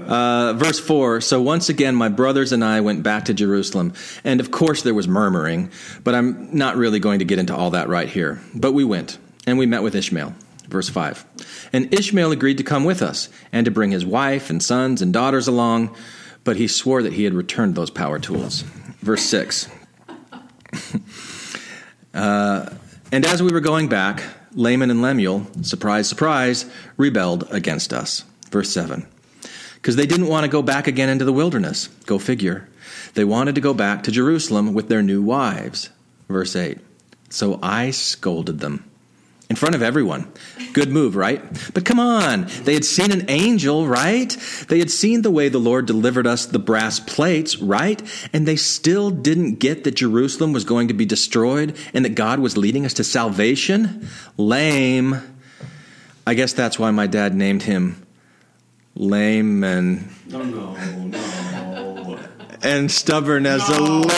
Uh, 0.08 0.54
verse 0.54 0.80
4 0.80 1.22
So 1.22 1.42
once 1.42 1.70
again, 1.70 1.94
my 1.96 2.10
brothers 2.10 2.54
and 2.54 2.64
I 2.64 2.82
went 2.82 3.04
back 3.04 3.26
to 3.26 3.34
Jerusalem. 3.34 3.94
And 4.24 4.40
of 4.40 4.52
course, 4.52 4.82
there 4.82 4.94
was 4.94 5.08
murmuring, 5.08 5.72
but 6.04 6.16
I'm 6.16 6.56
not 6.56 6.78
really 6.78 7.00
going 7.00 7.20
to 7.20 7.26
get 7.26 7.40
into 7.40 7.56
all 7.56 7.72
that 7.72 7.90
right 7.90 8.08
here. 8.08 8.42
But 8.56 8.72
we 8.72 8.84
went, 8.84 9.18
and 9.46 9.58
we 9.58 9.66
met 9.66 9.84
with 9.84 9.96
Ishmael. 9.96 10.34
Verse 10.68 10.90
5 10.90 11.70
And 11.74 11.94
Ishmael 11.94 12.32
agreed 12.32 12.58
to 12.58 12.64
come 12.64 12.86
with 12.86 13.02
us, 13.02 13.30
and 13.52 13.66
to 13.66 13.72
bring 13.72 13.92
his 13.92 14.06
wife 14.06 14.50
and 14.50 14.64
sons 14.64 15.02
and 15.02 15.12
daughters 15.14 15.48
along, 15.48 15.96
but 16.44 16.56
he 16.56 16.68
swore 16.68 17.04
that 17.04 17.14
he 17.14 17.26
had 17.26 17.34
returned 17.34 17.76
those 17.76 17.90
power 17.90 18.20
tools. 18.20 18.62
Verse 19.02 19.24
6 19.24 19.70
uh, 22.14 22.70
And 23.12 23.26
as 23.26 23.44
we 23.44 23.52
were 23.52 23.60
going 23.60 23.90
back, 23.90 24.24
Laman 24.54 24.90
and 24.90 25.02
Lemuel, 25.02 25.46
surprise, 25.62 26.08
surprise, 26.10 26.66
rebelled 26.96 27.48
against 27.52 27.94
us. 27.94 28.24
Verse 28.50 28.70
7 28.70 29.06
because 29.88 29.96
they 29.96 30.06
didn't 30.06 30.28
want 30.28 30.44
to 30.44 30.50
go 30.50 30.62
back 30.62 30.88
again 30.88 31.08
into 31.08 31.24
the 31.24 31.32
wilderness. 31.32 31.88
Go 32.06 32.20
figure. 32.20 32.68
They 33.14 33.24
wanted 33.24 33.56
to 33.56 33.62
go 33.62 33.74
back 33.74 34.04
to 34.04 34.12
Jerusalem 34.12 34.74
with 34.74 34.90
their 34.90 35.02
new 35.02 35.22
wives. 35.22 35.92
Verse 36.28 36.58
8. 36.58 36.78
So 37.30 37.58
I 37.64 37.92
scolded 37.92 38.60
them 38.60 38.84
in 39.50 39.56
front 39.56 39.76
of 39.76 39.82
everyone. 39.82 40.30
Good 40.74 40.90
move, 40.90 41.16
right? 41.16 41.42
But 41.74 41.86
come 41.86 42.02
on. 42.02 42.48
They 42.64 42.74
had 42.74 42.84
seen 42.84 43.14
an 43.14 43.30
angel, 43.30 43.88
right? 43.88 44.30
They 44.68 44.80
had 44.80 44.92
seen 44.92 45.22
the 45.22 45.32
way 45.32 45.48
the 45.48 45.58
Lord 45.58 45.86
delivered 45.86 46.28
us 46.28 46.46
the 46.46 46.60
brass 46.60 47.00
plates, 47.00 47.58
right? 47.60 48.04
And 48.34 48.46
they 48.46 48.58
still 48.58 49.10
didn't 49.10 49.60
get 49.60 49.86
that 49.86 49.96
Jerusalem 49.96 50.52
was 50.52 50.66
going 50.66 50.90
to 50.90 50.94
be 50.94 51.06
destroyed 51.06 51.78
and 51.94 52.04
that 52.04 52.16
God 52.16 52.40
was 52.40 52.58
leading 52.58 52.86
us 52.86 52.96
to 52.96 53.06
salvation? 53.06 54.10
Lame. 54.36 55.22
I 56.28 56.34
guess 56.34 56.52
that's 56.52 56.78
why 56.78 56.92
my 56.92 57.08
dad 57.08 57.34
named 57.34 57.64
him 57.64 58.06
lame 58.98 59.64
and 59.64 60.10
No, 60.28 60.42
no, 60.44 60.74
no. 61.06 62.20
and 62.64 62.92
stubborn 62.92 63.46
as 63.46 63.62
a. 63.70 63.82
All 63.82 64.04
right, 64.04 64.10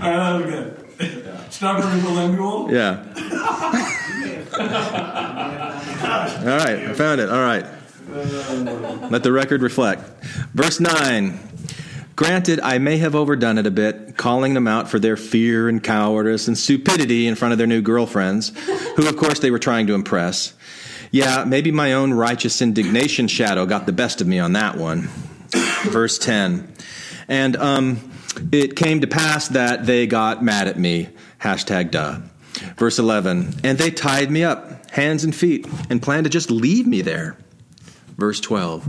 that 0.00 0.42
was 0.42 0.50
good. 0.50 1.52
Stubborn 1.52 1.82
as 1.92 2.04
a 2.04 2.08
Lemuel. 2.08 2.70
Yeah. 2.72 3.04
All 6.40 6.56
right, 6.56 6.78
I 6.88 6.92
found 6.94 7.20
it. 7.20 7.28
All 7.28 7.40
right. 7.42 7.64
Let 9.10 9.22
the 9.22 9.32
record 9.32 9.62
reflect. 9.62 10.02
Verse 10.54 10.80
9. 10.80 11.38
Granted, 12.16 12.58
I 12.60 12.78
may 12.78 12.96
have 12.98 13.14
overdone 13.14 13.58
it 13.58 13.66
a 13.66 13.70
bit, 13.70 14.16
calling 14.16 14.54
them 14.54 14.66
out 14.66 14.88
for 14.88 14.98
their 14.98 15.16
fear 15.16 15.68
and 15.68 15.82
cowardice 15.82 16.48
and 16.48 16.58
stupidity 16.58 17.26
in 17.28 17.36
front 17.36 17.52
of 17.52 17.58
their 17.58 17.66
new 17.68 17.80
girlfriends, 17.80 18.48
who, 18.96 19.06
of 19.08 19.16
course, 19.16 19.38
they 19.38 19.52
were 19.52 19.58
trying 19.60 19.86
to 19.86 19.94
impress. 19.94 20.52
Yeah, 21.10 21.44
maybe 21.44 21.70
my 21.70 21.94
own 21.94 22.12
righteous 22.12 22.60
indignation 22.60 23.28
shadow 23.28 23.66
got 23.66 23.86
the 23.86 23.92
best 23.92 24.20
of 24.20 24.26
me 24.26 24.38
on 24.38 24.52
that 24.52 24.76
one. 24.76 25.08
Verse 25.84 26.18
10. 26.18 26.74
And 27.28 27.56
um, 27.56 28.10
it 28.52 28.76
came 28.76 29.00
to 29.00 29.06
pass 29.06 29.48
that 29.48 29.86
they 29.86 30.06
got 30.06 30.42
mad 30.42 30.68
at 30.68 30.78
me. 30.78 31.08
Hashtag 31.40 31.90
duh. 31.90 32.20
Verse 32.76 32.98
11. 32.98 33.54
And 33.64 33.78
they 33.78 33.90
tied 33.90 34.30
me 34.30 34.44
up, 34.44 34.90
hands 34.90 35.24
and 35.24 35.34
feet, 35.34 35.66
and 35.88 36.02
planned 36.02 36.24
to 36.24 36.30
just 36.30 36.50
leave 36.50 36.86
me 36.86 37.02
there. 37.02 37.36
Verse 38.16 38.40
12. 38.40 38.88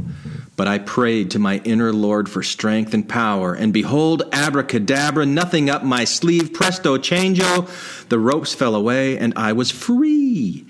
But 0.55 0.67
I 0.67 0.79
prayed 0.79 1.32
to 1.32 1.39
my 1.39 1.62
inner 1.63 1.93
Lord 1.93 2.27
for 2.27 2.43
strength 2.43 2.93
and 2.93 3.08
power, 3.08 3.53
and 3.53 3.71
behold, 3.71 4.23
abracadabra, 4.34 5.25
nothing 5.25 5.69
up 5.69 5.84
my 5.84 6.03
sleeve, 6.03 6.51
presto 6.51 6.97
changeo, 6.97 8.08
the 8.10 8.19
ropes 8.19 8.53
fell 8.53 8.75
away, 8.75 9.17
and 9.17 9.34
I 9.38 9.53
was 9.53 9.71
free. 9.71 10.65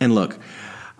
And 0.00 0.14
look, 0.14 0.38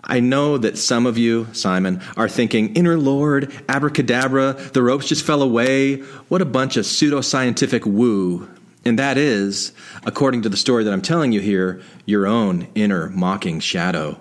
I 0.03 0.19
know 0.19 0.57
that 0.57 0.77
some 0.77 1.05
of 1.05 1.17
you, 1.17 1.47
Simon, 1.53 2.01
are 2.17 2.27
thinking, 2.27 2.75
inner 2.75 2.97
Lord, 2.97 3.53
abracadabra, 3.69 4.53
the 4.73 4.83
ropes 4.83 5.07
just 5.07 5.25
fell 5.25 5.41
away. 5.41 5.97
What 6.27 6.41
a 6.41 6.45
bunch 6.45 6.75
of 6.75 6.85
pseudoscientific 6.85 7.85
woo. 7.85 8.49
And 8.85 8.99
that 8.99 9.17
is, 9.17 9.71
according 10.05 10.41
to 10.41 10.49
the 10.49 10.57
story 10.57 10.83
that 10.83 10.91
I'm 10.91 11.01
telling 11.01 11.31
you 11.31 11.39
here, 11.39 11.81
your 12.05 12.27
own 12.27 12.67
inner 12.75 13.09
mocking 13.11 13.61
shadow. 13.61 14.19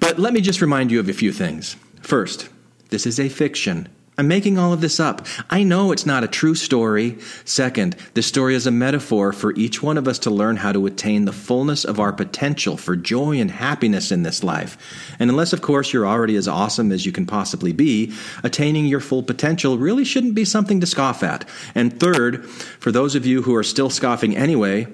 But 0.00 0.18
let 0.18 0.32
me 0.32 0.40
just 0.40 0.60
remind 0.60 0.90
you 0.90 0.98
of 0.98 1.08
a 1.08 1.12
few 1.12 1.32
things. 1.32 1.76
First, 2.00 2.48
this 2.88 3.06
is 3.06 3.20
a 3.20 3.28
fiction. 3.28 3.88
I'm 4.18 4.28
making 4.28 4.58
all 4.58 4.74
of 4.74 4.82
this 4.82 5.00
up. 5.00 5.26
I 5.48 5.62
know 5.62 5.90
it's 5.90 6.04
not 6.04 6.22
a 6.22 6.28
true 6.28 6.54
story. 6.54 7.18
Second, 7.46 7.96
this 8.12 8.26
story 8.26 8.54
is 8.54 8.66
a 8.66 8.70
metaphor 8.70 9.32
for 9.32 9.54
each 9.54 9.82
one 9.82 9.96
of 9.96 10.06
us 10.06 10.18
to 10.20 10.30
learn 10.30 10.56
how 10.56 10.70
to 10.72 10.84
attain 10.84 11.24
the 11.24 11.32
fullness 11.32 11.86
of 11.86 11.98
our 11.98 12.12
potential 12.12 12.76
for 12.76 12.94
joy 12.94 13.40
and 13.40 13.50
happiness 13.50 14.12
in 14.12 14.22
this 14.22 14.44
life. 14.44 14.76
And 15.18 15.30
unless, 15.30 15.54
of 15.54 15.62
course, 15.62 15.94
you're 15.94 16.06
already 16.06 16.36
as 16.36 16.46
awesome 16.46 16.92
as 16.92 17.06
you 17.06 17.12
can 17.12 17.24
possibly 17.24 17.72
be, 17.72 18.12
attaining 18.42 18.84
your 18.84 19.00
full 19.00 19.22
potential 19.22 19.78
really 19.78 20.04
shouldn't 20.04 20.34
be 20.34 20.44
something 20.44 20.80
to 20.80 20.86
scoff 20.86 21.22
at. 21.22 21.48
And 21.74 21.98
third, 21.98 22.44
for 22.44 22.92
those 22.92 23.14
of 23.14 23.24
you 23.24 23.40
who 23.40 23.54
are 23.54 23.64
still 23.64 23.88
scoffing 23.88 24.36
anyway, 24.36 24.88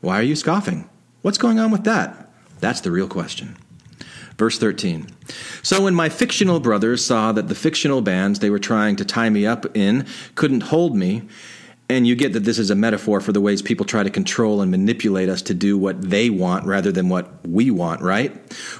why 0.00 0.18
are 0.18 0.24
you 0.24 0.34
scoffing? 0.34 0.90
What's 1.22 1.38
going 1.38 1.60
on 1.60 1.70
with 1.70 1.84
that? 1.84 2.30
That's 2.58 2.80
the 2.80 2.90
real 2.90 3.08
question. 3.08 3.56
Verse 4.36 4.58
13. 4.58 5.06
So 5.62 5.82
when 5.82 5.94
my 5.94 6.08
fictional 6.08 6.60
brothers 6.60 7.04
saw 7.04 7.32
that 7.32 7.48
the 7.48 7.54
fictional 7.54 8.02
bands 8.02 8.38
they 8.38 8.50
were 8.50 8.58
trying 8.58 8.96
to 8.96 9.04
tie 9.04 9.30
me 9.30 9.46
up 9.46 9.76
in 9.76 10.06
couldn't 10.34 10.64
hold 10.64 10.94
me, 10.94 11.22
and 11.88 12.06
you 12.06 12.16
get 12.16 12.32
that 12.32 12.40
this 12.40 12.58
is 12.58 12.70
a 12.70 12.74
metaphor 12.74 13.20
for 13.20 13.32
the 13.32 13.40
ways 13.40 13.62
people 13.62 13.86
try 13.86 14.02
to 14.02 14.10
control 14.10 14.60
and 14.60 14.70
manipulate 14.70 15.28
us 15.28 15.40
to 15.42 15.54
do 15.54 15.78
what 15.78 16.02
they 16.02 16.30
want 16.30 16.66
rather 16.66 16.90
than 16.90 17.08
what 17.08 17.46
we 17.46 17.70
want, 17.70 18.02
right? 18.02 18.32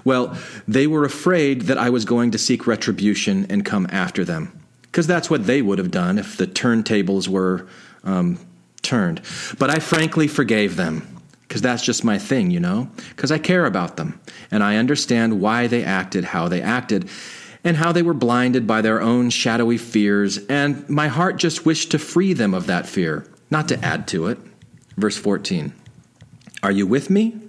Well, 0.04 0.36
they 0.66 0.86
were 0.86 1.04
afraid 1.04 1.62
that 1.62 1.78
I 1.78 1.88
was 1.88 2.04
going 2.04 2.32
to 2.32 2.38
seek 2.38 2.66
retribution 2.66 3.46
and 3.48 3.64
come 3.64 3.86
after 3.90 4.24
them. 4.24 4.60
Because 4.82 5.06
that's 5.06 5.30
what 5.30 5.46
they 5.46 5.62
would 5.62 5.78
have 5.78 5.90
done 5.90 6.18
if 6.18 6.36
the 6.36 6.46
turntables 6.46 7.28
were 7.28 7.68
um, 8.02 8.38
turned. 8.82 9.20
But 9.58 9.70
I 9.70 9.78
frankly 9.78 10.26
forgave 10.26 10.76
them 10.76 11.15
because 11.46 11.62
that's 11.62 11.82
just 11.82 12.04
my 12.04 12.18
thing, 12.18 12.50
you 12.50 12.60
know? 12.60 12.90
Because 13.10 13.30
I 13.30 13.38
care 13.38 13.66
about 13.66 13.96
them 13.96 14.20
and 14.50 14.62
I 14.62 14.76
understand 14.76 15.40
why 15.40 15.66
they 15.66 15.84
acted 15.84 16.24
how 16.24 16.48
they 16.48 16.60
acted 16.60 17.08
and 17.66 17.76
how 17.76 17.90
they 17.90 18.02
were 18.02 18.14
blinded 18.14 18.64
by 18.64 18.80
their 18.80 19.02
own 19.02 19.28
shadowy 19.28 19.76
fears, 19.76 20.38
and 20.46 20.88
my 20.88 21.08
heart 21.08 21.36
just 21.36 21.66
wished 21.66 21.90
to 21.90 21.98
free 21.98 22.32
them 22.32 22.54
of 22.54 22.66
that 22.66 22.86
fear, 22.86 23.26
not 23.50 23.66
to 23.68 23.84
add 23.84 24.06
to 24.06 24.28
it. 24.28 24.38
Verse 24.96 25.16
14 25.16 25.72
Are 26.62 26.70
you 26.70 26.86
with 26.86 27.10
me? 27.10 27.40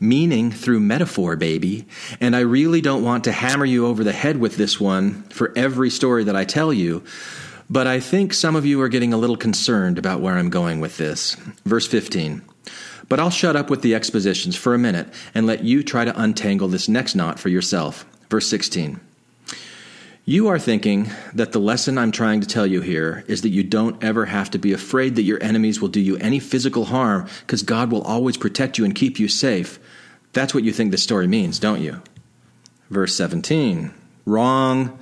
Meaning 0.00 0.50
through 0.50 0.80
metaphor, 0.80 1.36
baby. 1.36 1.86
And 2.20 2.34
I 2.34 2.40
really 2.40 2.80
don't 2.80 3.04
want 3.04 3.24
to 3.24 3.32
hammer 3.32 3.64
you 3.64 3.86
over 3.86 4.02
the 4.02 4.12
head 4.12 4.38
with 4.38 4.56
this 4.56 4.80
one 4.80 5.22
for 5.30 5.52
every 5.56 5.88
story 5.88 6.24
that 6.24 6.36
I 6.36 6.44
tell 6.44 6.72
you. 6.72 7.04
But 7.70 7.86
I 7.86 8.00
think 8.00 8.34
some 8.34 8.56
of 8.56 8.66
you 8.66 8.80
are 8.82 8.88
getting 8.88 9.12
a 9.12 9.16
little 9.16 9.36
concerned 9.36 9.98
about 9.98 10.20
where 10.20 10.36
I'm 10.36 10.50
going 10.50 10.80
with 10.80 10.96
this. 10.98 11.36
Verse 11.64 11.86
15. 11.86 12.42
But 13.08 13.20
I'll 13.20 13.30
shut 13.30 13.56
up 13.56 13.70
with 13.70 13.82
the 13.82 13.94
expositions 13.94 14.56
for 14.56 14.74
a 14.74 14.78
minute 14.78 15.08
and 15.34 15.46
let 15.46 15.62
you 15.62 15.82
try 15.82 16.04
to 16.04 16.20
untangle 16.20 16.68
this 16.68 16.88
next 16.88 17.14
knot 17.14 17.38
for 17.38 17.48
yourself. 17.48 18.04
Verse 18.28 18.48
16. 18.48 19.00
You 20.28 20.48
are 20.48 20.58
thinking 20.58 21.12
that 21.34 21.52
the 21.52 21.60
lesson 21.60 21.98
I'm 21.98 22.10
trying 22.10 22.40
to 22.40 22.48
tell 22.48 22.66
you 22.66 22.80
here 22.80 23.24
is 23.28 23.42
that 23.42 23.50
you 23.50 23.62
don't 23.62 24.02
ever 24.02 24.24
have 24.24 24.50
to 24.50 24.58
be 24.58 24.72
afraid 24.72 25.14
that 25.14 25.22
your 25.22 25.40
enemies 25.40 25.80
will 25.80 25.88
do 25.88 26.00
you 26.00 26.16
any 26.16 26.40
physical 26.40 26.86
harm 26.86 27.28
because 27.40 27.62
God 27.62 27.92
will 27.92 28.02
always 28.02 28.36
protect 28.36 28.76
you 28.76 28.84
and 28.84 28.92
keep 28.92 29.20
you 29.20 29.28
safe. 29.28 29.78
That's 30.32 30.52
what 30.52 30.64
you 30.64 30.72
think 30.72 30.90
this 30.90 31.04
story 31.04 31.28
means, 31.28 31.60
don't 31.60 31.80
you? 31.80 32.02
Verse 32.90 33.14
17. 33.14 33.94
Wrong. 34.24 34.98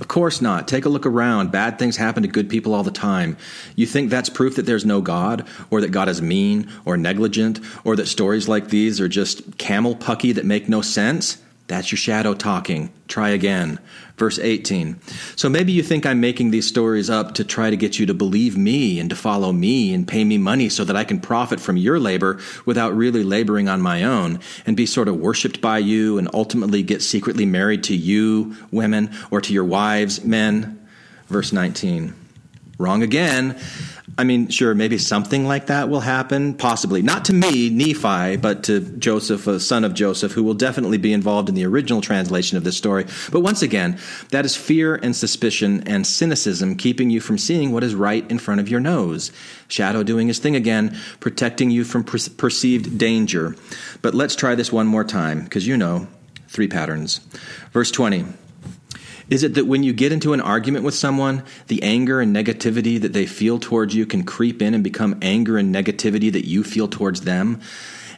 Of 0.00 0.08
course 0.08 0.40
not. 0.42 0.68
Take 0.68 0.84
a 0.84 0.90
look 0.90 1.06
around. 1.06 1.50
Bad 1.50 1.78
things 1.78 1.96
happen 1.96 2.22
to 2.22 2.28
good 2.28 2.50
people 2.50 2.74
all 2.74 2.82
the 2.82 2.90
time. 2.90 3.36
You 3.76 3.86
think 3.86 4.10
that's 4.10 4.28
proof 4.28 4.56
that 4.56 4.66
there's 4.66 4.84
no 4.84 5.00
God, 5.00 5.46
or 5.70 5.80
that 5.80 5.90
God 5.90 6.08
is 6.08 6.20
mean, 6.20 6.70
or 6.84 6.96
negligent, 6.96 7.60
or 7.84 7.96
that 7.96 8.06
stories 8.06 8.48
like 8.48 8.68
these 8.68 9.00
are 9.00 9.08
just 9.08 9.56
camel 9.58 9.94
pucky 9.94 10.32
that 10.32 10.44
make 10.44 10.68
no 10.68 10.82
sense? 10.82 11.38
That's 11.68 11.90
your 11.90 11.98
shadow 11.98 12.34
talking. 12.34 12.92
Try 13.08 13.30
again. 13.30 13.80
Verse 14.16 14.38
18. 14.38 15.00
So 15.34 15.48
maybe 15.48 15.72
you 15.72 15.82
think 15.82 16.06
I'm 16.06 16.20
making 16.20 16.50
these 16.50 16.66
stories 16.66 17.10
up 17.10 17.34
to 17.34 17.44
try 17.44 17.70
to 17.70 17.76
get 17.76 17.98
you 17.98 18.06
to 18.06 18.14
believe 18.14 18.56
me 18.56 19.00
and 19.00 19.10
to 19.10 19.16
follow 19.16 19.52
me 19.52 19.92
and 19.92 20.06
pay 20.06 20.24
me 20.24 20.38
money 20.38 20.68
so 20.68 20.84
that 20.84 20.96
I 20.96 21.04
can 21.04 21.20
profit 21.20 21.58
from 21.60 21.76
your 21.76 21.98
labor 21.98 22.40
without 22.64 22.96
really 22.96 23.24
laboring 23.24 23.68
on 23.68 23.82
my 23.82 24.04
own 24.04 24.40
and 24.64 24.76
be 24.76 24.86
sort 24.86 25.08
of 25.08 25.16
worshiped 25.16 25.60
by 25.60 25.78
you 25.78 26.18
and 26.18 26.28
ultimately 26.32 26.82
get 26.82 27.02
secretly 27.02 27.46
married 27.46 27.82
to 27.84 27.96
you, 27.96 28.56
women, 28.70 29.10
or 29.30 29.40
to 29.40 29.52
your 29.52 29.64
wives, 29.64 30.24
men. 30.24 30.86
Verse 31.26 31.52
19. 31.52 32.14
Wrong 32.78 33.02
again. 33.02 33.58
I 34.18 34.24
mean, 34.24 34.48
sure, 34.48 34.74
maybe 34.74 34.98
something 34.98 35.46
like 35.46 35.66
that 35.66 35.88
will 35.88 36.00
happen, 36.00 36.54
possibly. 36.54 37.02
Not 37.02 37.24
to 37.26 37.32
me, 37.32 37.68
Nephi, 37.70 38.36
but 38.36 38.62
to 38.64 38.80
Joseph, 38.80 39.46
a 39.46 39.58
son 39.58 39.84
of 39.84 39.94
Joseph, 39.94 40.32
who 40.32 40.44
will 40.44 40.54
definitely 40.54 40.96
be 40.96 41.12
involved 41.12 41.48
in 41.48 41.54
the 41.54 41.66
original 41.66 42.00
translation 42.00 42.56
of 42.56 42.62
this 42.64 42.76
story. 42.76 43.04
But 43.32 43.40
once 43.40 43.62
again, 43.62 43.98
that 44.30 44.44
is 44.44 44.54
fear 44.54 44.94
and 44.94 45.14
suspicion 45.14 45.82
and 45.86 46.06
cynicism 46.06 46.76
keeping 46.76 47.10
you 47.10 47.20
from 47.20 47.36
seeing 47.36 47.72
what 47.72 47.82
is 47.82 47.94
right 47.94 48.28
in 48.30 48.38
front 48.38 48.60
of 48.60 48.68
your 48.68 48.80
nose. 48.80 49.32
Shadow 49.68 50.04
doing 50.04 50.28
his 50.28 50.38
thing 50.38 50.54
again, 50.54 50.96
protecting 51.18 51.70
you 51.70 51.84
from 51.84 52.04
per- 52.04 52.18
perceived 52.36 52.98
danger. 52.98 53.56
But 54.02 54.14
let's 54.14 54.36
try 54.36 54.54
this 54.54 54.72
one 54.72 54.86
more 54.86 55.04
time, 55.04 55.42
because 55.42 55.66
you 55.66 55.76
know, 55.76 56.06
three 56.48 56.68
patterns. 56.68 57.18
Verse 57.72 57.90
20. 57.90 58.24
Is 59.28 59.42
it 59.42 59.54
that 59.54 59.66
when 59.66 59.82
you 59.82 59.92
get 59.92 60.12
into 60.12 60.34
an 60.34 60.40
argument 60.40 60.84
with 60.84 60.94
someone, 60.94 61.42
the 61.66 61.82
anger 61.82 62.20
and 62.20 62.34
negativity 62.34 63.00
that 63.00 63.12
they 63.12 63.26
feel 63.26 63.58
towards 63.58 63.94
you 63.94 64.06
can 64.06 64.22
creep 64.22 64.62
in 64.62 64.72
and 64.72 64.84
become 64.84 65.18
anger 65.20 65.58
and 65.58 65.74
negativity 65.74 66.30
that 66.32 66.46
you 66.46 66.62
feel 66.62 66.86
towards 66.86 67.22
them? 67.22 67.60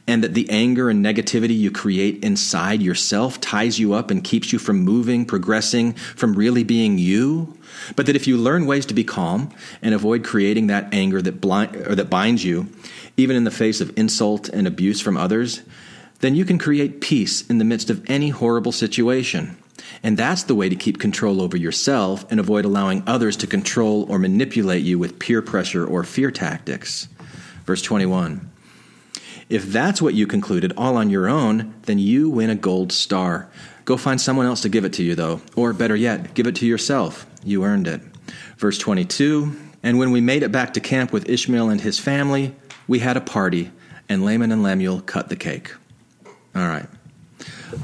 And 0.07 0.23
that 0.25 0.35
the 0.35 0.49
anger 0.51 0.88
and 0.90 1.05
negativity 1.05 1.59
you 1.59 1.71
create 1.71 2.23
inside 2.25 2.83
yourself 2.83 3.40
ties 3.40 3.79
you 3.79 3.94
up 3.94 4.11
and 4.11 4.25
keeps 4.25 4.53
you 4.53 4.59
from 4.59 4.81
moving, 4.81 5.25
progressing, 5.25 5.94
from 5.94 6.35
really 6.35 6.64
being 6.64 6.99
you? 6.99 7.59
But 7.97 8.07
that 8.07 8.16
if 8.16 8.27
you 8.27 8.37
learn 8.37 8.66
ways 8.66 8.87
to 8.87 8.94
be 8.94 9.05
calm 9.05 9.51
and 9.83 9.94
avoid 9.94 10.25
creating 10.25 10.66
that 10.66 10.92
anger 10.92 11.23
that, 11.23 11.40
blind, 11.40 11.77
or 11.77 11.94
that 11.94 12.11
binds 12.11 12.44
you, 12.44 12.68
even 13.16 13.37
in 13.37 13.44
the 13.44 13.51
face 13.51 13.81
of 13.81 13.97
insult 13.99 14.49
and 14.49 14.66
abuse 14.66 15.01
from 15.01 15.16
others, 15.16 15.62
then 16.21 16.35
you 16.35 16.44
can 16.44 16.59
create 16.59 17.01
peace 17.01 17.47
in 17.49 17.59
the 17.59 17.64
midst 17.64 17.90
of 17.90 18.03
any 18.11 18.31
horrible 18.31 18.73
situation. 18.73 19.57
And 20.03 20.16
that's 20.16 20.44
the 20.44 20.55
way 20.55 20.68
to 20.68 20.77
keep 20.77 20.98
control 20.98 21.40
over 21.40 21.57
yourself 21.57 22.31
and 22.31 22.38
avoid 22.38 22.64
allowing 22.64 23.03
others 23.07 23.37
to 23.38 23.46
control 23.46 24.07
or 24.09 24.18
manipulate 24.18 24.85
you 24.85 24.98
with 24.98 25.18
peer 25.18 25.42
pressure 25.42 25.87
or 25.87 26.05
fear 26.05 26.31
tactics. 26.31 27.09
Verse 27.64 27.83
21. 27.83 28.51
If 29.48 29.66
that's 29.66 30.03
what 30.03 30.14
you 30.14 30.27
concluded 30.27 30.72
all 30.77 30.96
on 30.96 31.11
your 31.11 31.29
own, 31.29 31.74
then 31.83 31.98
you 31.98 32.29
win 32.29 32.51
a 32.51 32.55
gold 32.55 32.92
star. 32.92 33.48
Go 33.87 33.96
find 33.96 34.20
someone 34.20 34.46
else 34.46 34.61
to 34.62 34.68
give 34.68 34.85
it 34.85 34.92
to 34.94 35.03
you, 35.03 35.14
though. 35.14 35.40
Or 35.57 35.72
better 35.72 35.96
yet, 35.96 36.35
give 36.35 36.46
it 36.46 36.57
to 36.57 36.66
yourself. 36.66 37.27
You 37.44 37.64
earned 37.64 37.88
it. 37.88 38.03
Verse 38.59 38.77
22. 38.77 39.57
And 39.83 39.98
when 39.98 40.11
we 40.11 40.20
made 40.20 40.42
it 40.42 40.53
back 40.53 40.74
to 40.74 40.81
camp 40.81 41.12
with 41.12 41.29
Ishmael 41.29 41.70
and 41.70 41.81
his 41.81 41.98
family, 41.98 42.55
we 42.87 42.98
had 42.98 43.16
a 43.16 43.22
party, 43.22 43.70
and 44.09 44.24
Laman 44.24 44.53
and 44.53 44.62
Lemuel 44.62 45.01
cut 45.01 45.31
the 45.31 45.37
cake. 45.37 45.72
All 46.55 46.66
right. 46.66 46.87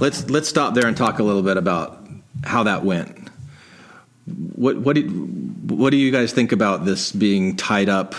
Let's 0.00 0.28
let's 0.30 0.48
stop 0.48 0.74
there 0.74 0.86
and 0.86 0.96
talk 0.96 1.18
a 1.18 1.22
little 1.22 1.42
bit 1.42 1.56
about 1.56 2.04
how 2.44 2.62
that 2.64 2.84
went. 2.84 3.28
What 4.56 4.78
what 4.78 4.94
did, 4.94 5.70
what 5.70 5.90
do 5.90 5.96
you 5.96 6.10
guys 6.10 6.32
think 6.32 6.52
about 6.52 6.84
this 6.84 7.12
being 7.12 7.56
tied 7.56 7.88
up 7.88 8.14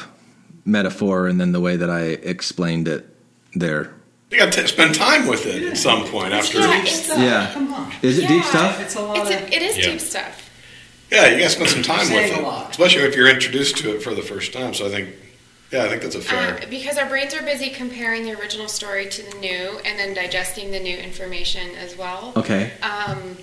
metaphor 0.65 1.28
and 1.28 1.39
then 1.39 1.51
the 1.51 1.60
way 1.62 1.75
that 1.75 1.89
I 1.89 2.01
explained 2.01 2.88
it 2.88 3.08
there? 3.56 3.91
You 4.32 4.39
got 4.39 4.51
to 4.54 4.67
spend 4.67 4.95
time 4.95 5.28
with 5.28 5.45
it 5.45 5.63
at 5.63 5.78
some 5.78 6.04
point 6.06 6.34
after. 6.34 6.60
Yeah, 6.60 6.82
it's 6.82 7.10
a- 7.10 7.19
Yeah. 7.21 7.51
Come 7.54 7.73
on. 7.73 7.91
Is 8.01 8.17
it 8.19 8.28
deep 8.28 8.43
stuff? 8.43 8.80
It's 8.82 8.95
a 8.95 9.01
lot 9.01 9.17
It's 9.17 9.30
a, 9.30 9.56
it 9.56 9.62
is 9.62 9.78
Yeah. 9.78 9.91
deep 9.91 10.01
stuff. 10.01 10.41
Yeah, 11.12 11.28
you 11.30 11.38
got 11.39 11.43
to 11.45 11.49
spend 11.51 11.69
some 11.69 11.84
time 11.84 11.99
with 11.99 12.08
Saying 12.10 12.34
a 12.34 12.39
it, 12.39 12.43
lot. 12.43 12.71
especially 12.71 13.04
if 13.04 13.15
you're 13.15 13.30
introduced 13.30 13.78
to 13.78 13.95
it 13.95 14.01
for 14.04 14.13
the 14.15 14.23
first 14.23 14.51
time. 14.54 14.73
So 14.73 14.88
I 14.88 14.89
think, 14.89 15.10
yeah, 15.76 15.84
I 15.86 15.90
think 15.90 16.02
that's 16.02 16.16
a 16.16 16.22
fair. 16.22 16.56
Um, 16.64 16.70
because 16.70 16.98
our 16.98 17.08
brains 17.08 17.34
are 17.34 17.42
busy 17.44 17.70
comparing 17.70 18.24
the 18.24 18.34
original 18.40 18.68
story 18.68 19.08
to 19.08 19.22
the 19.32 19.38
new 19.40 19.80
and 19.86 20.00
then 20.00 20.14
digesting 20.14 20.72
the 20.72 20.80
new 20.80 20.98
information 20.98 21.76
as 21.76 21.96
well. 21.98 22.34
Okay. 22.36 22.72
Um, 22.82 23.38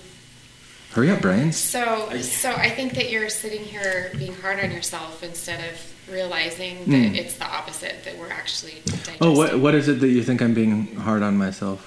Hurry 0.91 1.09
up, 1.09 1.21
brains. 1.21 1.57
so, 1.57 2.09
so 2.21 2.51
I 2.51 2.69
think 2.69 2.93
that 2.93 3.09
you're 3.09 3.29
sitting 3.29 3.63
here 3.63 4.11
being 4.17 4.33
hard 4.35 4.59
on 4.59 4.71
yourself 4.71 5.23
instead 5.23 5.59
of 5.71 6.11
realizing 6.11 6.77
that 6.91 7.07
Hmm. 7.09 7.15
it's 7.15 7.35
the 7.35 7.45
opposite 7.45 8.03
that 8.05 8.17
we're 8.17 8.29
actually 8.29 8.81
digesting. 8.85 9.15
Oh, 9.21 9.31
what 9.31 9.59
what 9.59 9.73
is 9.73 9.87
it 9.87 9.99
that 10.01 10.09
you 10.09 10.21
think 10.21 10.41
I'm 10.41 10.53
being 10.53 10.95
hard 10.97 11.23
on 11.23 11.37
myself? 11.37 11.79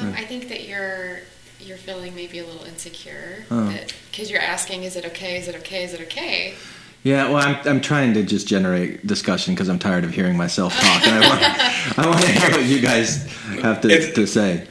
Um, 0.00 0.14
I 0.16 0.24
think 0.24 0.48
that 0.48 0.66
you're 0.66 1.20
you're 1.60 1.76
feeling 1.76 2.14
maybe 2.16 2.38
a 2.38 2.44
little 2.46 2.64
insecure 2.64 3.44
Oh. 3.50 3.72
because 4.10 4.30
you're 4.30 4.40
asking, 4.40 4.82
"Is 4.84 4.96
it 4.96 5.04
okay? 5.04 5.38
Is 5.38 5.46
it 5.46 5.54
okay? 5.56 5.84
Is 5.84 5.92
it 5.92 6.00
okay?" 6.00 6.54
Yeah, 7.02 7.30
well, 7.30 7.36
I'm 7.38 7.56
I'm 7.66 7.80
trying 7.80 8.12
to 8.14 8.22
just 8.22 8.46
generate 8.46 9.06
discussion 9.06 9.54
because 9.54 9.68
I'm 9.70 9.78
tired 9.78 10.04
of 10.04 10.12
hearing 10.12 10.36
myself 10.36 10.74
talk, 10.78 11.06
and 11.06 11.24
I 11.24 11.28
want 11.28 11.98
I 11.98 12.06
want 12.06 12.20
to 12.22 12.30
hear 12.30 12.50
what 12.50 12.64
you 12.64 12.80
guys 12.80 13.24
have 13.62 13.80
to, 13.82 13.88
It- 13.88 14.14
to 14.16 14.26
say. 14.26 14.66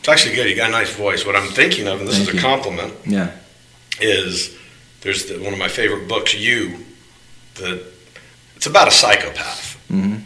It's 0.00 0.08
actually 0.08 0.34
good. 0.34 0.48
You 0.48 0.56
got 0.56 0.70
a 0.70 0.72
nice 0.72 0.92
voice. 0.96 1.26
What 1.26 1.36
I'm 1.36 1.48
thinking 1.50 1.86
of, 1.86 2.00
and 2.00 2.08
this 2.08 2.16
Thank 2.16 2.28
is 2.30 2.34
a 2.34 2.36
you. 2.36 2.42
compliment, 2.42 2.94
Yeah. 3.06 3.32
is 4.00 4.56
there's 5.02 5.26
the, 5.26 5.38
one 5.38 5.52
of 5.52 5.58
my 5.58 5.68
favorite 5.68 6.08
books, 6.08 6.32
You, 6.34 6.78
that 7.56 7.82
it's 8.56 8.66
about 8.66 8.88
a 8.88 8.90
psychopath, 8.90 9.76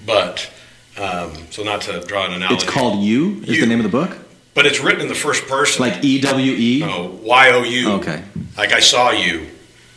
but 0.07 0.49
um, 0.97 1.33
so 1.51 1.65
not 1.65 1.81
to 1.83 2.01
draw 2.07 2.25
an 2.27 2.35
analogy. 2.35 2.45
Mm-hmm. 2.45 2.69
It's 2.69 2.73
called 2.73 3.03
You. 3.03 3.41
Is 3.43 3.57
You. 3.57 3.61
the 3.63 3.67
name 3.67 3.81
of 3.85 3.91
the 3.91 3.97
book? 3.99 4.17
but 4.55 4.65
it's 4.65 4.79
written 4.81 5.01
in 5.03 5.09
the 5.09 5.15
first 5.17 5.49
person, 5.49 5.83
Like 5.85 6.05
E 6.05 6.21
W 6.21 6.53
E. 6.53 6.79
no, 6.79 7.19
Y 7.25 7.51
O 7.51 7.65
U. 7.65 7.91
Okay. 7.95 8.23
Like 8.57 8.73
I 8.73 8.79
saw 8.81 9.11
you. 9.11 9.49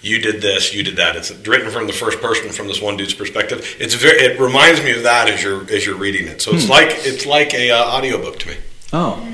You 0.07 0.19
did 0.19 0.41
this. 0.41 0.73
You 0.73 0.83
did 0.83 0.95
that. 0.97 1.15
It's 1.15 1.31
written 1.47 1.69
from 1.69 1.85
the 1.87 1.93
first 1.93 2.21
person, 2.21 2.49
from 2.51 2.67
this 2.67 2.81
one 2.81 2.95
dude's 2.97 3.13
perspective. 3.13 3.75
It's 3.79 3.93
very. 3.93 4.17
It 4.19 4.39
reminds 4.39 4.81
me 4.83 4.91
of 4.95 5.03
that 5.03 5.27
as 5.29 5.43
you're 5.43 5.63
as 5.71 5.85
you're 5.85 5.97
reading 5.97 6.27
it. 6.27 6.41
So 6.41 6.51
Hmm. 6.51 6.57
it's 6.57 6.69
like 6.69 6.89
it's 6.91 7.25
like 7.25 7.53
a 7.53 7.71
uh, 7.71 7.83
audiobook 7.97 8.39
to 8.39 8.47
me. 8.49 8.57
Oh. 8.93 9.27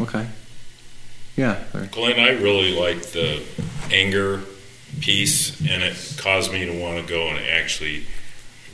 Okay. 0.00 0.26
Yeah. 1.36 1.62
sorry. 1.72 1.86
Glenn, 1.88 2.20
I 2.20 2.30
really 2.30 2.78
like 2.78 3.02
the 3.12 3.42
anger 3.92 4.42
piece, 5.00 5.58
and 5.60 5.82
it 5.82 5.96
caused 6.18 6.52
me 6.52 6.64
to 6.66 6.78
want 6.80 7.00
to 7.00 7.06
go 7.12 7.28
and 7.28 7.38
actually 7.48 8.06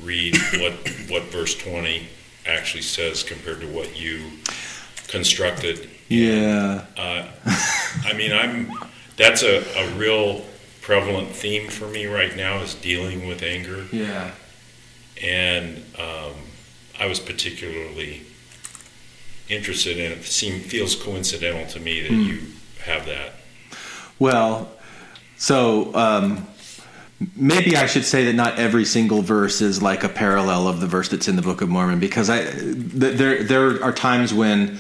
read 0.03 0.37
what 0.61 0.73
what 1.09 1.23
verse 1.25 1.57
twenty 1.57 2.09
actually 2.47 2.83
says 2.83 3.23
compared 3.23 3.61
to 3.61 3.67
what 3.69 3.99
you 3.99 4.21
constructed. 5.09 5.89
Yeah. 6.09 6.85
Uh, 6.97 7.27
I 8.05 8.13
mean, 8.15 8.33
I'm 8.33 8.73
that's 9.17 9.43
a, 9.43 9.63
a 9.79 9.95
real 9.97 10.45
prevalent 10.93 11.29
theme 11.29 11.69
for 11.69 11.87
me 11.87 12.07
right 12.07 12.35
now 12.35 12.63
is 12.63 12.75
dealing 12.75 13.29
with 13.29 13.43
anger, 13.43 13.85
Yeah. 13.93 14.31
and 15.23 15.85
um, 15.99 16.33
I 16.99 17.05
was 17.05 17.21
particularly 17.21 18.23
interested 19.51 19.99
in 19.99 20.13
it. 20.13 20.25
Seems 20.25 20.65
feels 20.65 20.95
coincidental 20.97 21.67
to 21.73 21.79
me 21.79 22.01
that 22.01 22.11
you 22.13 22.41
have 22.85 23.05
that. 23.05 23.35
Well, 24.19 24.71
so 25.37 25.95
um, 25.95 26.47
maybe 27.37 27.77
I 27.77 27.85
should 27.85 28.07
say 28.07 28.25
that 28.25 28.33
not 28.35 28.59
every 28.59 28.87
single 28.87 29.21
verse 29.21 29.61
is 29.61 29.83
like 29.83 30.05
a 30.05 30.09
parallel 30.09 30.69
of 30.69 30.81
the 30.81 30.87
verse 30.87 31.11
that's 31.11 31.29
in 31.29 31.37
the 31.37 31.43
Book 31.43 31.61
of 31.61 31.69
Mormon, 31.69 32.01
because 32.01 32.31
I 32.31 32.45
th- 32.45 32.73
there 33.19 33.45
there 33.45 33.85
are 33.85 33.93
times 33.93 34.33
when 34.33 34.79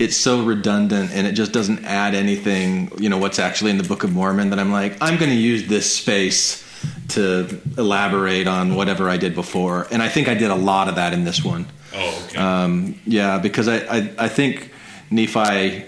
it's 0.00 0.16
so 0.16 0.42
redundant 0.42 1.10
and 1.12 1.26
it 1.26 1.32
just 1.32 1.52
doesn't 1.52 1.84
add 1.84 2.14
anything. 2.14 2.90
You 2.98 3.10
know 3.10 3.18
what's 3.18 3.38
actually 3.38 3.70
in 3.70 3.78
the 3.78 3.84
Book 3.84 4.02
of 4.02 4.12
Mormon 4.12 4.50
that 4.50 4.58
I'm 4.58 4.72
like 4.72 4.96
I'm 5.00 5.18
going 5.18 5.30
to 5.30 5.36
use 5.36 5.68
this 5.68 5.94
space 5.94 6.66
to 7.08 7.60
elaborate 7.76 8.48
on 8.48 8.74
whatever 8.74 9.10
I 9.10 9.18
did 9.18 9.34
before, 9.34 9.86
and 9.90 10.02
I 10.02 10.08
think 10.08 10.28
I 10.28 10.34
did 10.34 10.50
a 10.50 10.54
lot 10.54 10.88
of 10.88 10.94
that 10.96 11.12
in 11.12 11.24
this 11.24 11.44
one. 11.44 11.66
Oh, 11.94 12.24
okay. 12.26 12.38
Um, 12.38 12.98
yeah, 13.04 13.38
because 13.38 13.68
I, 13.68 13.78
I, 13.78 14.12
I 14.16 14.28
think 14.28 14.72
Nephi 15.10 15.84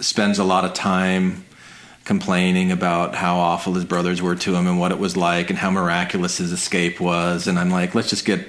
spends 0.00 0.38
a 0.38 0.44
lot 0.44 0.64
of 0.64 0.72
time 0.72 1.44
complaining 2.04 2.72
about 2.72 3.14
how 3.14 3.36
awful 3.36 3.74
his 3.74 3.84
brothers 3.84 4.22
were 4.22 4.36
to 4.36 4.54
him 4.54 4.66
and 4.66 4.80
what 4.80 4.90
it 4.90 4.98
was 4.98 5.16
like 5.16 5.50
and 5.50 5.58
how 5.58 5.70
miraculous 5.70 6.38
his 6.38 6.52
escape 6.52 7.00
was. 7.00 7.46
And 7.46 7.58
I'm 7.58 7.70
like, 7.70 7.94
let's 7.94 8.08
just 8.08 8.24
get 8.24 8.40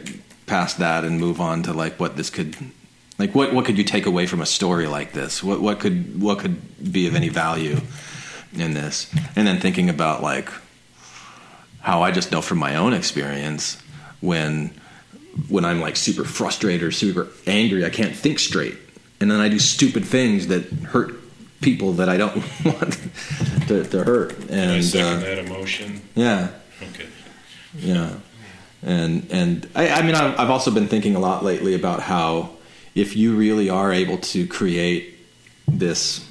past 0.46 0.78
that 0.80 1.04
and 1.04 1.20
move 1.20 1.42
on 1.42 1.64
to 1.64 1.74
like 1.74 2.00
what 2.00 2.16
this 2.16 2.30
could, 2.30 2.56
like 3.22 3.36
what 3.36 3.54
what 3.54 3.66
could 3.66 3.78
you 3.78 3.84
take 3.84 4.08
away 4.08 4.26
from 4.26 4.42
a 4.42 4.46
story 4.48 4.88
like 4.88 5.14
this? 5.14 5.44
What 5.44 5.62
what 5.62 5.80
could 5.80 6.20
what 6.22 6.40
could 6.40 6.92
be 6.92 7.08
of 7.08 7.16
any 7.16 7.30
value 7.30 7.80
in 8.54 8.74
this? 8.74 9.10
And 9.36 9.46
then 9.48 9.60
thinking 9.60 9.90
about 9.90 10.24
like 10.24 10.50
how 11.82 12.02
I 12.02 12.10
just 12.12 12.32
know 12.32 12.42
from 12.42 12.58
my 12.58 12.76
own 12.76 12.94
experience 12.94 13.82
when 14.22 14.72
when 15.50 15.64
I'm 15.66 15.80
like 15.80 15.96
super 15.98 16.24
frustrated 16.24 16.82
or 16.84 16.92
super 16.92 17.28
angry, 17.46 17.86
I 17.86 17.90
can't 17.90 18.16
think 18.16 18.40
straight, 18.40 18.76
and 19.20 19.30
then 19.30 19.40
I 19.40 19.50
do 19.50 19.60
stupid 19.60 20.04
things 20.04 20.48
that 20.48 20.64
hurt 20.90 21.14
people 21.62 21.94
that 21.94 22.10
I 22.10 22.18
don't 22.18 22.36
want 22.66 22.98
to, 23.68 23.84
to 23.84 24.04
hurt. 24.04 24.34
And 24.50 24.84
second 24.84 25.18
uh, 25.18 25.20
that 25.20 25.38
emotion? 25.38 26.02
yeah, 26.16 26.50
Okay. 26.82 27.06
yeah, 27.78 28.16
and 28.82 29.28
and 29.32 29.70
I, 29.76 29.90
I 29.90 30.02
mean 30.02 30.16
I've, 30.16 30.40
I've 30.40 30.50
also 30.50 30.72
been 30.72 30.88
thinking 30.88 31.16
a 31.16 31.20
lot 31.20 31.44
lately 31.46 31.76
about 31.76 32.00
how 32.02 32.50
if 32.96 33.16
you 33.16 33.36
really 33.36 33.70
are 33.70 33.92
able 33.92 34.18
to 34.18 34.48
create 34.48 35.18
this 35.68 36.28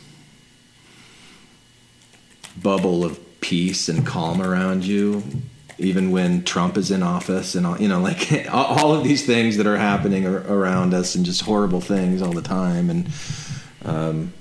bubble 2.63 3.05
of 3.05 3.19
peace 3.41 3.89
and 3.89 4.07
calm 4.07 4.43
around 4.43 4.85
you, 4.85 5.23
even 5.79 6.11
when 6.11 6.45
Trump 6.45 6.77
is 6.77 6.91
in 6.91 7.03
office 7.03 7.55
and 7.55 7.67
all, 7.67 7.81
you 7.81 7.89
know, 7.89 8.01
like 8.03 8.47
all 8.53 8.95
of 8.95 9.05
these 9.05 9.25
things 9.25 9.57
that 9.57 9.67
are 9.67 9.79
happening 9.79 10.27
around 10.27 10.95
us 10.95 11.15
and 11.15 11.25
just 11.25 11.43
horrible 11.43 11.81
things 11.81 12.23
all 12.23 12.33
the 12.33 12.43
time. 12.43 12.91
And 12.91 13.09
um, 13.85 14.33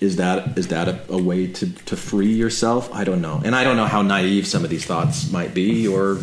is 0.00 0.16
that 0.16 0.58
is 0.58 0.68
that 0.68 0.88
a, 0.88 1.12
a, 1.12 1.22
way 1.22 1.46
to, 1.46 1.70
to 1.84 1.96
free 1.96 2.32
yourself? 2.32 2.92
I 2.92 3.04
don't 3.04 3.20
know, 3.20 3.40
and 3.44 3.54
I 3.54 3.62
don't 3.62 3.76
know 3.76 3.86
how 3.86 4.02
naive 4.02 4.46
some 4.46 4.64
of 4.64 4.70
these 4.70 4.84
thoughts 4.84 5.30
might 5.30 5.54
be 5.54 5.86
or 5.86 6.18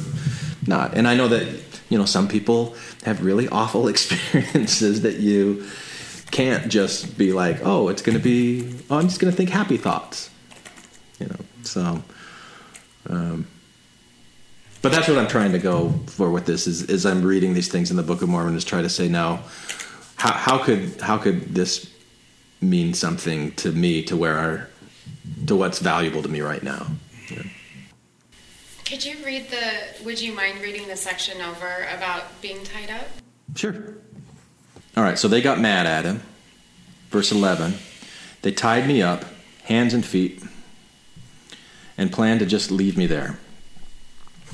not. 0.68 0.96
And 0.96 1.08
I 1.08 1.15
know 1.15 1.30
that 1.30 1.69
you 1.89 1.97
know 1.97 2.06
some 2.06 2.28
people 2.28 2.75
have 3.04 3.23
really 3.23 3.47
awful 3.49 3.88
experiences 3.93 5.02
that 5.02 5.17
you 5.17 5.65
can't 6.32 6.71
just 6.71 7.17
be 7.17 7.34
like, 7.34 7.60
oh, 7.63 7.88
it's 7.88 8.02
going 8.02 8.17
to 8.17 8.23
be, 8.23 8.75
oh, 8.89 8.97
I'm 8.97 9.08
just 9.08 9.19
going 9.19 9.32
to 9.32 9.36
think 9.36 9.49
happy 9.49 9.78
thoughts, 9.78 10.30
you 11.19 11.28
know. 11.28 11.36
So, 11.63 12.04
um, 13.10 13.47
but 14.82 14.91
that's 14.91 15.08
what 15.08 15.17
I'm 15.17 15.28
trying 15.28 15.52
to 15.52 15.60
go 15.60 15.89
for 16.08 16.30
with 16.30 16.45
this 16.45 16.67
is, 16.67 16.84
is 16.84 17.06
I'm 17.06 17.23
reading 17.23 17.54
these 17.54 17.67
things 17.67 17.91
in 17.91 17.97
the 17.97 18.04
Book 18.04 18.21
of 18.21 18.30
Mormon 18.30 18.56
is 18.56 18.63
try 18.63 18.82
to 18.82 18.89
say 18.89 19.10
now, 19.10 19.41
how, 20.15 20.34
how 20.34 20.58
could 20.58 20.99
how 21.02 21.17
could 21.17 21.56
this 21.56 21.91
mean 22.62 22.93
something 22.93 23.52
to 23.54 23.71
me 23.71 24.04
to 24.04 24.17
where 24.17 24.38
our, 24.38 24.69
to 25.47 25.56
what's 25.56 25.80
valuable 25.80 26.21
to 26.21 26.30
me 26.30 26.41
right 26.41 26.63
now? 26.63 26.88
Could 28.89 29.06
you 29.06 29.23
read 29.23 29.52
the? 29.52 30.04
Would 30.04 30.19
you 30.19 30.34
mind 30.34 30.62
reading 30.62 30.88
the 30.88 30.97
section 30.97 31.39
over 31.41 31.88
about 31.95 32.23
being 32.41 32.63
tied 32.63 32.89
up? 32.89 33.06
Sure. 33.54 33.93
All 34.97 35.04
right, 35.04 35.19
so 35.19 35.28
they 35.28 35.43
got 35.43 35.60
mad 35.60 35.86
at 35.86 36.06
him. 36.06 36.23
Verse 37.12 37.32
11. 37.32 37.75
They 38.41 38.52
tied 38.52 38.88
me 38.88 39.04
up, 39.04 39.25
hands 39.65 39.93
and 39.93 40.04
feet, 40.04 40.43
and 41.99 42.12
planned 42.12 42.39
to 42.39 42.47
just 42.47 42.71
leave 42.71 42.97
me 42.97 43.06
there. 43.06 43.38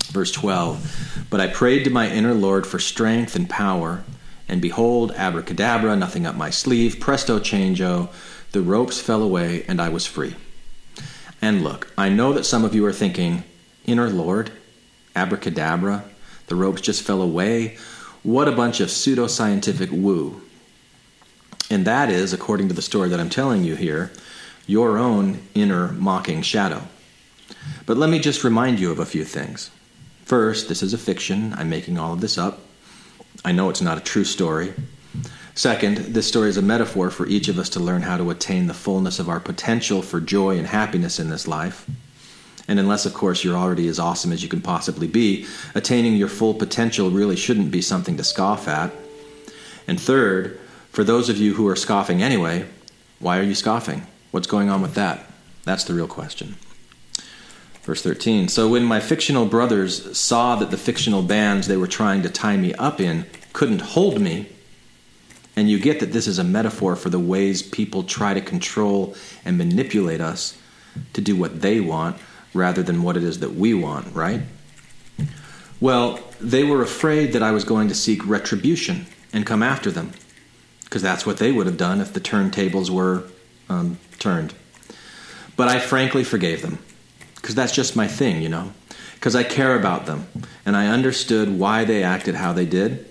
Verse 0.07 0.33
12. 0.33 1.27
But 1.29 1.39
I 1.39 1.47
prayed 1.47 1.85
to 1.85 1.89
my 1.89 2.11
inner 2.11 2.33
Lord 2.33 2.67
for 2.67 2.77
strength 2.77 3.37
and 3.37 3.49
power, 3.49 4.03
and 4.49 4.61
behold, 4.61 5.13
abracadabra, 5.13 5.95
nothing 5.95 6.25
up 6.25 6.35
my 6.35 6.49
sleeve, 6.49 6.99
presto 6.99 7.39
changeo, 7.39 8.11
the 8.51 8.61
ropes 8.61 8.99
fell 8.99 9.23
away, 9.23 9.63
and 9.69 9.79
I 9.79 9.87
was 9.87 10.05
free. 10.05 10.35
And 11.41 11.63
look, 11.63 11.93
I 11.97 12.09
know 12.09 12.33
that 12.33 12.45
some 12.45 12.65
of 12.65 12.75
you 12.75 12.85
are 12.85 12.91
thinking, 12.91 13.45
Inner 13.85 14.09
Lord, 14.09 14.51
abracadabra, 15.15 16.05
the 16.47 16.55
ropes 16.55 16.81
just 16.81 17.03
fell 17.03 17.21
away. 17.21 17.77
What 18.23 18.47
a 18.47 18.51
bunch 18.51 18.79
of 18.79 18.89
pseudoscientific 18.89 19.91
woo. 19.91 20.41
And 21.69 21.85
that 21.85 22.09
is, 22.09 22.33
according 22.33 22.67
to 22.67 22.73
the 22.73 22.81
story 22.81 23.09
that 23.09 23.19
I'm 23.19 23.29
telling 23.29 23.63
you 23.63 23.75
here, 23.75 24.11
your 24.67 24.97
own 24.97 25.39
inner 25.53 25.91
mocking 25.93 26.41
shadow. 26.41 26.81
But 27.85 27.97
let 27.97 28.09
me 28.09 28.19
just 28.19 28.43
remind 28.43 28.79
you 28.79 28.91
of 28.91 28.99
a 28.99 29.05
few 29.05 29.23
things. 29.23 29.71
First, 30.25 30.69
this 30.69 30.81
is 30.81 30.93
a 30.93 30.97
fiction. 30.97 31.53
I'm 31.53 31.69
making 31.69 31.99
all 31.99 32.13
of 32.13 32.21
this 32.21 32.37
up. 32.37 32.59
I 33.43 33.51
know 33.51 33.69
it's 33.69 33.81
not 33.81 33.97
a 33.97 34.01
true 34.01 34.23
story. 34.23 34.73
Second, 35.53 35.97
this 35.97 36.27
story 36.27 36.49
is 36.49 36.57
a 36.57 36.61
metaphor 36.61 37.09
for 37.09 37.27
each 37.27 37.47
of 37.47 37.59
us 37.59 37.69
to 37.69 37.79
learn 37.79 38.01
how 38.01 38.17
to 38.17 38.31
attain 38.31 38.67
the 38.67 38.73
fullness 38.73 39.19
of 39.19 39.29
our 39.29 39.39
potential 39.39 40.01
for 40.01 40.19
joy 40.19 40.57
and 40.57 40.67
happiness 40.67 41.19
in 41.19 41.29
this 41.29 41.47
life. 41.47 41.87
And 42.67 42.79
unless, 42.79 43.05
of 43.05 43.13
course, 43.13 43.43
you're 43.43 43.57
already 43.57 43.87
as 43.87 43.99
awesome 43.99 44.31
as 44.31 44.41
you 44.41 44.49
can 44.49 44.61
possibly 44.61 45.07
be, 45.07 45.45
attaining 45.75 46.15
your 46.15 46.27
full 46.27 46.53
potential 46.53 47.11
really 47.11 47.35
shouldn't 47.35 47.71
be 47.71 47.81
something 47.81 48.17
to 48.17 48.23
scoff 48.23 48.67
at. 48.67 48.91
And 49.87 49.99
third, 49.99 50.59
for 50.91 51.03
those 51.03 51.29
of 51.29 51.37
you 51.37 51.53
who 51.53 51.67
are 51.67 51.75
scoffing 51.75 52.23
anyway, 52.23 52.65
why 53.19 53.37
are 53.37 53.43
you 53.43 53.55
scoffing? 53.55 54.07
What's 54.31 54.47
going 54.47 54.69
on 54.69 54.81
with 54.81 54.95
that? 54.95 55.29
That's 55.63 55.83
the 55.83 55.93
real 55.93 56.07
question. 56.07 56.55
Verse 57.83 58.01
13 58.01 58.47
So 58.47 58.67
when 58.67 58.83
my 58.83 58.99
fictional 58.99 59.45
brothers 59.45 60.17
saw 60.17 60.55
that 60.55 60.71
the 60.71 60.77
fictional 60.77 61.21
bands 61.21 61.67
they 61.67 61.77
were 61.77 61.87
trying 61.87 62.23
to 62.23 62.29
tie 62.29 62.57
me 62.57 62.73
up 62.73 62.99
in 62.99 63.25
couldn't 63.53 63.81
hold 63.81 64.19
me, 64.19 64.49
and 65.55 65.69
you 65.69 65.79
get 65.79 65.99
that 65.99 66.11
this 66.11 66.27
is 66.27 66.39
a 66.39 66.43
metaphor 66.43 66.95
for 66.95 67.09
the 67.09 67.19
ways 67.19 67.61
people 67.61 68.03
try 68.03 68.33
to 68.33 68.41
control 68.41 69.15
and 69.45 69.57
manipulate 69.57 70.19
us 70.19 70.57
to 71.13 71.21
do 71.21 71.35
what 71.35 71.61
they 71.61 71.79
want 71.79 72.17
rather 72.55 72.81
than 72.81 73.03
what 73.03 73.17
it 73.17 73.23
is 73.23 73.39
that 73.39 73.53
we 73.53 73.73
want, 73.73 74.15
right? 74.15 74.41
Well, 75.79 76.19
they 76.39 76.63
were 76.63 76.81
afraid 76.81 77.33
that 77.33 77.43
I 77.43 77.51
was 77.51 77.65
going 77.65 77.89
to 77.89 77.95
seek 77.95 78.25
retribution 78.25 79.05
and 79.33 79.45
come 79.45 79.61
after 79.61 79.91
them, 79.91 80.13
because 80.85 81.01
that's 81.01 81.25
what 81.25 81.37
they 81.37 81.51
would 81.51 81.67
have 81.67 81.77
done 81.77 81.99
if 81.99 82.13
the 82.13 82.21
turntables 82.21 82.89
were 82.89 83.23
um, 83.67 83.99
turned. 84.17 84.53
But 85.57 85.67
I 85.67 85.79
frankly 85.79 86.23
forgave 86.23 86.61
them 86.61 86.79
because 87.35 87.55
that's 87.55 87.73
just 87.73 87.95
my 87.95 88.07
thing, 88.07 88.41
you 88.41 88.49
know. 88.49 88.73
Because 89.15 89.35
I 89.35 89.43
care 89.43 89.75
about 89.75 90.05
them, 90.05 90.27
and 90.65 90.75
I 90.75 90.87
understood 90.87 91.59
why 91.59 91.83
they 91.83 92.03
acted 92.03 92.35
how 92.35 92.53
they 92.53 92.65
did, 92.65 93.05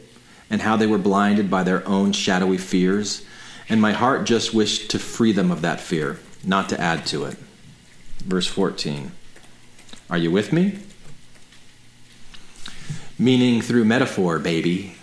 and 0.48 0.62
how 0.62 0.76
they 0.76 0.86
were 0.86 0.98
blinded 0.98 1.50
by 1.50 1.62
their 1.62 1.86
own 1.86 2.12
shadowy 2.12 2.58
fears, 2.58 3.24
and 3.68 3.80
my 3.80 3.92
heart 3.92 4.24
just 4.24 4.54
wished 4.54 4.90
to 4.90 4.98
free 4.98 5.32
them 5.32 5.50
of 5.50 5.62
that 5.62 5.80
fear, 5.80 6.18
not 6.44 6.68
to 6.68 6.80
add 6.80 7.06
to 7.06 7.24
it. 7.24 7.36
Verse 8.18 8.46
14 8.46 9.12
Are 10.14 10.18
you 10.18 10.30
with 10.30 10.52
me? 10.52 10.78
Meaning 13.18 13.62
through 13.62 13.84
metaphor, 13.84 14.38
baby. 14.38 14.94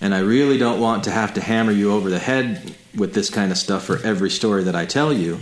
And 0.00 0.12
I 0.12 0.18
really 0.18 0.58
don't 0.58 0.80
want 0.80 1.04
to 1.04 1.12
have 1.12 1.34
to 1.34 1.40
hammer 1.40 1.70
you 1.70 1.92
over 1.92 2.10
the 2.10 2.18
head 2.18 2.74
with 2.96 3.14
this 3.14 3.30
kind 3.30 3.52
of 3.52 3.58
stuff 3.58 3.84
for 3.84 4.04
every 4.04 4.30
story 4.30 4.64
that 4.64 4.74
I 4.74 4.84
tell 4.84 5.12
you, 5.12 5.38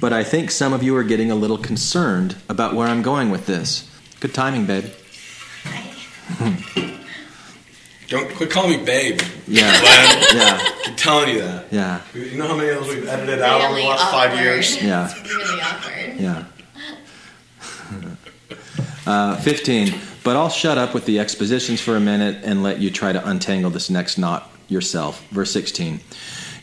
but 0.00 0.12
I 0.12 0.24
think 0.24 0.50
some 0.50 0.72
of 0.72 0.82
you 0.82 0.96
are 0.96 1.04
getting 1.04 1.30
a 1.30 1.36
little 1.36 1.58
concerned 1.58 2.34
about 2.48 2.74
where 2.74 2.88
I'm 2.88 3.02
going 3.02 3.30
with 3.30 3.46
this. 3.46 3.88
Good 4.18 4.34
timing, 4.34 4.66
babe. 4.66 4.86
Don't 8.08 8.34
quit 8.34 8.50
calling 8.50 8.80
me 8.80 8.84
babe. 8.84 9.20
Yeah. 9.46 9.80
Glenn. 9.80 10.36
Yeah. 10.36 10.72
I'm 10.86 10.96
telling 10.96 11.28
you 11.28 11.42
that. 11.42 11.72
Yeah. 11.72 12.00
You 12.14 12.36
know 12.36 12.48
how 12.48 12.56
many 12.56 12.70
of 12.70 12.80
those 12.80 12.96
we've 12.96 13.06
edited 13.08 13.42
out 13.42 13.60
over 13.60 13.70
the 13.70 13.76
Really 13.76 13.88
last 13.88 14.10
five 14.10 14.40
years? 14.40 14.82
Yeah. 14.82 15.08
It's 15.08 15.34
really 15.36 15.60
awkward. 15.60 16.20
Yeah. 16.20 16.44
Uh, 19.06 19.36
15. 19.36 19.94
But 20.24 20.34
I'll 20.34 20.50
shut 20.50 20.78
up 20.78 20.92
with 20.92 21.06
the 21.06 21.20
expositions 21.20 21.80
for 21.80 21.94
a 21.96 22.00
minute 22.00 22.42
and 22.42 22.62
let 22.62 22.80
you 22.80 22.90
try 22.90 23.12
to 23.12 23.28
untangle 23.28 23.70
this 23.70 23.88
next 23.88 24.18
knot 24.18 24.50
yourself. 24.68 25.24
Verse 25.28 25.52
16. 25.52 26.00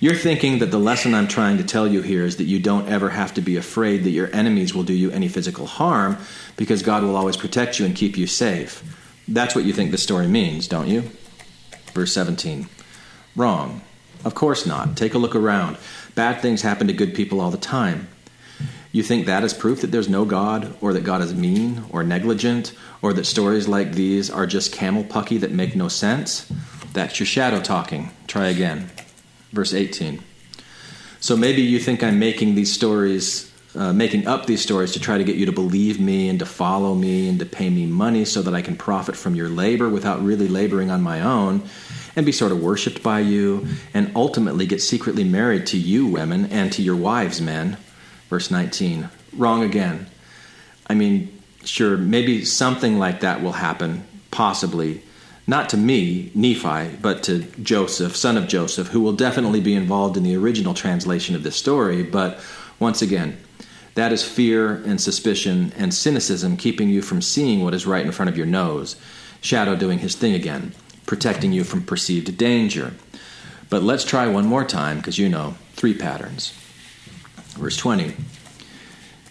You're 0.02 0.16
thinking 0.16 0.60
that 0.60 0.70
the 0.70 0.80
lesson 0.80 1.16
I'm 1.16 1.30
trying 1.30 1.58
to 1.60 1.64
tell 1.64 1.88
you 1.88 2.02
here 2.02 2.26
is 2.26 2.36
that 2.36 2.44
you 2.44 2.60
don't 2.60 2.90
ever 2.90 3.10
have 3.10 3.34
to 3.36 3.42
be 3.42 3.56
afraid 3.56 4.04
that 4.04 4.10
your 4.10 4.30
enemies 4.36 4.76
will 4.76 4.84
do 4.84 4.92
you 4.94 5.10
any 5.12 5.30
physical 5.30 5.66
harm 5.66 6.18
because 6.58 6.84
God 6.84 7.04
will 7.04 7.16
always 7.16 7.38
protect 7.38 7.80
you 7.80 7.86
and 7.86 7.96
keep 7.96 8.18
you 8.18 8.28
safe. 8.28 8.84
That's 9.30 9.56
what 9.56 9.64
you 9.64 9.72
think 9.72 9.92
this 9.92 10.04
story 10.04 10.28
means, 10.28 10.68
don't 10.68 10.90
you? 10.90 11.10
Verse 11.94 12.12
17. 12.14 12.68
Wrong. 13.38 13.82
Of 14.26 14.36
course 14.36 14.66
not. 14.66 14.98
Take 14.98 15.14
a 15.14 15.18
look 15.18 15.36
around. 15.38 15.78
Bad 16.16 16.42
things 16.42 16.62
happen 16.62 16.88
to 16.88 16.94
good 16.94 17.16
people 17.16 17.40
all 17.40 17.52
the 17.52 17.58
time. 17.58 18.10
You 18.94 19.04
think 19.04 19.26
that 19.26 19.44
is 19.44 19.54
proof 19.54 19.82
that 19.82 19.92
there's 19.92 20.08
no 20.08 20.24
God, 20.24 20.78
or 20.80 20.94
that 20.94 21.04
God 21.04 21.22
is 21.22 21.34
mean, 21.34 21.84
or 21.90 22.04
negligent, 22.04 22.72
or 23.02 23.12
that 23.12 23.26
stories 23.26 23.68
like 23.68 23.92
these 23.92 24.30
are 24.30 24.48
just 24.48 24.72
camel 24.72 25.04
pucky 25.04 25.38
that 25.40 25.52
make 25.52 25.76
no 25.76 25.90
sense? 25.90 26.50
That's 26.94 27.20
your 27.20 27.28
shadow 27.28 27.60
talking. 27.60 28.12
Try 28.28 28.48
again 28.48 28.90
verse 29.54 29.74
18. 29.74 30.22
So 31.20 31.38
maybe 31.38 31.62
you 31.62 31.80
think 31.80 32.04
I'm 32.04 32.20
making 32.20 32.56
these 32.56 32.74
stories, 32.74 33.50
uh, 33.76 33.94
making 33.94 34.28
up 34.28 34.46
these 34.46 34.62
stories 34.62 34.92
to 34.94 35.00
try 35.00 35.18
to 35.18 35.24
get 35.24 35.38
you 35.38 35.46
to 35.46 35.54
believe 35.54 36.00
me 36.00 36.28
and 36.28 36.40
to 36.40 36.46
follow 36.46 36.96
me 36.96 37.30
and 37.30 37.40
to 37.40 37.46
pay 37.46 37.70
me 37.70 37.86
money 37.86 38.26
so 38.26 38.42
that 38.42 38.54
I 38.54 38.62
can 38.62 38.76
profit 38.76 39.16
from 39.16 39.36
your 39.36 39.48
labor 39.48 39.88
without 39.88 40.22
really 40.22 40.50
laboring 40.50 40.92
on 40.92 41.02
my 41.02 41.22
own 41.22 41.64
and 42.16 42.26
be 42.26 42.32
sort 42.32 42.52
of 42.52 42.62
worshiped 42.62 43.02
by 43.02 43.22
you 43.22 43.68
and 43.94 44.12
ultimately 44.16 44.66
get 44.66 44.82
secretly 44.82 45.24
married 45.24 45.68
to 45.68 45.78
you, 45.78 46.08
women, 46.08 46.48
and 46.48 46.74
to 46.74 46.82
your 46.82 46.98
wives, 46.98 47.40
men. 47.40 47.78
Verse 48.34 48.50
19. 48.50 49.10
Wrong 49.38 49.62
again. 49.62 50.08
I 50.88 50.96
mean, 50.96 51.40
sure, 51.66 51.98
maybe 51.98 52.44
something 52.44 52.98
like 52.98 53.20
that 53.20 53.44
will 53.44 53.52
happen, 53.52 54.08
possibly 54.32 55.04
not 55.46 55.70
to 55.70 55.78
me, 55.78 56.32
Nephi, 56.34 56.98
but 57.00 57.22
to 57.26 57.44
Joseph, 57.62 58.16
son 58.16 58.36
of 58.36 58.48
Joseph, 58.48 58.88
who 58.88 59.02
will 59.02 59.14
definitely 59.14 59.62
be 59.62 59.76
involved 59.76 60.18
in 60.18 60.24
the 60.24 60.36
original 60.36 60.74
translation 60.74 61.36
of 61.36 61.44
this 61.44 61.56
story. 61.56 62.02
But 62.02 62.40
once 62.80 63.04
again, 63.04 63.38
that 63.94 64.12
is 64.12 64.24
fear 64.24 64.78
and 64.78 65.00
suspicion 65.00 65.72
and 65.78 65.94
cynicism 65.94 66.58
keeping 66.58 66.90
you 66.90 67.04
from 67.04 67.22
seeing 67.22 67.64
what 67.64 67.76
is 67.76 67.86
right 67.86 68.04
in 68.04 68.12
front 68.12 68.30
of 68.30 68.38
your 68.38 68.48
nose. 68.48 68.96
Shadow 69.42 69.76
doing 69.76 70.00
his 70.00 70.16
thing 70.16 70.34
again, 70.34 70.74
protecting 71.06 71.54
you 71.54 71.64
from 71.64 71.84
perceived 71.84 72.36
danger. 72.36 72.96
But 73.70 73.84
let's 73.84 74.04
try 74.04 74.28
one 74.28 74.48
more 74.48 74.66
time, 74.66 74.98
because 74.98 75.20
you 75.20 75.30
know, 75.30 75.54
three 75.76 75.94
patterns. 75.94 76.52
Verse 77.56 77.78
20. 77.78 78.16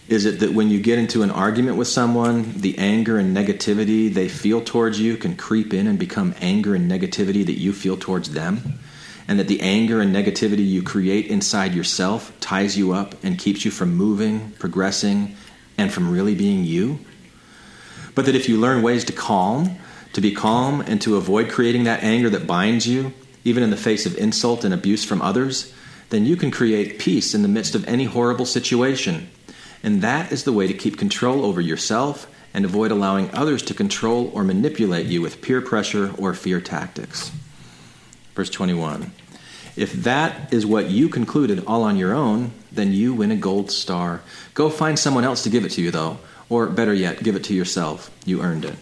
Is 0.07 0.25
it 0.25 0.41
that 0.41 0.53
when 0.53 0.69
you 0.69 0.81
get 0.81 0.99
into 0.99 1.23
an 1.23 1.31
argument 1.31 1.77
with 1.77 1.87
someone, 1.87 2.53
the 2.57 2.77
anger 2.77 3.17
and 3.17 3.35
negativity 3.35 4.13
they 4.13 4.27
feel 4.27 4.61
towards 4.61 4.99
you 4.99 5.15
can 5.15 5.35
creep 5.35 5.73
in 5.73 5.87
and 5.87 5.97
become 5.97 6.35
anger 6.41 6.75
and 6.75 6.91
negativity 6.91 7.45
that 7.45 7.59
you 7.59 7.71
feel 7.71 7.97
towards 7.97 8.31
them? 8.31 8.79
and 9.27 9.39
that 9.39 9.47
the 9.47 9.61
anger 9.61 10.01
and 10.01 10.15
negativity 10.15 10.67
you 10.67 10.83
create 10.83 11.27
inside 11.27 11.73
yourself 11.73 12.33
ties 12.39 12.77
you 12.77 12.93
up 12.93 13.15
and 13.23 13.39
keeps 13.39 13.63
you 13.63 13.71
from 13.71 13.95
moving, 13.95 14.51
progressing, 14.59 15.35
and 15.77 15.91
from 15.91 16.11
really 16.11 16.35
being 16.35 16.63
you? 16.65 16.99
But 18.15 18.25
that 18.25 18.35
if 18.35 18.49
you 18.49 18.59
learn 18.59 18.81
ways 18.81 19.05
to 19.05 19.13
calm, 19.13 19.77
to 20.13 20.21
be 20.21 20.33
calm, 20.33 20.81
and 20.81 21.01
to 21.01 21.15
avoid 21.15 21.49
creating 21.49 21.85
that 21.85 22.03
anger 22.03 22.29
that 22.31 22.45
binds 22.45 22.85
you, 22.85 23.13
even 23.43 23.63
in 23.63 23.69
the 23.69 23.77
face 23.77 24.05
of 24.05 24.17
insult 24.17 24.63
and 24.63 24.73
abuse 24.73 25.03
from 25.03 25.21
others, 25.21 25.73
then 26.09 26.25
you 26.25 26.35
can 26.35 26.51
create 26.51 26.99
peace 26.99 27.33
in 27.33 27.41
the 27.41 27.47
midst 27.47 27.75
of 27.75 27.87
any 27.87 28.05
horrible 28.05 28.45
situation. 28.45 29.29
And 29.81 30.01
that 30.01 30.31
is 30.31 30.43
the 30.43 30.53
way 30.53 30.67
to 30.67 30.73
keep 30.73 30.97
control 30.97 31.45
over 31.45 31.59
yourself 31.59 32.27
and 32.53 32.65
avoid 32.65 32.91
allowing 32.91 33.33
others 33.33 33.63
to 33.63 33.73
control 33.73 34.31
or 34.33 34.43
manipulate 34.43 35.07
you 35.07 35.21
with 35.21 35.41
peer 35.41 35.61
pressure 35.61 36.13
or 36.17 36.33
fear 36.33 36.61
tactics. 36.61 37.31
Verse 38.35 38.49
21 38.49 39.11
If 39.75 39.93
that 39.93 40.53
is 40.53 40.65
what 40.65 40.89
you 40.89 41.09
concluded 41.09 41.63
all 41.65 41.83
on 41.83 41.97
your 41.97 42.13
own, 42.13 42.51
then 42.71 42.93
you 42.93 43.13
win 43.13 43.31
a 43.31 43.35
gold 43.35 43.71
star. 43.71 44.21
Go 44.53 44.69
find 44.69 44.97
someone 44.97 45.23
else 45.23 45.43
to 45.43 45.49
give 45.49 45.65
it 45.65 45.71
to 45.71 45.81
you, 45.81 45.91
though, 45.91 46.19
or 46.49 46.67
better 46.67 46.93
yet, 46.93 47.23
give 47.23 47.35
it 47.35 47.43
to 47.45 47.53
yourself. 47.53 48.11
You 48.25 48.41
earned 48.41 48.65
it. 48.65 48.75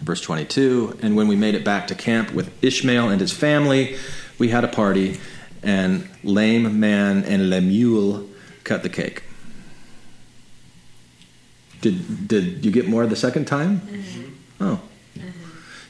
Verse 0.00 0.20
22 0.20 0.98
And 1.02 1.16
when 1.16 1.28
we 1.28 1.36
made 1.36 1.54
it 1.54 1.64
back 1.64 1.86
to 1.88 1.94
camp 1.94 2.32
with 2.32 2.62
Ishmael 2.62 3.08
and 3.08 3.20
his 3.20 3.32
family, 3.32 3.96
we 4.38 4.48
had 4.48 4.64
a 4.64 4.68
party, 4.68 5.18
and 5.64 6.08
lame 6.22 6.78
man 6.78 7.24
and 7.24 7.50
Lemuel 7.50 8.26
cut 8.62 8.82
the 8.82 8.88
cake. 8.88 9.22
Did, 11.80 12.28
did 12.28 12.64
you 12.64 12.70
get 12.70 12.88
more 12.88 13.06
the 13.06 13.16
second 13.16 13.46
time? 13.46 13.82
Oh. 14.60 14.80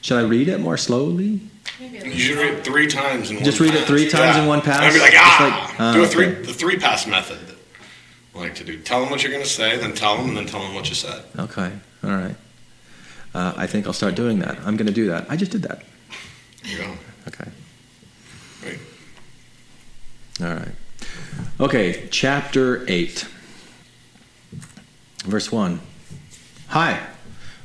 Should 0.01 0.17
I 0.17 0.21
read 0.23 0.49
it 0.49 0.59
more 0.59 0.77
slowly? 0.77 1.41
You 1.79 2.11
should 2.19 2.37
read 2.37 2.53
it 2.55 2.63
three 2.65 2.87
times 2.87 3.29
in 3.29 3.37
one 3.37 3.45
Just 3.45 3.59
read 3.59 3.73
it 3.73 3.85
three 3.87 4.09
times 4.09 4.37
in 4.37 4.45
one 4.45 4.61
pass? 4.61 4.83
And 4.83 4.93
be 4.93 4.99
like, 4.99 5.13
ah! 5.15 5.67
like- 5.69 5.79
ah, 5.79 5.93
Do 5.93 6.03
a 6.03 6.07
three, 6.07 6.27
okay. 6.27 6.41
the 6.41 6.53
three 6.53 6.77
pass 6.77 7.07
method. 7.07 7.39
I 8.35 8.39
like 8.39 8.55
to 8.55 8.63
do. 8.63 8.79
Tell 8.81 8.99
them 9.01 9.09
what 9.09 9.23
you're 9.23 9.31
going 9.31 9.43
to 9.43 9.49
say, 9.49 9.77
then 9.77 9.93
tell 9.93 10.17
them, 10.17 10.27
and 10.29 10.37
then 10.37 10.45
tell 10.45 10.59
them 10.61 10.73
what 10.75 10.89
you 10.89 10.95
said. 10.95 11.23
Okay, 11.39 11.71
all 12.03 12.09
right. 12.11 12.35
Uh, 13.33 13.53
I 13.55 13.67
think 13.67 13.87
I'll 13.87 13.93
start 13.93 14.15
doing 14.15 14.39
that. 14.39 14.57
I'm 14.59 14.75
going 14.77 14.87
to 14.87 14.93
do 14.93 15.07
that. 15.07 15.25
I 15.29 15.37
just 15.37 15.51
did 15.51 15.63
that. 15.63 15.83
There 16.63 16.71
you 16.71 16.77
go. 16.79 16.93
Okay. 17.27 17.49
All 20.41 20.47
right. 20.47 20.75
Okay, 21.61 22.09
chapter 22.11 22.83
8, 22.89 23.25
verse 25.23 25.49
1. 25.49 25.79
Hi, 26.67 27.07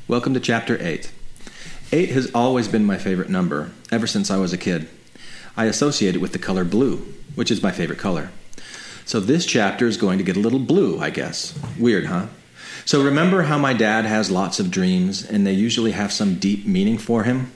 welcome 0.06 0.34
to 0.34 0.40
chapter 0.40 0.80
8. 0.80 1.10
8 1.90 2.10
has 2.10 2.30
always 2.32 2.68
been 2.68 2.84
my 2.84 2.96
favorite 2.96 3.28
number, 3.28 3.72
ever 3.90 4.06
since 4.06 4.30
I 4.30 4.36
was 4.36 4.52
a 4.52 4.58
kid. 4.58 4.88
I 5.56 5.64
associate 5.64 6.14
it 6.14 6.20
with 6.20 6.32
the 6.32 6.38
color 6.38 6.64
blue, 6.64 6.98
which 7.34 7.50
is 7.50 7.60
my 7.60 7.72
favorite 7.72 7.98
color. 7.98 8.30
So 9.04 9.18
this 9.18 9.46
chapter 9.46 9.88
is 9.88 9.96
going 9.96 10.18
to 10.18 10.24
get 10.24 10.36
a 10.36 10.40
little 10.40 10.60
blue, 10.60 11.00
I 11.00 11.10
guess. 11.10 11.58
Weird, 11.76 12.06
huh? 12.06 12.28
So 12.84 13.02
remember 13.02 13.42
how 13.42 13.58
my 13.58 13.72
dad 13.72 14.04
has 14.04 14.30
lots 14.30 14.60
of 14.60 14.70
dreams, 14.70 15.28
and 15.28 15.44
they 15.44 15.54
usually 15.54 15.90
have 15.90 16.12
some 16.12 16.36
deep 16.36 16.66
meaning 16.66 16.98
for 16.98 17.24
him? 17.24 17.50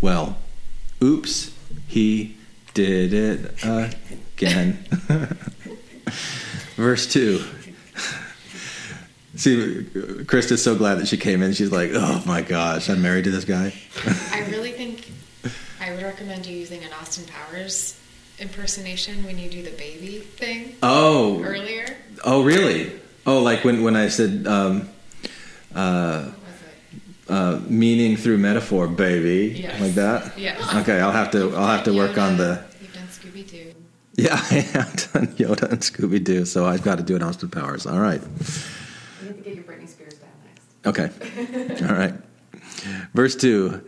Well, 0.00 0.36
oops, 1.02 1.52
he 1.88 2.36
did 2.74 3.12
it 3.14 3.64
again. 4.36 4.84
Verse 6.76 7.06
2. 7.12 7.42
See, 9.36 9.84
Krista's 10.26 10.62
so 10.62 10.76
glad 10.76 10.96
that 10.96 11.08
she 11.08 11.16
came 11.16 11.42
in. 11.42 11.52
She's 11.54 11.72
like, 11.72 11.90
oh 11.94 12.22
my 12.26 12.42
gosh, 12.42 12.88
I'm 12.88 13.02
married 13.02 13.24
to 13.24 13.30
this 13.30 13.44
guy. 13.44 13.72
I 14.32 14.46
really 14.50 14.72
think 14.72 15.10
I 15.80 15.90
would 15.92 16.02
recommend 16.02 16.46
you 16.46 16.56
using 16.56 16.82
an 16.84 16.90
Austin 17.00 17.24
Powers 17.26 17.98
impersonation 18.38 19.24
when 19.24 19.38
you 19.38 19.48
do 19.48 19.62
the 19.62 19.70
baby 19.70 20.18
thing 20.18 20.76
Oh, 20.82 21.42
earlier. 21.42 21.84
oh, 22.24 22.42
really? 22.44 22.92
Oh, 23.26 23.40
like 23.42 23.64
when, 23.64 23.82
when 23.82 23.96
I 23.96 24.08
said 24.08 24.46
um, 24.46 24.88
uh, 25.74 26.24
What 26.24 26.26
was 26.26 26.34
it? 26.34 26.43
Uh, 27.28 27.60
meaning 27.68 28.16
through 28.16 28.38
metaphor, 28.38 28.86
baby, 28.88 29.54
Yes. 29.60 29.80
like 29.80 29.92
that. 29.94 30.38
Yes. 30.38 30.60
Okay, 30.76 31.00
I'll 31.00 31.12
have 31.12 31.30
to 31.32 31.54
I'll 31.56 31.66
have 31.68 31.84
to 31.84 31.92
work 31.94 32.18
on 32.18 32.36
the. 32.36 32.62
You've 32.80 32.92
done 32.94 33.06
Scooby 33.08 33.48
Doo. 33.50 33.74
Yeah, 34.16 34.34
I 34.50 34.54
have 34.54 35.12
done 35.12 35.26
Yoda 35.36 35.70
and 35.70 35.80
Scooby 35.80 36.22
Doo, 36.22 36.44
so 36.44 36.66
I've 36.66 36.82
got 36.82 36.98
to 36.98 37.04
do 37.04 37.16
an 37.16 37.22
Austin 37.22 37.48
Powers. 37.50 37.86
All 37.86 37.98
right. 38.00 38.20
You 38.20 39.28
have 39.28 39.36
to 39.36 39.42
get 39.42 39.54
your 39.54 39.64
Britney 39.64 39.88
Spears 39.88 40.14
down 40.14 40.30
next. 40.44 41.10
Okay. 41.80 41.86
All 41.88 41.94
right. 41.96 42.14
Verse 43.14 43.34
2 43.36 43.80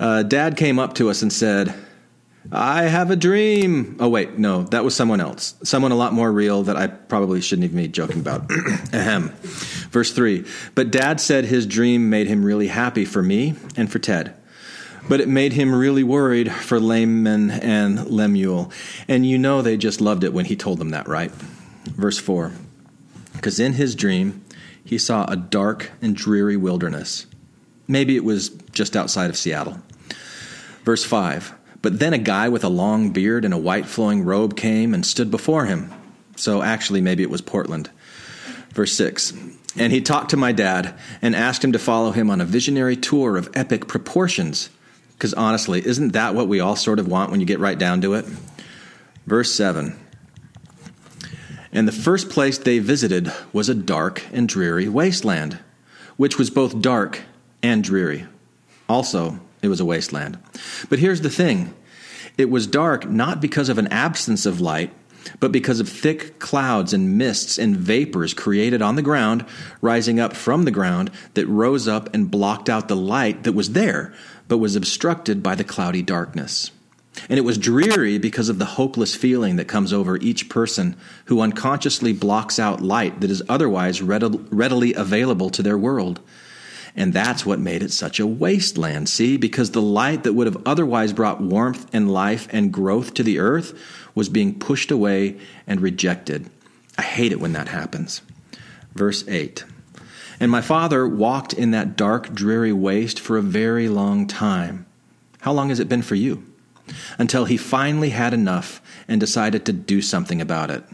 uh, 0.00 0.22
Dad 0.24 0.56
came 0.56 0.78
up 0.78 0.94
to 0.94 1.10
us 1.10 1.22
and 1.22 1.32
said, 1.32 1.72
I 2.50 2.82
have 2.84 3.10
a 3.12 3.16
dream. 3.16 3.96
Oh, 4.00 4.08
wait, 4.08 4.36
no, 4.38 4.64
that 4.64 4.82
was 4.82 4.96
someone 4.96 5.20
else. 5.20 5.54
Someone 5.62 5.92
a 5.92 5.94
lot 5.94 6.12
more 6.12 6.32
real 6.32 6.64
that 6.64 6.76
I 6.76 6.88
probably 6.88 7.40
shouldn't 7.40 7.64
even 7.64 7.76
be 7.76 7.86
joking 7.88 8.18
about. 8.20 8.50
Ahem. 8.92 9.32
Verse 9.92 10.12
3 10.12 10.44
But 10.74 10.90
Dad 10.90 11.20
said 11.20 11.44
his 11.44 11.66
dream 11.66 12.10
made 12.10 12.26
him 12.26 12.44
really 12.44 12.68
happy 12.68 13.04
for 13.04 13.22
me 13.22 13.54
and 13.76 13.92
for 13.92 14.00
Ted. 14.00 14.34
But 15.08 15.20
it 15.20 15.28
made 15.28 15.52
him 15.52 15.74
really 15.74 16.04
worried 16.04 16.50
for 16.52 16.80
Laman 16.80 17.50
and 17.50 18.06
Lemuel. 18.08 18.72
And 19.08 19.26
you 19.26 19.36
know 19.36 19.60
they 19.60 19.76
just 19.76 20.00
loved 20.00 20.24
it 20.24 20.32
when 20.32 20.44
he 20.44 20.56
told 20.56 20.78
them 20.78 20.90
that, 20.90 21.08
right? 21.08 21.30
Verse 21.84 22.18
4 22.18 22.52
because 23.32 23.58
in 23.58 23.72
his 23.72 23.96
dream 23.96 24.44
he 24.84 24.96
saw 24.96 25.24
a 25.24 25.36
dark 25.36 25.90
and 26.00 26.14
dreary 26.14 26.56
wilderness. 26.56 27.26
Maybe 27.88 28.16
it 28.16 28.24
was 28.24 28.50
just 28.70 28.96
outside 28.96 29.30
of 29.30 29.36
Seattle. 29.36 29.78
Verse 30.84 31.04
5 31.04 31.52
But 31.82 31.98
then 31.98 32.14
a 32.14 32.18
guy 32.18 32.48
with 32.48 32.62
a 32.62 32.68
long 32.68 33.10
beard 33.10 33.44
and 33.44 33.52
a 33.52 33.58
white 33.58 33.86
flowing 33.86 34.24
robe 34.24 34.56
came 34.56 34.94
and 34.94 35.04
stood 35.04 35.30
before 35.30 35.66
him. 35.66 35.92
So 36.36 36.62
actually, 36.62 37.00
maybe 37.00 37.24
it 37.24 37.30
was 37.30 37.40
Portland. 37.40 37.90
Verse 38.70 38.92
6 38.92 39.32
And 39.76 39.92
he 39.92 40.00
talked 40.00 40.30
to 40.30 40.36
my 40.36 40.52
dad 40.52 40.94
and 41.22 41.34
asked 41.34 41.64
him 41.64 41.72
to 41.72 41.78
follow 41.78 42.10
him 42.10 42.30
on 42.30 42.40
a 42.40 42.44
visionary 42.44 42.96
tour 42.96 43.36
of 43.36 43.50
epic 43.54 43.88
proportions. 43.88 44.68
Because 45.12 45.32
honestly, 45.34 45.84
isn't 45.84 46.12
that 46.12 46.34
what 46.34 46.48
we 46.48 46.60
all 46.60 46.76
sort 46.76 46.98
of 46.98 47.08
want 47.08 47.30
when 47.30 47.40
you 47.40 47.46
get 47.46 47.58
right 47.58 47.78
down 47.78 48.00
to 48.02 48.14
it? 48.14 48.26
Verse 49.26 49.52
7 49.52 49.98
and 51.72 51.88
the 51.88 51.92
first 51.92 52.28
place 52.28 52.58
they 52.58 52.78
visited 52.78 53.32
was 53.52 53.68
a 53.68 53.74
dark 53.74 54.22
and 54.32 54.46
dreary 54.46 54.88
wasteland, 54.88 55.58
which 56.16 56.38
was 56.38 56.50
both 56.50 56.82
dark 56.82 57.22
and 57.62 57.82
dreary. 57.82 58.26
Also, 58.88 59.40
it 59.62 59.68
was 59.68 59.80
a 59.80 59.84
wasteland. 59.84 60.38
But 60.90 60.98
here's 60.98 61.22
the 61.22 61.30
thing 61.30 61.74
it 62.36 62.50
was 62.50 62.66
dark 62.66 63.08
not 63.08 63.40
because 63.40 63.70
of 63.70 63.78
an 63.78 63.86
absence 63.88 64.44
of 64.44 64.60
light, 64.60 64.92
but 65.40 65.52
because 65.52 65.80
of 65.80 65.88
thick 65.88 66.38
clouds 66.38 66.92
and 66.92 67.18
mists 67.18 67.58
and 67.58 67.76
vapors 67.76 68.34
created 68.34 68.82
on 68.82 68.96
the 68.96 69.02
ground, 69.02 69.44
rising 69.80 70.18
up 70.18 70.34
from 70.34 70.64
the 70.64 70.70
ground, 70.70 71.10
that 71.34 71.46
rose 71.46 71.88
up 71.88 72.14
and 72.14 72.30
blocked 72.30 72.68
out 72.68 72.88
the 72.88 72.96
light 72.96 73.44
that 73.44 73.52
was 73.52 73.72
there, 73.72 74.12
but 74.48 74.58
was 74.58 74.76
obstructed 74.76 75.42
by 75.42 75.54
the 75.54 75.64
cloudy 75.64 76.02
darkness. 76.02 76.70
And 77.28 77.38
it 77.38 77.42
was 77.42 77.58
dreary 77.58 78.18
because 78.18 78.48
of 78.48 78.58
the 78.58 78.64
hopeless 78.64 79.14
feeling 79.14 79.56
that 79.56 79.68
comes 79.68 79.92
over 79.92 80.16
each 80.16 80.48
person 80.48 80.96
who 81.26 81.40
unconsciously 81.40 82.12
blocks 82.12 82.58
out 82.58 82.80
light 82.80 83.20
that 83.20 83.30
is 83.30 83.42
otherwise 83.48 84.00
readily 84.00 84.94
available 84.94 85.50
to 85.50 85.62
their 85.62 85.76
world. 85.76 86.20
And 86.94 87.12
that's 87.12 87.46
what 87.46 87.58
made 87.58 87.82
it 87.82 87.92
such 87.92 88.20
a 88.20 88.26
wasteland, 88.26 89.08
see? 89.08 89.36
Because 89.38 89.70
the 89.70 89.82
light 89.82 90.24
that 90.24 90.34
would 90.34 90.46
have 90.46 90.66
otherwise 90.66 91.12
brought 91.12 91.40
warmth 91.40 91.86
and 91.94 92.12
life 92.12 92.48
and 92.50 92.72
growth 92.72 93.14
to 93.14 93.22
the 93.22 93.38
earth 93.38 93.78
was 94.14 94.28
being 94.28 94.58
pushed 94.58 94.90
away 94.90 95.38
and 95.66 95.80
rejected. 95.80 96.50
I 96.98 97.02
hate 97.02 97.32
it 97.32 97.40
when 97.40 97.52
that 97.52 97.68
happens. 97.68 98.22
Verse 98.94 99.26
8 99.26 99.64
And 100.40 100.50
my 100.50 100.60
father 100.60 101.06
walked 101.08 101.52
in 101.52 101.70
that 101.70 101.96
dark, 101.96 102.32
dreary 102.32 102.72
waste 102.72 103.18
for 103.18 103.36
a 103.38 103.42
very 103.42 103.88
long 103.88 104.26
time. 104.26 104.86
How 105.40 105.52
long 105.52 105.70
has 105.70 105.80
it 105.80 105.88
been 105.88 106.02
for 106.02 106.14
you? 106.14 106.44
until 107.18 107.44
he 107.44 107.56
finally 107.56 108.10
had 108.10 108.34
enough 108.34 108.82
and 109.08 109.20
decided 109.20 109.64
to 109.66 109.72
do 109.72 110.02
something 110.02 110.40
about 110.40 110.70
it. 110.70 110.84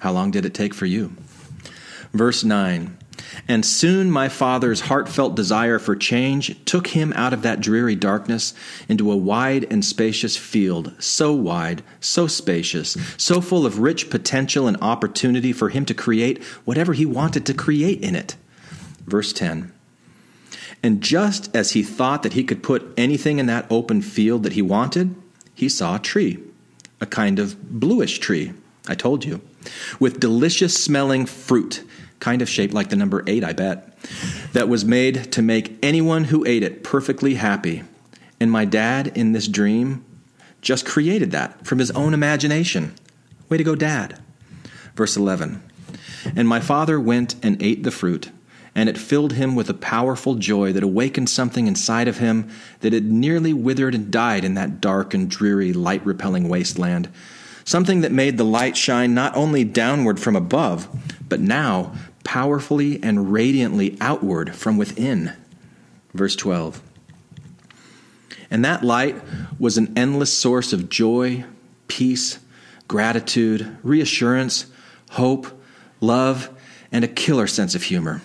How 0.00 0.12
long 0.12 0.30
did 0.30 0.44
it 0.44 0.54
take 0.54 0.74
for 0.74 0.86
you? 0.86 1.16
Verse 2.12 2.44
9 2.44 2.97
And 3.46 3.64
soon 3.64 4.10
my 4.10 4.28
father's 4.28 4.82
heartfelt 4.82 5.34
desire 5.34 5.78
for 5.78 5.96
change 5.96 6.56
took 6.64 6.88
him 6.88 7.12
out 7.14 7.32
of 7.32 7.42
that 7.42 7.60
dreary 7.60 7.94
darkness 7.94 8.54
into 8.88 9.10
a 9.10 9.16
wide 9.16 9.66
and 9.70 9.84
spacious 9.84 10.36
field, 10.36 10.94
so 10.98 11.32
wide, 11.32 11.82
so 12.00 12.26
spacious, 12.26 12.96
so 13.16 13.40
full 13.40 13.66
of 13.66 13.78
rich 13.78 14.10
potential 14.10 14.66
and 14.66 14.76
opportunity 14.80 15.52
for 15.52 15.68
him 15.70 15.84
to 15.86 15.94
create 15.94 16.42
whatever 16.64 16.92
he 16.92 17.06
wanted 17.06 17.46
to 17.46 17.54
create 17.54 18.02
in 18.02 18.14
it. 18.14 18.36
Verse 19.06 19.32
10 19.32 19.72
And 20.82 21.00
just 21.00 21.54
as 21.56 21.72
he 21.72 21.82
thought 21.82 22.22
that 22.22 22.34
he 22.34 22.44
could 22.44 22.62
put 22.62 22.92
anything 22.96 23.38
in 23.38 23.46
that 23.46 23.66
open 23.70 24.02
field 24.02 24.42
that 24.42 24.52
he 24.52 24.62
wanted, 24.62 25.14
he 25.54 25.68
saw 25.68 25.96
a 25.96 26.00
tree, 26.00 26.38
a 27.00 27.06
kind 27.06 27.38
of 27.38 27.80
bluish 27.80 28.18
tree, 28.18 28.52
I 28.86 28.94
told 28.94 29.24
you, 29.24 29.40
with 29.98 30.20
delicious 30.20 30.82
smelling 30.82 31.26
fruit, 31.26 31.82
kind 32.20 32.42
of 32.42 32.48
shaped 32.48 32.74
like 32.74 32.88
the 32.88 32.96
number 32.96 33.22
eight, 33.26 33.44
I 33.44 33.52
bet, 33.52 33.96
that 34.52 34.68
was 34.68 34.84
made 34.84 35.32
to 35.32 35.42
make 35.42 35.78
anyone 35.82 36.24
who 36.24 36.46
ate 36.46 36.62
it 36.62 36.82
perfectly 36.82 37.34
happy. 37.34 37.82
And 38.40 38.50
my 38.50 38.64
dad, 38.64 39.16
in 39.16 39.32
this 39.32 39.48
dream, 39.48 40.04
just 40.60 40.86
created 40.86 41.30
that 41.32 41.66
from 41.66 41.78
his 41.78 41.90
own 41.92 42.14
imagination. 42.14 42.94
Way 43.48 43.58
to 43.58 43.64
go, 43.64 43.74
Dad. 43.74 44.20
Verse 44.94 45.16
11 45.16 45.62
And 46.36 46.48
my 46.48 46.60
father 46.60 47.00
went 47.00 47.36
and 47.42 47.62
ate 47.62 47.82
the 47.82 47.90
fruit, 47.90 48.30
and 48.74 48.88
it 48.88 48.98
filled 48.98 49.34
him 49.34 49.54
with 49.54 49.70
a 49.70 49.74
powerful 49.74 50.34
joy 50.34 50.72
that 50.72 50.82
awakened 50.82 51.30
something 51.30 51.66
inside 51.66 52.08
of 52.08 52.18
him 52.18 52.50
that 52.80 52.92
had 52.92 53.10
nearly 53.10 53.52
withered 53.52 53.94
and 53.94 54.10
died 54.10 54.44
in 54.44 54.54
that 54.54 54.80
dark 54.80 55.14
and 55.14 55.30
dreary, 55.30 55.72
light 55.72 56.04
repelling 56.04 56.48
wasteland. 56.48 57.08
Something 57.64 58.00
that 58.00 58.12
made 58.12 58.38
the 58.38 58.44
light 58.44 58.76
shine 58.76 59.14
not 59.14 59.36
only 59.36 59.62
downward 59.62 60.18
from 60.18 60.36
above, 60.36 60.88
but 61.28 61.40
now 61.40 61.92
powerfully 62.28 63.02
and 63.02 63.32
radiantly 63.32 63.96
outward 64.02 64.54
from 64.54 64.76
within. 64.76 65.32
Verse 66.12 66.36
12. 66.36 66.82
And 68.50 68.62
that 68.66 68.84
light 68.84 69.16
was 69.58 69.78
an 69.78 69.94
endless 69.96 70.30
source 70.30 70.74
of 70.74 70.90
joy, 70.90 71.46
peace, 71.86 72.38
gratitude, 72.86 73.78
reassurance, 73.82 74.66
hope, 75.12 75.58
love, 76.02 76.50
and 76.92 77.02
a 77.02 77.08
killer 77.08 77.46
sense 77.46 77.74
of 77.74 77.84
humor. 77.84 78.20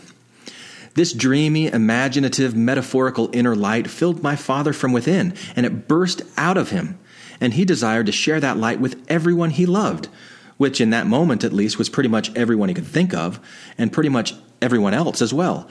This 0.95 1.13
dreamy, 1.13 1.67
imaginative, 1.67 2.53
metaphorical 2.57 3.29
inner 3.31 3.55
light 3.55 3.89
filled 3.89 4.21
my 4.21 4.35
father 4.35 4.73
from 4.73 4.91
within, 4.91 5.33
and 5.55 5.65
it 5.65 5.87
burst 5.87 6.23
out 6.35 6.57
of 6.57 6.71
him. 6.71 6.99
And 7.39 7.53
he 7.53 7.63
desired 7.63 8.07
to 8.07 8.11
share 8.11 8.41
that 8.41 8.57
light 8.57 8.81
with 8.81 9.01
everyone 9.07 9.51
he 9.51 9.65
loved, 9.65 10.09
which 10.57 10.81
in 10.81 10.91
that 10.91 11.07
moment 11.07 11.43
at 11.43 11.53
least 11.53 11.77
was 11.77 11.89
pretty 11.89 12.09
much 12.09 12.35
everyone 12.35 12.69
he 12.69 12.75
could 12.75 12.87
think 12.87 13.13
of, 13.13 13.39
and 13.77 13.91
pretty 13.91 14.09
much 14.09 14.33
everyone 14.61 14.93
else 14.93 15.21
as 15.21 15.33
well. 15.33 15.69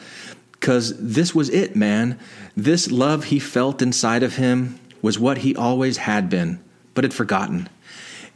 Because 0.52 0.96
this 0.98 1.34
was 1.34 1.48
it, 1.50 1.74
man. 1.74 2.18
This 2.56 2.90
love 2.90 3.24
he 3.24 3.38
felt 3.38 3.82
inside 3.82 4.22
of 4.22 4.36
him 4.36 4.78
was 5.00 5.18
what 5.18 5.38
he 5.38 5.56
always 5.56 5.96
had 5.96 6.30
been, 6.30 6.62
but 6.94 7.04
had 7.04 7.14
forgotten. 7.14 7.68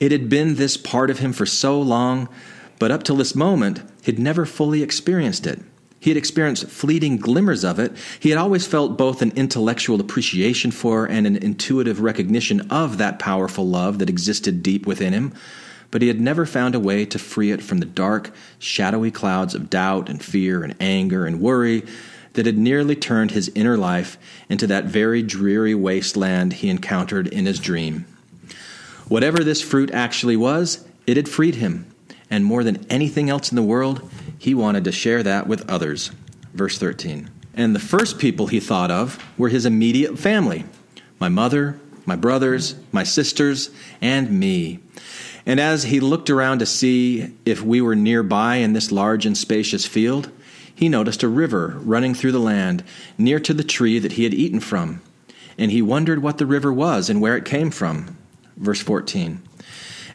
It 0.00 0.12
had 0.12 0.28
been 0.28 0.56
this 0.56 0.76
part 0.76 1.10
of 1.10 1.20
him 1.20 1.32
for 1.32 1.46
so 1.46 1.80
long, 1.80 2.28
but 2.78 2.90
up 2.90 3.02
till 3.02 3.16
this 3.16 3.34
moment, 3.34 3.82
he'd 4.02 4.18
never 4.18 4.44
fully 4.44 4.82
experienced 4.82 5.46
it. 5.46 5.60
He 5.98 6.10
had 6.10 6.16
experienced 6.16 6.66
fleeting 6.68 7.16
glimmers 7.16 7.64
of 7.64 7.78
it. 7.78 7.92
He 8.20 8.30
had 8.30 8.38
always 8.38 8.66
felt 8.66 8.98
both 8.98 9.22
an 9.22 9.32
intellectual 9.34 10.00
appreciation 10.00 10.70
for 10.70 11.06
and 11.06 11.26
an 11.26 11.36
intuitive 11.36 12.00
recognition 12.00 12.70
of 12.70 12.98
that 12.98 13.18
powerful 13.18 13.66
love 13.66 13.98
that 13.98 14.10
existed 14.10 14.62
deep 14.62 14.86
within 14.86 15.12
him, 15.12 15.32
but 15.90 16.02
he 16.02 16.08
had 16.08 16.20
never 16.20 16.46
found 16.46 16.74
a 16.74 16.80
way 16.80 17.04
to 17.06 17.18
free 17.18 17.50
it 17.50 17.62
from 17.62 17.78
the 17.78 17.86
dark, 17.86 18.32
shadowy 18.58 19.10
clouds 19.10 19.54
of 19.54 19.70
doubt 19.70 20.08
and 20.08 20.22
fear 20.22 20.62
and 20.62 20.74
anger 20.80 21.26
and 21.26 21.40
worry 21.40 21.84
that 22.34 22.46
had 22.46 22.58
nearly 22.58 22.94
turned 22.94 23.30
his 23.30 23.50
inner 23.54 23.76
life 23.76 24.18
into 24.48 24.66
that 24.66 24.84
very 24.84 25.22
dreary 25.22 25.74
wasteland 25.74 26.52
he 26.52 26.68
encountered 26.68 27.26
in 27.26 27.46
his 27.46 27.58
dream. 27.58 28.04
Whatever 29.08 29.42
this 29.42 29.62
fruit 29.62 29.90
actually 29.90 30.36
was, 30.36 30.86
it 31.06 31.16
had 31.16 31.28
freed 31.28 31.54
him, 31.56 31.86
and 32.30 32.44
more 32.44 32.64
than 32.64 32.84
anything 32.90 33.30
else 33.30 33.50
in 33.50 33.56
the 33.56 33.62
world, 33.62 34.08
he 34.38 34.54
wanted 34.54 34.84
to 34.84 34.92
share 34.92 35.22
that 35.22 35.46
with 35.46 35.68
others. 35.70 36.10
Verse 36.52 36.78
13. 36.78 37.30
And 37.54 37.74
the 37.74 37.80
first 37.80 38.18
people 38.18 38.48
he 38.48 38.60
thought 38.60 38.90
of 38.90 39.22
were 39.38 39.48
his 39.48 39.66
immediate 39.66 40.18
family 40.18 40.64
my 41.18 41.28
mother, 41.30 41.80
my 42.04 42.16
brothers, 42.16 42.74
my 42.92 43.02
sisters, 43.02 43.70
and 44.02 44.30
me. 44.30 44.80
And 45.46 45.60
as 45.60 45.84
he 45.84 46.00
looked 46.00 46.28
around 46.28 46.58
to 46.58 46.66
see 46.66 47.32
if 47.44 47.62
we 47.62 47.80
were 47.80 47.94
nearby 47.94 48.56
in 48.56 48.72
this 48.72 48.90
large 48.90 49.24
and 49.24 49.38
spacious 49.38 49.86
field, 49.86 50.30
he 50.74 50.88
noticed 50.88 51.22
a 51.22 51.28
river 51.28 51.78
running 51.78 52.14
through 52.14 52.32
the 52.32 52.40
land 52.40 52.82
near 53.16 53.38
to 53.40 53.54
the 53.54 53.64
tree 53.64 54.00
that 54.00 54.12
he 54.12 54.24
had 54.24 54.34
eaten 54.34 54.60
from. 54.60 55.00
And 55.56 55.70
he 55.70 55.80
wondered 55.80 56.20
what 56.20 56.38
the 56.38 56.46
river 56.46 56.72
was 56.72 57.08
and 57.08 57.20
where 57.20 57.36
it 57.36 57.44
came 57.44 57.70
from. 57.70 58.18
Verse 58.56 58.82
14. 58.82 59.40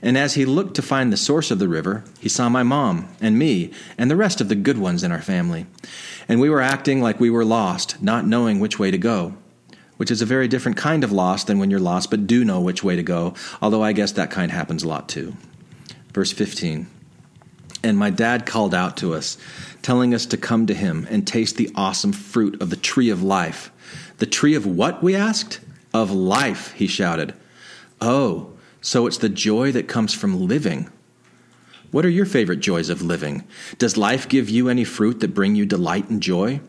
And 0.04 0.18
as 0.18 0.34
he 0.34 0.46
looked 0.46 0.76
to 0.76 0.82
find 0.82 1.14
the 1.14 1.18
source 1.18 1.52
of 1.52 1.60
the 1.60 1.68
river, 1.68 2.04
he 2.20 2.28
saw 2.30 2.50
my 2.50 2.64
mom 2.64 3.08
and 3.22 3.40
me 3.40 3.72
and 3.98 4.10
the 4.10 4.16
rest 4.16 4.42
of 4.42 4.50
the 4.50 4.56
good 4.56 4.78
ones 4.78 5.04
in 5.04 5.12
our 5.12 5.22
family. 5.22 5.66
And 6.28 6.40
we 6.42 6.50
were 6.50 6.62
acting 6.62 7.02
like 7.02 7.20
we 7.20 7.30
were 7.30 7.46
lost, 7.46 8.02
not 8.02 8.26
knowing 8.26 8.60
which 8.60 8.80
way 8.80 8.92
to 8.92 8.98
go, 8.98 9.36
which 10.02 10.10
is 10.10 10.24
a 10.24 10.26
very 10.26 10.48
different 10.48 10.78
kind 10.78 11.04
of 11.04 11.12
loss 11.12 11.44
than 11.44 11.60
when 11.60 11.70
you're 11.70 11.80
lost 11.80 12.10
but 12.10 12.26
do 12.26 12.44
know 12.44 12.60
which 12.60 12.84
way 12.84 12.96
to 12.96 13.04
go, 13.04 13.36
although 13.62 13.84
I 13.84 13.94
guess 13.94 14.14
that 14.14 14.32
kind 14.32 14.52
happens 14.52 14.82
a 14.82 14.88
lot 14.88 15.08
too. 15.08 15.36
Verse 16.12 16.32
15. 16.32 16.88
And 17.84 18.00
my 18.00 18.10
dad 18.10 18.48
called 18.48 18.74
out 18.74 18.98
to 18.98 19.14
us, 19.14 19.38
telling 19.84 20.16
us 20.16 20.26
to 20.26 20.38
come 20.38 20.66
to 20.66 20.74
him 20.74 21.06
and 21.12 21.28
taste 21.28 21.56
the 21.56 21.70
awesome 21.76 22.14
fruit 22.14 22.60
of 22.64 22.72
the 22.72 22.78
tree 22.78 23.12
of 23.12 23.22
life. 23.22 23.72
The 24.18 24.26
tree 24.26 24.56
of 24.56 24.66
what? 24.66 25.04
We 25.04 25.16
asked. 25.16 25.60
Of 25.94 26.10
life, 26.10 26.72
he 26.72 26.88
shouted. 26.88 27.36
Oh, 28.02 28.54
so 28.82 29.06
it's 29.06 29.20
the 29.20 29.30
joy 29.30 29.72
that 29.72 29.88
comes 29.88 30.16
from 30.16 30.48
living. 30.48 30.90
What 31.92 32.06
are 32.06 32.10
your 32.10 32.26
favorite 32.26 32.62
joys 32.62 32.88
of 32.88 33.02
living? 33.02 33.44
Does 33.78 33.98
life 33.98 34.30
give 34.30 34.50
you 34.50 34.70
any 34.70 34.86
fruit 34.86 35.20
that 35.20 35.34
bring 35.34 35.56
you 35.56 35.66
delight 35.66 36.10
and 36.10 36.24
joy? 36.24 36.62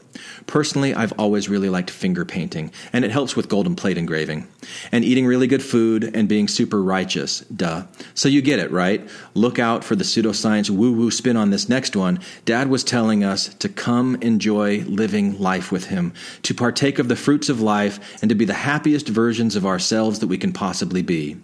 Personally, 0.47 0.95
I've 0.95 1.13
always 1.13 1.49
really 1.49 1.69
liked 1.69 1.91
finger 1.91 2.25
painting, 2.25 2.73
and 2.93 3.05
it 3.05 3.13
helps 3.13 3.37
with 3.37 3.49
golden 3.49 3.77
plate 3.77 3.97
engraving. 3.97 4.49
And 4.91 5.05
eating 5.05 5.25
really 5.25 5.47
good 5.47 5.63
food 5.63 6.11
and 6.17 6.29
being 6.29 6.49
super 6.49 6.83
righteous, 6.83 7.41
duh. 7.41 7.85
So 8.15 8.29
you 8.29 8.43
get 8.43 8.59
it, 8.59 8.73
right? 8.73 9.09
Look 9.35 9.61
out 9.61 9.85
for 9.85 9.95
the 9.95 10.03
pseudoscience 10.03 10.71
woo 10.71 10.93
woo 10.93 11.13
spin 11.13 11.37
on 11.37 11.51
this 11.51 11.69
next 11.69 11.95
one. 11.95 12.19
Dad 12.45 12.69
was 12.69 12.83
telling 12.83 13.23
us 13.23 13.55
to 13.55 13.69
come 13.69 14.17
enjoy 14.17 14.81
living 14.89 15.39
life 15.39 15.71
with 15.71 15.87
him, 15.87 16.13
to 16.43 16.53
partake 16.53 16.99
of 16.99 17.07
the 17.07 17.17
fruits 17.17 17.49
of 17.49 17.61
life, 17.61 18.21
and 18.23 18.29
to 18.29 18.35
be 18.35 18.45
the 18.45 18.55
happiest 18.55 19.07
versions 19.07 19.55
of 19.55 19.65
ourselves 19.65 20.19
that 20.19 20.27
we 20.27 20.37
can 20.37 20.53
possibly 20.53 21.03
be. 21.03 21.37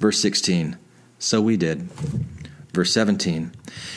Verse 0.00 0.20
16. 0.20 0.76
So 1.20 1.40
we 1.40 1.56
did. 1.56 1.88
Verse 2.72 2.92
17. 2.92 3.52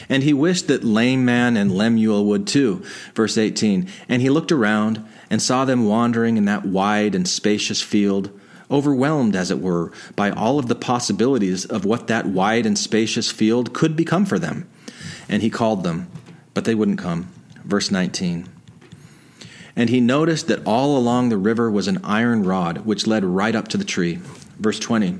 And 0.10 0.24
he 0.24 0.34
wished 0.34 0.68
that 0.68 0.84
lame 0.84 1.26
man 1.26 1.58
and 1.58 1.72
Lemuel 1.72 2.26
would 2.26 2.48
too. 2.48 2.84
Verse 3.14 3.38
18. 3.38 3.88
And 4.10 4.22
he 4.22 4.30
looked 4.30 4.52
around 4.52 5.06
and 5.30 5.42
saw 5.42 5.66
them 5.66 5.86
wandering 5.86 6.38
in 6.38 6.46
that 6.46 6.66
wide 6.66 7.14
and 7.14 7.28
spacious 7.28 7.82
field, 7.82 8.38
overwhelmed, 8.72 9.36
as 9.36 9.52
it 9.52 9.60
were, 9.60 9.92
by 10.16 10.32
all 10.32 10.58
of 10.58 10.68
the 10.68 10.76
possibilities 10.76 11.66
of 11.66 11.86
what 11.86 12.08
that 12.08 12.26
wide 12.26 12.66
and 12.66 12.78
spacious 12.78 13.32
field 13.32 13.74
could 13.74 13.96
become 13.96 14.26
for 14.26 14.40
them. 14.40 14.68
And 15.30 15.42
he 15.42 15.50
called 15.50 15.84
them, 15.84 16.10
but 16.54 16.66
they 16.66 16.76
wouldn't 16.76 17.00
come. 17.00 17.32
Verse 17.64 17.92
19. 17.92 18.50
And 19.76 19.90
he 19.90 20.00
noticed 20.00 20.48
that 20.48 20.66
all 20.66 20.98
along 20.98 21.30
the 21.30 21.38
river 21.38 21.70
was 21.70 21.88
an 21.88 22.00
iron 22.04 22.44
rod 22.44 22.80
which 22.80 23.08
led 23.08 23.24
right 23.24 23.56
up 23.56 23.68
to 23.70 23.78
the 23.78 23.84
tree. 23.84 24.20
Verse 24.60 24.80
20. 24.80 25.20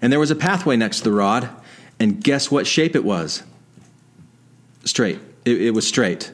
And 0.00 0.12
there 0.12 0.20
was 0.20 0.30
a 0.30 0.36
pathway 0.36 0.76
next 0.76 0.98
to 0.98 1.04
the 1.04 1.12
rod 1.12 1.48
and 2.02 2.22
guess 2.22 2.50
what 2.50 2.66
shape 2.66 2.96
it 2.96 3.04
was? 3.04 3.44
Straight. 4.84 5.20
It, 5.44 5.60
it, 5.60 5.70
was 5.70 5.86
straight. 5.86 6.32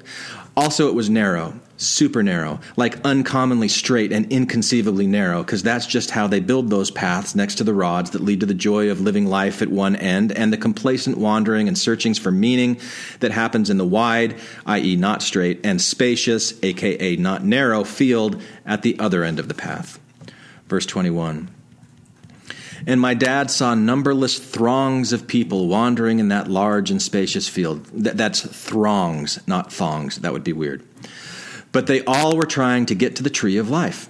Also, 0.56 0.88
it 0.88 0.94
was 0.94 1.10
narrow, 1.10 1.60
super 1.76 2.22
narrow, 2.22 2.60
like 2.76 2.98
uncommonly 3.04 3.68
straight 3.68 4.10
and 4.10 4.32
inconceivably 4.32 5.06
narrow, 5.06 5.42
because 5.42 5.62
that's 5.62 5.86
just 5.86 6.10
how 6.10 6.26
they 6.26 6.40
build 6.40 6.70
those 6.70 6.90
paths 6.90 7.34
next 7.34 7.56
to 7.56 7.64
the 7.64 7.74
rods 7.74 8.10
that 8.10 8.22
lead 8.22 8.40
to 8.40 8.46
the 8.46 8.54
joy 8.54 8.90
of 8.90 9.02
living 9.02 9.26
life 9.26 9.60
at 9.60 9.68
one 9.68 9.94
end 9.96 10.32
and 10.32 10.52
the 10.52 10.56
complacent 10.56 11.18
wandering 11.18 11.68
and 11.68 11.76
searchings 11.76 12.18
for 12.18 12.30
meaning 12.30 12.80
that 13.20 13.30
happens 13.30 13.68
in 13.68 13.76
the 13.76 13.86
wide, 13.86 14.36
i.e., 14.64 14.96
not 14.96 15.22
straight, 15.22 15.60
and 15.64 15.80
spacious, 15.80 16.54
aka 16.62 17.16
not 17.16 17.44
narrow, 17.44 17.84
field 17.84 18.40
at 18.64 18.80
the 18.80 18.98
other 18.98 19.22
end 19.22 19.38
of 19.38 19.48
the 19.48 19.54
path. 19.54 20.00
Verse 20.66 20.86
21. 20.86 21.50
And 22.88 23.02
my 23.02 23.12
dad 23.12 23.50
saw 23.50 23.74
numberless 23.74 24.38
throngs 24.38 25.12
of 25.12 25.26
people 25.26 25.68
wandering 25.68 26.20
in 26.20 26.28
that 26.28 26.48
large 26.48 26.90
and 26.90 27.02
spacious 27.02 27.46
field. 27.46 27.84
that's 27.92 28.40
throngs, 28.40 29.38
not 29.46 29.70
thongs. 29.70 30.16
That 30.16 30.32
would 30.32 30.42
be 30.42 30.54
weird. 30.54 30.82
But 31.70 31.86
they 31.86 32.02
all 32.06 32.34
were 32.34 32.46
trying 32.46 32.86
to 32.86 32.94
get 32.94 33.14
to 33.16 33.22
the 33.22 33.28
tree 33.28 33.58
of 33.58 33.68
life. 33.68 34.08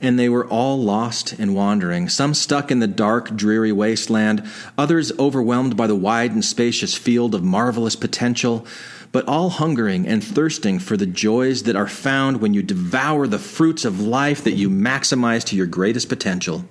And 0.00 0.18
they 0.18 0.28
were 0.28 0.44
all 0.44 0.76
lost 0.76 1.34
and 1.38 1.54
wandering, 1.54 2.08
some 2.08 2.34
stuck 2.34 2.72
in 2.72 2.80
the 2.80 2.88
dark, 2.88 3.36
dreary 3.36 3.70
wasteland, 3.70 4.44
others 4.76 5.16
overwhelmed 5.20 5.76
by 5.76 5.86
the 5.86 5.94
wide 5.94 6.32
and 6.32 6.44
spacious 6.44 6.96
field 6.96 7.32
of 7.32 7.44
marvelous 7.44 7.94
potential, 7.94 8.66
but 9.12 9.26
all 9.28 9.50
hungering 9.50 10.04
and 10.04 10.22
thirsting 10.22 10.80
for 10.80 10.96
the 10.96 11.06
joys 11.06 11.62
that 11.62 11.76
are 11.76 11.86
found 11.86 12.40
when 12.40 12.54
you 12.54 12.62
devour 12.64 13.28
the 13.28 13.38
fruits 13.38 13.84
of 13.84 14.00
life 14.00 14.42
that 14.42 14.54
you 14.54 14.68
maximize 14.68 15.44
to 15.44 15.54
your 15.54 15.66
greatest 15.66 16.08
potential. 16.08 16.64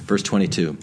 Verse 0.00 0.24
22 0.24 0.76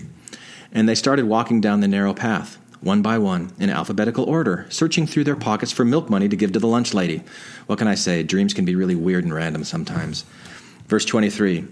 and 0.74 0.90
they 0.90 0.96
started 0.96 1.26
walking 1.26 1.62
down 1.62 1.80
the 1.80 1.88
narrow 1.88 2.14
path, 2.14 2.58
one 2.82 3.02
by 3.02 3.18
one, 3.18 3.54
in 3.60 3.70
alphabetical 3.70 4.26
order, 4.26 4.66
searching 4.70 5.08
through 5.08 5.24
their 5.24 5.36
pockets 5.36 5.72
for 5.72 5.86
milk 5.86 6.10
money 6.10 6.28
to 6.28 6.36
give 6.36 6.52
to 6.52 6.60
the 6.60 6.68
lunch 6.68 6.94
lady. 6.94 7.24
What 7.68 7.80
can 7.80 7.88
I 7.88 7.96
say? 7.96 8.24
Dreams 8.24 8.54
can 8.54 8.66
be 8.66 8.76
really 8.76 8.96
weird 8.96 9.24
and 9.24 9.34
random 9.34 9.64
sometimes. 9.64 10.26
Verse 10.88 11.06
23 11.06 11.66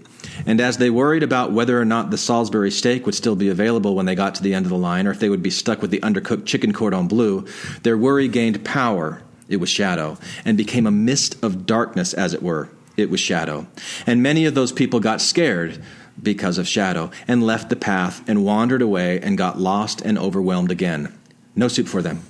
And 0.46 0.60
as 0.60 0.78
they 0.78 0.88
worried 0.88 1.22
about 1.22 1.52
whether 1.52 1.78
or 1.78 1.84
not 1.84 2.10
the 2.10 2.16
Salisbury 2.16 2.70
steak 2.70 3.04
would 3.04 3.14
still 3.14 3.36
be 3.36 3.50
available 3.50 3.94
when 3.94 4.06
they 4.06 4.14
got 4.14 4.34
to 4.36 4.42
the 4.42 4.54
end 4.54 4.64
of 4.64 4.70
the 4.70 4.78
line, 4.78 5.06
or 5.06 5.10
if 5.10 5.20
they 5.20 5.28
would 5.28 5.42
be 5.42 5.50
stuck 5.50 5.82
with 5.82 5.90
the 5.90 6.00
undercooked 6.00 6.46
chicken 6.46 6.72
cordon 6.72 7.08
bleu, 7.08 7.44
their 7.82 7.98
worry 7.98 8.28
gained 8.28 8.64
power. 8.64 9.22
It 9.48 9.56
was 9.56 9.68
shadow, 9.68 10.16
and 10.46 10.56
became 10.56 10.86
a 10.86 10.90
mist 10.90 11.42
of 11.44 11.66
darkness, 11.66 12.14
as 12.14 12.32
it 12.32 12.42
were. 12.42 12.70
It 12.96 13.10
was 13.10 13.20
shadow. 13.20 13.66
And 14.06 14.22
many 14.22 14.46
of 14.46 14.54
those 14.54 14.72
people 14.72 15.00
got 15.00 15.20
scared 15.20 15.82
because 16.20 16.58
of 16.58 16.66
shadow, 16.66 17.10
and 17.28 17.42
left 17.42 17.68
the 17.70 17.76
path 17.76 18.26
and 18.28 18.44
wandered 18.44 18.82
away 18.82 19.20
and 19.20 19.38
got 19.38 19.58
lost 19.58 20.00
and 20.00 20.18
overwhelmed 20.18 20.70
again. 20.70 21.16
No 21.54 21.68
soup 21.68 21.88
for 21.88 22.02
them. 22.02 22.22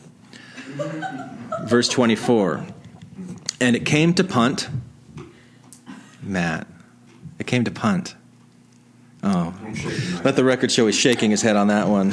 Verse 1.65 1.89
24. 1.89 2.67
And 3.61 3.77
it 3.77 3.87
came 3.87 4.15
to 4.15 4.25
punt. 4.25 4.69
Matt, 6.23 6.67
it 7.39 7.47
came 7.47 7.65
to 7.65 7.71
punt. 7.71 8.15
Oh, 9.25 9.55
let 10.25 10.35
the 10.35 10.43
record 10.43 10.73
show 10.73 10.87
he's 10.87 10.97
shaking 10.97 11.31
his 11.31 11.43
head 11.43 11.55
on 11.55 11.69
that 11.69 11.87
one. 11.87 12.13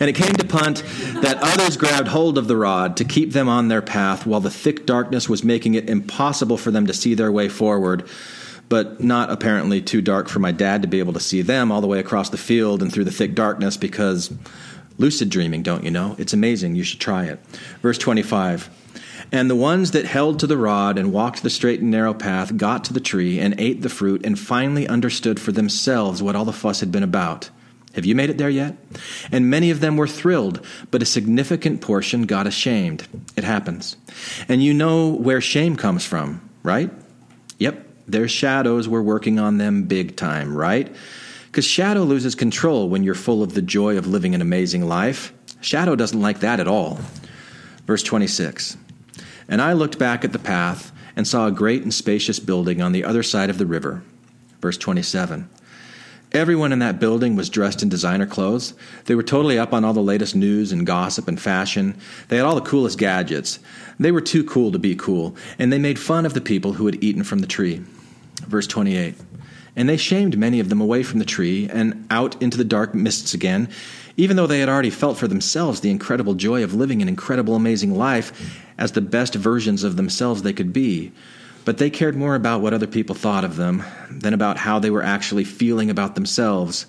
And 0.00 0.08
it 0.08 0.14
came 0.14 0.32
to 0.32 0.46
punt 0.46 0.82
that 1.20 1.36
others 1.42 1.76
grabbed 1.76 2.08
hold 2.08 2.38
of 2.38 2.48
the 2.48 2.56
rod 2.56 2.96
to 2.98 3.04
keep 3.04 3.32
them 3.32 3.50
on 3.50 3.68
their 3.68 3.82
path 3.82 4.24
while 4.24 4.40
the 4.40 4.50
thick 4.50 4.86
darkness 4.86 5.28
was 5.28 5.44
making 5.44 5.74
it 5.74 5.90
impossible 5.90 6.56
for 6.56 6.70
them 6.70 6.86
to 6.86 6.94
see 6.94 7.12
their 7.12 7.30
way 7.30 7.50
forward, 7.50 8.08
but 8.68 9.02
not 9.02 9.30
apparently 9.30 9.80
too 9.80 10.02
dark 10.02 10.28
for 10.28 10.38
my 10.38 10.52
dad 10.52 10.82
to 10.82 10.88
be 10.88 10.98
able 10.98 11.12
to 11.12 11.20
see 11.20 11.42
them 11.42 11.72
all 11.72 11.80
the 11.80 11.86
way 11.86 11.98
across 11.98 12.30
the 12.30 12.36
field 12.36 12.82
and 12.82 12.92
through 12.92 13.04
the 13.04 13.10
thick 13.10 13.34
darkness 13.34 13.76
because 13.76 14.32
lucid 14.98 15.30
dreaming, 15.30 15.62
don't 15.62 15.84
you 15.84 15.90
know? 15.90 16.14
It's 16.18 16.32
amazing. 16.32 16.74
You 16.74 16.84
should 16.84 17.00
try 17.00 17.24
it. 17.24 17.40
Verse 17.82 17.98
25. 17.98 18.70
And 19.30 19.50
the 19.50 19.56
ones 19.56 19.90
that 19.90 20.06
held 20.06 20.38
to 20.40 20.46
the 20.46 20.56
rod 20.56 20.98
and 20.98 21.12
walked 21.12 21.42
the 21.42 21.50
straight 21.50 21.80
and 21.80 21.90
narrow 21.90 22.14
path 22.14 22.56
got 22.56 22.84
to 22.84 22.92
the 22.92 23.00
tree 23.00 23.38
and 23.38 23.54
ate 23.58 23.82
the 23.82 23.88
fruit 23.88 24.24
and 24.24 24.38
finally 24.38 24.88
understood 24.88 25.38
for 25.38 25.52
themselves 25.52 26.22
what 26.22 26.34
all 26.34 26.44
the 26.44 26.52
fuss 26.52 26.80
had 26.80 26.90
been 26.90 27.02
about. 27.02 27.50
Have 27.94 28.04
you 28.04 28.14
made 28.14 28.30
it 28.30 28.38
there 28.38 28.50
yet? 28.50 28.76
And 29.32 29.50
many 29.50 29.70
of 29.70 29.80
them 29.80 29.96
were 29.96 30.06
thrilled, 30.06 30.64
but 30.90 31.02
a 31.02 31.06
significant 31.06 31.80
portion 31.80 32.26
got 32.26 32.46
ashamed. 32.46 33.06
It 33.36 33.44
happens. 33.44 33.96
And 34.48 34.62
you 34.62 34.72
know 34.72 35.08
where 35.08 35.40
shame 35.40 35.76
comes 35.76 36.04
from, 36.04 36.48
right? 36.62 36.90
Their 38.08 38.26
shadows 38.26 38.88
were 38.88 39.02
working 39.02 39.38
on 39.38 39.58
them 39.58 39.84
big 39.84 40.16
time, 40.16 40.56
right? 40.56 40.94
Because 41.46 41.64
shadow 41.64 42.02
loses 42.02 42.34
control 42.34 42.88
when 42.88 43.04
you're 43.04 43.14
full 43.14 43.42
of 43.42 43.54
the 43.54 43.62
joy 43.62 43.98
of 43.98 44.06
living 44.06 44.34
an 44.34 44.40
amazing 44.40 44.88
life. 44.88 45.32
Shadow 45.60 45.94
doesn't 45.94 46.20
like 46.20 46.40
that 46.40 46.60
at 46.60 46.68
all. 46.68 46.98
Verse 47.86 48.02
26 48.02 48.76
And 49.48 49.60
I 49.60 49.74
looked 49.74 49.98
back 49.98 50.24
at 50.24 50.32
the 50.32 50.38
path 50.38 50.92
and 51.16 51.26
saw 51.26 51.46
a 51.46 51.52
great 51.52 51.82
and 51.82 51.92
spacious 51.92 52.38
building 52.38 52.80
on 52.80 52.92
the 52.92 53.04
other 53.04 53.22
side 53.22 53.50
of 53.50 53.58
the 53.58 53.66
river. 53.66 54.02
Verse 54.60 54.78
27 54.78 55.48
Everyone 56.32 56.72
in 56.72 56.78
that 56.80 57.00
building 57.00 57.36
was 57.36 57.48
dressed 57.48 57.82
in 57.82 57.88
designer 57.88 58.26
clothes. 58.26 58.74
They 59.06 59.14
were 59.14 59.22
totally 59.22 59.58
up 59.58 59.72
on 59.72 59.84
all 59.84 59.94
the 59.94 60.00
latest 60.00 60.36
news 60.36 60.72
and 60.72 60.86
gossip 60.86 61.26
and 61.26 61.40
fashion. 61.40 61.98
They 62.28 62.36
had 62.36 62.44
all 62.44 62.54
the 62.54 62.60
coolest 62.60 62.98
gadgets. 62.98 63.58
They 63.98 64.12
were 64.12 64.20
too 64.20 64.44
cool 64.44 64.70
to 64.72 64.78
be 64.78 64.94
cool, 64.94 65.34
and 65.58 65.72
they 65.72 65.78
made 65.78 65.98
fun 65.98 66.26
of 66.26 66.34
the 66.34 66.42
people 66.42 66.74
who 66.74 66.84
had 66.84 67.02
eaten 67.02 67.24
from 67.24 67.38
the 67.38 67.46
tree. 67.46 67.82
Verse 68.40 68.66
28 68.66 69.14
And 69.76 69.88
they 69.88 69.96
shamed 69.96 70.38
many 70.38 70.60
of 70.60 70.68
them 70.68 70.80
away 70.80 71.02
from 71.02 71.18
the 71.18 71.24
tree 71.24 71.68
and 71.70 72.06
out 72.10 72.40
into 72.42 72.56
the 72.56 72.64
dark 72.64 72.94
mists 72.94 73.34
again, 73.34 73.68
even 74.16 74.36
though 74.36 74.46
they 74.46 74.60
had 74.60 74.68
already 74.68 74.90
felt 74.90 75.18
for 75.18 75.28
themselves 75.28 75.80
the 75.80 75.90
incredible 75.90 76.34
joy 76.34 76.62
of 76.62 76.74
living 76.74 77.02
an 77.02 77.08
incredible, 77.08 77.54
amazing 77.54 77.94
life 77.94 78.62
as 78.78 78.92
the 78.92 79.00
best 79.00 79.34
versions 79.34 79.84
of 79.84 79.96
themselves 79.96 80.42
they 80.42 80.52
could 80.52 80.72
be. 80.72 81.12
But 81.64 81.78
they 81.78 81.90
cared 81.90 82.16
more 82.16 82.34
about 82.34 82.62
what 82.62 82.72
other 82.72 82.86
people 82.86 83.14
thought 83.14 83.44
of 83.44 83.56
them 83.56 83.84
than 84.10 84.32
about 84.32 84.56
how 84.56 84.78
they 84.78 84.90
were 84.90 85.02
actually 85.02 85.44
feeling 85.44 85.90
about 85.90 86.14
themselves. 86.14 86.86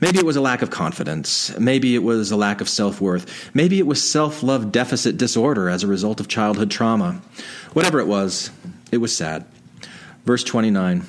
Maybe 0.00 0.18
it 0.18 0.26
was 0.26 0.36
a 0.36 0.40
lack 0.40 0.62
of 0.62 0.70
confidence. 0.70 1.56
Maybe 1.58 1.94
it 1.94 2.02
was 2.02 2.30
a 2.30 2.36
lack 2.36 2.60
of 2.60 2.68
self 2.68 3.00
worth. 3.00 3.54
Maybe 3.54 3.78
it 3.78 3.86
was 3.86 4.02
self 4.02 4.42
love 4.42 4.72
deficit 4.72 5.16
disorder 5.16 5.68
as 5.68 5.82
a 5.82 5.86
result 5.86 6.20
of 6.20 6.28
childhood 6.28 6.70
trauma. 6.70 7.20
Whatever 7.72 8.00
it 8.00 8.06
was, 8.06 8.50
it 8.92 8.98
was 8.98 9.16
sad. 9.16 9.44
Verse 10.26 10.42
29 10.42 11.06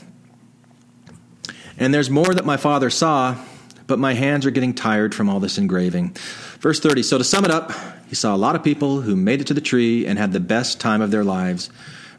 And 1.78 1.94
there's 1.94 2.10
more 2.10 2.34
that 2.34 2.46
my 2.46 2.56
father 2.56 2.90
saw, 2.90 3.36
but 3.88 4.00
my 4.00 4.14
hands 4.14 4.46
are 4.46 4.52
getting 4.52 4.74
tired 4.74 5.14
from 5.14 5.28
all 5.28 5.40
this 5.40 5.58
engraving. 5.58 6.16
Verse 6.60 6.80
30 6.80 7.04
So 7.04 7.18
to 7.18 7.24
sum 7.24 7.44
it 7.44 7.52
up, 7.52 7.74
he 8.08 8.16
saw 8.16 8.36
a 8.36 8.38
lot 8.38 8.56
of 8.56 8.64
people 8.64 9.02
who 9.02 9.16
made 9.16 9.42
it 9.42 9.48
to 9.48 9.54
the 9.54 9.62
tree 9.62 10.06
and 10.06 10.18
had 10.18 10.32
the 10.32 10.40
best 10.40 10.80
time 10.80 11.02
of 11.02 11.12
their 11.12 11.24
lives. 11.24 11.70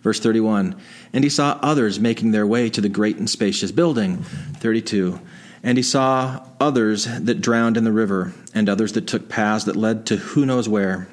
Verse 0.03 0.19
31 0.19 0.75
And 1.13 1.23
he 1.23 1.31
saw 1.31 1.59
others 1.63 2.01
making 2.01 2.33
their 2.33 2.47
way 2.47 2.69
to 2.69 2.81
the 2.81 2.89
great 2.89 3.17
and 3.17 3.31
spacious 3.31 3.71
building. 3.71 4.19
32 4.57 5.21
And 5.63 5.79
he 5.79 5.85
saw 5.85 6.45
others 6.59 7.05
that 7.05 7.41
drowned 7.41 7.77
in 7.77 7.85
the 7.85 7.93
river, 7.93 8.33
and 8.55 8.69
others 8.69 8.93
that 8.95 9.07
took 9.07 9.29
paths 9.29 9.65
that 9.67 9.77
led 9.77 10.07
to 10.07 10.17
who 10.17 10.45
knows 10.45 10.69
where. 10.69 11.09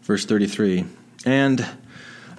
Verse 0.00 0.24
33 0.24 0.86
And, 1.26 1.66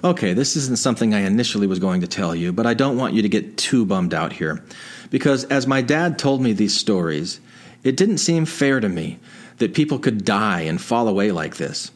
okay, 0.06 0.32
this 0.32 0.56
isn't 0.56 0.78
something 0.78 1.14
I 1.14 1.20
initially 1.20 1.66
was 1.66 1.78
going 1.78 2.00
to 2.00 2.06
tell 2.06 2.34
you, 2.34 2.52
but 2.52 2.66
I 2.66 2.74
don't 2.74 2.96
want 2.96 3.14
you 3.14 3.22
to 3.22 3.28
get 3.28 3.56
too 3.56 3.84
bummed 3.84 4.14
out 4.14 4.32
here. 4.32 4.64
Because 5.10 5.44
as 5.44 5.66
my 5.66 5.82
dad 5.82 6.18
told 6.18 6.40
me 6.40 6.52
these 6.52 6.76
stories, 6.76 7.40
it 7.84 7.96
didn't 7.96 8.18
seem 8.18 8.46
fair 8.46 8.80
to 8.80 8.88
me 8.88 9.18
that 9.58 9.74
people 9.74 9.98
could 9.98 10.24
die 10.24 10.62
and 10.62 10.80
fall 10.80 11.08
away 11.08 11.32
like 11.32 11.56
this. 11.56 11.90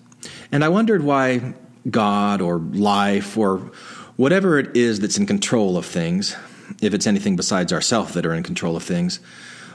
And 0.52 0.64
I 0.64 0.68
wondered 0.68 1.02
why 1.02 1.54
God 1.90 2.40
or 2.40 2.58
life 2.58 3.36
or 3.36 3.70
whatever 4.16 4.58
it 4.58 4.76
is 4.76 5.00
that's 5.00 5.18
in 5.18 5.26
control 5.26 5.76
of 5.76 5.86
things, 5.86 6.36
if 6.80 6.94
it's 6.94 7.06
anything 7.06 7.36
besides 7.36 7.72
ourselves 7.72 8.14
that 8.14 8.26
are 8.26 8.34
in 8.34 8.42
control 8.42 8.76
of 8.76 8.82
things, 8.82 9.20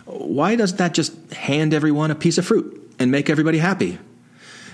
why 0.06 0.56
doesn't 0.56 0.78
that 0.78 0.94
just 0.94 1.34
hand 1.34 1.74
everyone 1.74 2.12
a 2.12 2.16
piece 2.16 2.38
of 2.38 2.46
fruit 2.46 2.94
and 3.00 3.12
make 3.12 3.30
everybody 3.30 3.58
happy? 3.58 3.98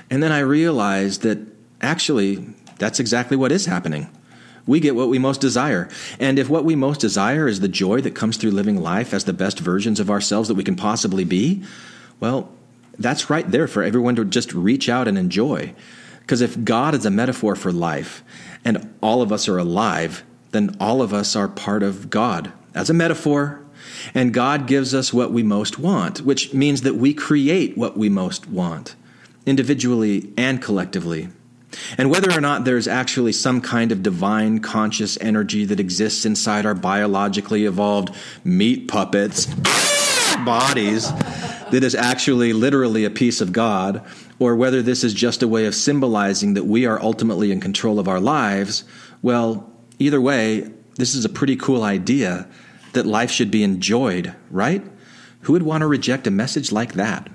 And 0.09 0.21
then 0.21 0.31
I 0.31 0.39
realized 0.39 1.21
that 1.21 1.39
actually 1.81 2.45
that's 2.81 2.99
exactly 2.99 3.37
what 3.37 3.51
is 3.51 3.67
happening. 3.67 4.09
We 4.65 4.79
get 4.79 4.95
what 4.95 5.07
we 5.07 5.19
most 5.19 5.39
desire. 5.39 5.87
And 6.19 6.39
if 6.39 6.49
what 6.49 6.65
we 6.65 6.75
most 6.75 6.99
desire 6.99 7.47
is 7.47 7.59
the 7.59 7.67
joy 7.67 8.01
that 8.01 8.15
comes 8.15 8.37
through 8.37 8.51
living 8.51 8.81
life 8.81 9.13
as 9.13 9.25
the 9.25 9.33
best 9.33 9.59
versions 9.59 9.99
of 9.99 10.09
ourselves 10.09 10.47
that 10.47 10.55
we 10.55 10.63
can 10.63 10.75
possibly 10.75 11.23
be, 11.23 11.63
well, 12.19 12.51
that's 12.97 13.29
right 13.29 13.49
there 13.49 13.67
for 13.67 13.83
everyone 13.83 14.15
to 14.15 14.25
just 14.25 14.51
reach 14.53 14.89
out 14.89 15.07
and 15.07 15.15
enjoy. 15.17 15.73
Because 16.21 16.41
if 16.41 16.63
God 16.63 16.95
is 16.95 17.05
a 17.05 17.11
metaphor 17.11 17.55
for 17.55 17.71
life 17.71 18.23
and 18.65 18.91
all 18.99 19.21
of 19.21 19.31
us 19.31 19.47
are 19.47 19.59
alive, 19.59 20.23
then 20.49 20.75
all 20.79 21.03
of 21.03 21.13
us 21.13 21.35
are 21.35 21.47
part 21.47 21.83
of 21.83 22.09
God 22.09 22.51
as 22.73 22.89
a 22.89 22.95
metaphor. 22.95 23.63
And 24.15 24.33
God 24.33 24.65
gives 24.65 24.95
us 24.95 25.13
what 25.13 25.31
we 25.31 25.43
most 25.43 25.77
want, 25.77 26.21
which 26.21 26.51
means 26.51 26.81
that 26.81 26.95
we 26.95 27.13
create 27.13 27.77
what 27.77 27.95
we 27.95 28.09
most 28.09 28.47
want, 28.47 28.95
individually 29.45 30.33
and 30.35 30.61
collectively. 30.61 31.29
And 31.97 32.09
whether 32.09 32.31
or 32.31 32.41
not 32.41 32.65
there's 32.65 32.87
actually 32.87 33.31
some 33.31 33.61
kind 33.61 33.91
of 33.91 34.03
divine 34.03 34.59
conscious 34.59 35.17
energy 35.21 35.65
that 35.65 35.79
exists 35.79 36.25
inside 36.25 36.65
our 36.65 36.75
biologically 36.75 37.65
evolved 37.65 38.13
meat 38.43 38.87
puppets 38.87 39.47
bodies 40.45 41.11
that 41.71 41.83
is 41.83 41.95
actually 41.95 42.53
literally 42.53 43.05
a 43.05 43.09
piece 43.09 43.41
of 43.41 43.51
God, 43.51 44.03
or 44.39 44.55
whether 44.55 44.81
this 44.81 45.03
is 45.03 45.13
just 45.13 45.43
a 45.43 45.47
way 45.47 45.65
of 45.65 45.75
symbolizing 45.75 46.53
that 46.55 46.65
we 46.65 46.85
are 46.85 47.01
ultimately 47.01 47.51
in 47.51 47.59
control 47.59 47.99
of 47.99 48.07
our 48.07 48.19
lives, 48.19 48.83
well, 49.21 49.71
either 49.99 50.19
way, 50.19 50.71
this 50.95 51.15
is 51.15 51.25
a 51.25 51.29
pretty 51.29 51.55
cool 51.55 51.83
idea 51.83 52.47
that 52.93 53.05
life 53.05 53.31
should 53.31 53.51
be 53.51 53.63
enjoyed, 53.63 54.35
right? 54.49 54.83
Who 55.41 55.53
would 55.53 55.63
want 55.63 55.81
to 55.81 55.87
reject 55.87 56.27
a 56.27 56.31
message 56.31 56.71
like 56.71 56.93
that? 56.93 57.29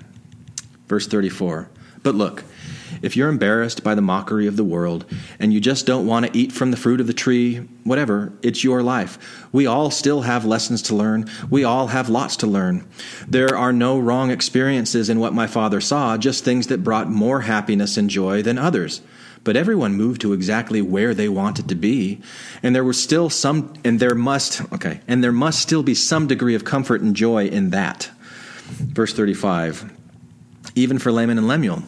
Verse 0.87 1.07
34. 1.07 1.69
But 2.03 2.15
look, 2.15 2.43
if 3.01 3.15
you're 3.15 3.29
embarrassed 3.29 3.83
by 3.83 3.95
the 3.95 4.01
mockery 4.01 4.47
of 4.47 4.57
the 4.57 4.63
world 4.63 5.05
and 5.39 5.53
you 5.53 5.59
just 5.59 5.85
don't 5.85 6.07
want 6.07 6.25
to 6.25 6.37
eat 6.37 6.51
from 6.51 6.71
the 6.71 6.77
fruit 6.77 6.99
of 6.99 7.07
the 7.07 7.13
tree, 7.13 7.57
whatever, 7.83 8.33
it's 8.41 8.63
your 8.63 8.83
life. 8.83 9.47
We 9.51 9.65
all 9.67 9.91
still 9.91 10.21
have 10.21 10.45
lessons 10.45 10.81
to 10.83 10.95
learn. 10.95 11.29
We 11.49 11.63
all 11.63 11.87
have 11.87 12.09
lots 12.09 12.37
to 12.37 12.47
learn. 12.47 12.87
There 13.27 13.55
are 13.57 13.73
no 13.73 13.99
wrong 13.99 14.31
experiences 14.31 15.09
in 15.09 15.19
what 15.19 15.33
my 15.33 15.47
father 15.47 15.81
saw, 15.81 16.17
just 16.17 16.43
things 16.43 16.67
that 16.67 16.83
brought 16.83 17.09
more 17.09 17.41
happiness 17.41 17.97
and 17.97 18.09
joy 18.09 18.41
than 18.41 18.57
others. 18.57 19.01
But 19.43 19.55
everyone 19.55 19.95
moved 19.95 20.21
to 20.21 20.33
exactly 20.33 20.81
where 20.81 21.13
they 21.13 21.29
wanted 21.29 21.69
to 21.69 21.75
be, 21.75 22.21
and 22.61 22.75
there 22.75 22.83
was 22.83 23.01
still 23.01 23.29
some, 23.29 23.73
and 23.85 23.99
there 23.99 24.15
must, 24.15 24.61
okay, 24.73 24.99
and 25.07 25.23
there 25.23 25.31
must 25.31 25.61
still 25.61 25.83
be 25.83 25.95
some 25.95 26.27
degree 26.27 26.55
of 26.55 26.65
comfort 26.65 27.01
and 27.01 27.15
joy 27.15 27.45
in 27.45 27.69
that. 27.69 28.09
Verse 28.65 29.13
35 29.13 29.93
even 30.77 30.99
for 30.99 31.11
Laman 31.11 31.37
and 31.37 31.47
Lemuel, 31.47 31.83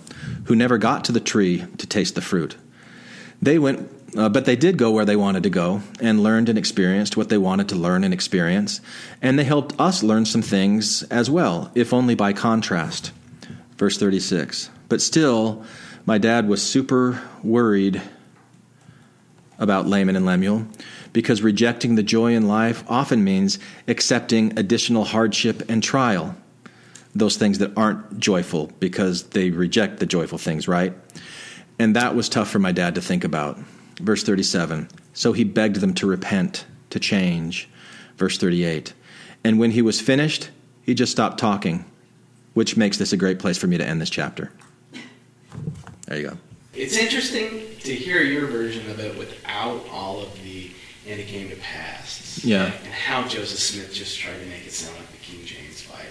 who 0.49 0.55
never 0.55 0.79
got 0.79 1.05
to 1.05 1.11
the 1.11 1.19
tree 1.19 1.63
to 1.77 1.85
taste 1.85 2.15
the 2.15 2.21
fruit. 2.21 2.55
They 3.39 3.59
went, 3.59 3.87
uh, 4.17 4.29
but 4.29 4.45
they 4.45 4.55
did 4.55 4.79
go 4.79 4.89
where 4.89 5.05
they 5.05 5.15
wanted 5.15 5.43
to 5.43 5.51
go 5.51 5.83
and 6.01 6.23
learned 6.23 6.49
and 6.49 6.57
experienced 6.57 7.15
what 7.15 7.29
they 7.29 7.37
wanted 7.37 7.69
to 7.69 7.75
learn 7.75 8.03
and 8.03 8.11
experience, 8.11 8.81
and 9.21 9.37
they 9.37 9.43
helped 9.43 9.79
us 9.79 10.01
learn 10.01 10.25
some 10.25 10.41
things 10.41 11.03
as 11.03 11.29
well, 11.29 11.71
if 11.75 11.93
only 11.93 12.15
by 12.15 12.33
contrast. 12.33 13.11
Verse 13.77 13.99
36. 13.99 14.71
But 14.89 15.03
still, 15.03 15.63
my 16.07 16.17
dad 16.17 16.47
was 16.47 16.63
super 16.63 17.21
worried 17.43 18.01
about 19.59 19.85
Laman 19.85 20.15
and 20.15 20.25
Lemuel 20.25 20.65
because 21.13 21.43
rejecting 21.43 21.93
the 21.93 22.01
joy 22.01 22.33
in 22.33 22.47
life 22.47 22.83
often 22.89 23.23
means 23.23 23.59
accepting 23.87 24.57
additional 24.57 25.03
hardship 25.05 25.69
and 25.69 25.83
trial 25.83 26.35
those 27.15 27.37
things 27.37 27.57
that 27.59 27.75
aren't 27.77 28.19
joyful 28.19 28.67
because 28.79 29.23
they 29.29 29.49
reject 29.49 29.99
the 29.99 30.05
joyful 30.05 30.37
things, 30.37 30.67
right? 30.67 30.93
And 31.79 31.95
that 31.95 32.15
was 32.15 32.29
tough 32.29 32.49
for 32.49 32.59
my 32.59 32.71
dad 32.71 32.95
to 32.95 33.01
think 33.01 33.23
about. 33.23 33.57
Verse 33.99 34.23
37 34.23 34.89
So 35.13 35.33
he 35.33 35.43
begged 35.43 35.77
them 35.77 35.93
to 35.95 36.07
repent, 36.07 36.65
to 36.91 36.99
change. 36.99 37.69
verse 38.17 38.37
38. 38.37 38.93
And 39.43 39.59
when 39.59 39.71
he 39.71 39.81
was 39.81 40.01
finished, 40.01 40.49
he 40.83 40.93
just 40.93 41.11
stopped 41.11 41.39
talking, 41.39 41.85
which 42.53 42.75
makes 42.75 42.97
this 42.97 43.13
a 43.13 43.17
great 43.17 43.39
place 43.39 43.57
for 43.57 43.67
me 43.67 43.77
to 43.77 43.85
end 43.85 44.01
this 44.01 44.09
chapter. 44.09 44.51
There 46.07 46.17
you 46.17 46.27
go. 46.29 46.37
It's 46.73 46.97
interesting 46.97 47.61
to 47.79 47.93
hear 47.93 48.21
your 48.21 48.47
version 48.47 48.89
of 48.89 48.99
it 48.99 49.17
without 49.17 49.85
all 49.91 50.21
of 50.21 50.33
the 50.43 50.71
and 51.07 51.19
it 51.19 51.27
came 51.27 51.49
to 51.49 51.55
pass. 51.55 52.43
Yeah. 52.43 52.71
And 52.83 52.93
how 52.93 53.27
Joseph 53.27 53.59
Smith 53.59 53.93
just 53.93 54.19
tried 54.19 54.39
to 54.39 54.45
make 54.45 54.65
it 54.65 54.71
sound 54.71 54.95
like 54.97 55.11
the 55.11 55.17
King 55.17 55.43
James 55.43 55.83
Bible. 55.87 56.03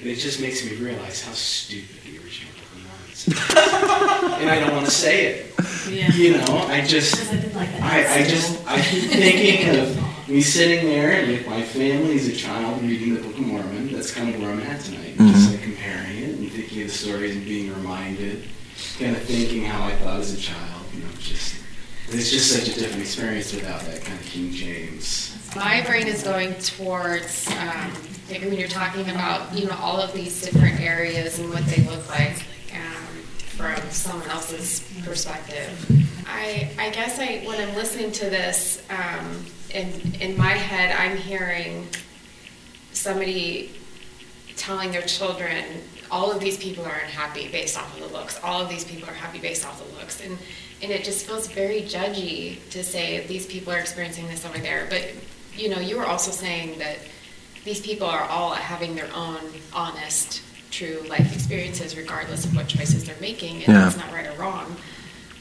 And 0.00 0.06
it 0.06 0.16
just 0.16 0.40
makes 0.40 0.64
me 0.64 0.76
realize 0.76 1.22
how 1.22 1.32
stupid 1.32 1.96
the 2.04 2.18
original 2.22 2.52
Book 2.54 2.70
of 2.72 2.82
Mormon 2.84 3.10
is. 3.12 3.26
and 4.40 4.50
I 4.50 4.60
don't 4.60 4.72
want 4.72 4.86
to 4.86 4.92
say 4.92 5.26
it. 5.26 5.54
Yeah. 5.90 6.12
You 6.12 6.38
know, 6.38 6.66
I 6.68 6.86
just, 6.86 7.32
I 7.32 7.56
like. 7.56 7.68
I, 7.80 8.20
I 8.20 8.24
just, 8.24 8.66
I 8.66 8.80
keep 8.80 9.10
thinking 9.10 9.76
of 9.80 10.28
me 10.28 10.40
sitting 10.40 10.86
there 10.86 11.26
with 11.26 11.46
my 11.46 11.62
family 11.62 12.16
as 12.16 12.28
a 12.28 12.36
child 12.36 12.80
reading 12.82 13.14
the 13.14 13.20
Book 13.20 13.34
of 13.38 13.46
Mormon. 13.46 13.92
That's 13.92 14.12
kind 14.12 14.32
of 14.32 14.40
where 14.40 14.50
I'm 14.50 14.60
at 14.60 14.80
tonight. 14.82 15.16
Just 15.16 15.50
like 15.50 15.62
comparing 15.62 16.16
it 16.18 16.38
and 16.38 16.52
thinking 16.52 16.82
of 16.82 16.88
the 16.88 16.94
stories 16.94 17.34
and 17.34 17.44
being 17.44 17.74
reminded, 17.74 18.44
kind 18.98 19.16
of 19.16 19.22
thinking 19.22 19.64
how 19.64 19.84
I 19.84 19.96
thought 19.96 20.20
as 20.20 20.34
a 20.34 20.40
child. 20.40 20.84
You 20.94 21.00
know, 21.00 21.10
just 21.18 21.56
it's 22.10 22.30
just 22.30 22.52
such 22.52 22.68
a 22.68 22.78
different 22.78 23.02
experience 23.02 23.52
without 23.52 23.80
that 23.82 24.02
kind 24.02 24.18
of 24.18 24.26
King 24.26 24.52
James. 24.52 25.36
My 25.56 25.80
brain 25.82 26.06
is 26.06 26.22
going 26.22 26.54
towards 26.54 27.48
um, 27.50 27.92
maybe 28.30 28.46
when 28.46 28.58
you're 28.58 28.68
talking 28.68 29.08
about 29.10 29.56
you 29.56 29.66
know 29.66 29.76
all 29.80 30.00
of 30.00 30.12
these 30.12 30.42
different 30.42 30.80
areas 30.80 31.38
and 31.38 31.50
what 31.50 31.64
they 31.66 31.82
look 31.84 32.08
like 32.08 32.42
um, 32.74 33.04
from 33.56 33.90
someone 33.90 34.28
else's 34.28 34.84
perspective. 35.04 36.06
I 36.26 36.70
I 36.78 36.90
guess 36.90 37.18
I 37.18 37.42
when 37.46 37.60
I'm 37.60 37.74
listening 37.74 38.12
to 38.12 38.30
this 38.30 38.82
um, 38.90 39.44
in 39.70 39.92
in 40.20 40.36
my 40.36 40.52
head 40.52 40.94
I'm 40.98 41.16
hearing 41.16 41.88
somebody 42.92 43.72
telling 44.56 44.90
their 44.90 45.02
children 45.02 45.64
all 46.10 46.32
of 46.32 46.40
these 46.40 46.56
people 46.56 46.84
are 46.84 47.00
unhappy 47.04 47.48
based 47.48 47.78
off 47.78 47.94
of 47.94 48.08
the 48.08 48.16
looks. 48.16 48.40
All 48.42 48.62
of 48.62 48.68
these 48.68 48.84
people 48.84 49.08
are 49.08 49.14
happy 49.14 49.38
based 49.38 49.66
off 49.66 49.78
the 49.78 49.98
looks. 49.98 50.20
And 50.24 50.38
and 50.80 50.92
it 50.92 51.02
just 51.04 51.26
feels 51.26 51.48
very 51.48 51.82
judgy 51.82 52.58
to 52.70 52.84
say 52.84 53.26
these 53.26 53.46
people 53.46 53.72
are 53.72 53.78
experiencing 53.78 54.28
this 54.28 54.44
over 54.44 54.58
there. 54.58 54.86
But 54.88 55.10
you 55.54 55.68
know 55.68 55.80
you 55.80 55.96
were 55.96 56.06
also 56.06 56.30
saying 56.30 56.78
that 56.78 56.98
these 57.64 57.80
people 57.80 58.06
are 58.06 58.22
all 58.22 58.52
having 58.54 58.94
their 58.94 59.08
own 59.14 59.40
honest 59.72 60.42
true 60.70 61.02
life 61.08 61.34
experiences 61.34 61.96
regardless 61.96 62.44
of 62.44 62.54
what 62.54 62.68
choices 62.68 63.04
they're 63.04 63.16
making 63.20 63.56
and 63.64 63.68
Yeah. 63.68 63.80
that's 63.84 63.96
not 63.96 64.12
right 64.12 64.26
or 64.26 64.32
wrong 64.38 64.76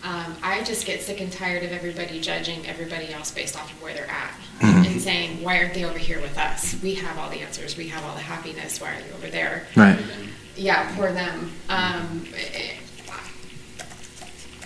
um, 0.04 0.36
I 0.44 0.64
just 0.64 0.86
get 0.86 1.02
sick 1.02 1.20
and 1.22 1.32
tired 1.32 1.64
of 1.64 1.72
everybody 1.72 2.22
judging 2.22 2.66
everybody 2.68 3.12
else 3.12 3.32
based 3.32 3.58
off 3.58 3.72
of 3.74 3.82
where 3.82 3.94
they're 3.94 4.10
at 4.10 4.32
and 4.62 5.02
saying, 5.02 5.44
why 5.44 5.58
aren't 5.58 5.74
they 5.74 5.84
over 5.86 5.98
here 5.98 6.22
with 6.22 6.38
us? 6.38 6.80
We 6.84 6.94
have 6.96 7.18
all 7.18 7.30
the 7.30 7.40
answers. 7.42 7.76
We 7.76 7.88
have 7.90 8.04
all 8.06 8.14
the 8.14 8.22
happiness. 8.22 8.80
Why 8.80 8.92
are 8.96 9.02
they 9.02 9.12
over 9.14 9.28
there? 9.28 9.64
Right. 9.76 10.00
Yeah, 10.56 10.88
for 10.96 11.12
them. 11.12 11.52
Um, 11.68 12.26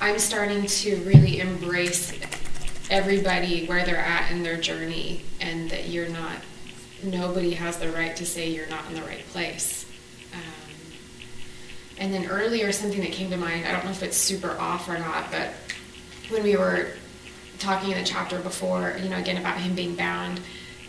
I'm 0.01 0.19
starting 0.19 0.65
to 0.65 0.95
really 0.97 1.39
embrace 1.39 2.11
everybody 2.89 3.65
where 3.67 3.85
they're 3.85 3.97
at 3.97 4.31
in 4.31 4.43
their 4.43 4.57
journey 4.57 5.21
and 5.39 5.69
that 5.69 5.87
you're 5.89 6.09
not, 6.09 6.37
nobody 7.03 7.51
has 7.53 7.77
the 7.77 7.89
right 7.91 8.15
to 8.15 8.25
say 8.25 8.49
you're 8.49 8.67
not 8.67 8.87
in 8.89 8.95
the 8.95 9.01
right 9.01 9.25
place. 9.29 9.85
Um, 10.33 10.71
and 11.97 12.13
then 12.13 12.25
earlier, 12.27 12.71
something 12.71 13.01
that 13.01 13.11
came 13.11 13.29
to 13.31 13.37
mind, 13.37 13.65
I 13.65 13.71
don't 13.71 13.85
know 13.85 13.91
if 13.91 14.03
it's 14.03 14.17
super 14.17 14.51
off 14.59 14.89
or 14.89 14.97
not, 14.97 15.31
but 15.31 15.53
when 16.29 16.43
we 16.43 16.55
were 16.55 16.93
talking 17.59 17.91
in 17.91 17.97
the 17.97 18.03
chapter 18.03 18.39
before, 18.39 18.97
you 19.01 19.09
know, 19.09 19.17
again 19.17 19.37
about 19.37 19.57
him 19.57 19.75
being 19.75 19.95
bound, 19.95 20.39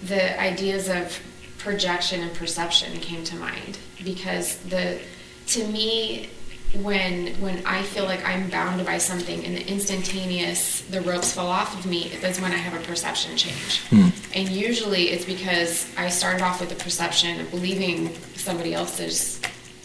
the 0.05 0.41
ideas 0.41 0.89
of 0.89 1.21
projection 1.59 2.21
and 2.23 2.35
perception 2.35 2.99
came 2.99 3.23
to 3.25 3.37
mind 3.37 3.79
because 4.03 4.57
the 4.59 4.99
to 5.47 5.67
me 5.69 6.29
when 6.81 7.29
when 7.41 7.65
I 7.67 7.83
feel 7.83 8.05
like 8.05 8.25
I'm 8.25 8.49
bound 8.49 8.85
by 8.87 8.97
something 8.99 9.45
and 9.45 9.57
the 9.57 9.67
instantaneous 9.69 10.81
the 10.83 11.03
ropes 11.03 11.33
fall 11.33 11.49
off 11.49 11.79
of 11.79 11.85
me, 11.87 12.13
that's 12.21 12.41
when 12.41 12.53
I 12.53 12.57
have 12.57 12.81
a 12.81 12.85
perception 12.85 13.37
change. 13.37 13.83
And 14.35 14.49
usually 14.49 15.11
it's 15.11 15.25
because 15.25 15.87
I 15.99 16.09
started 16.09 16.43
off 16.43 16.61
with 16.61 16.73
a 16.73 16.83
perception 16.83 17.41
of 17.41 17.51
believing 17.51 18.15
somebody 18.35 18.73
else's 18.73 19.41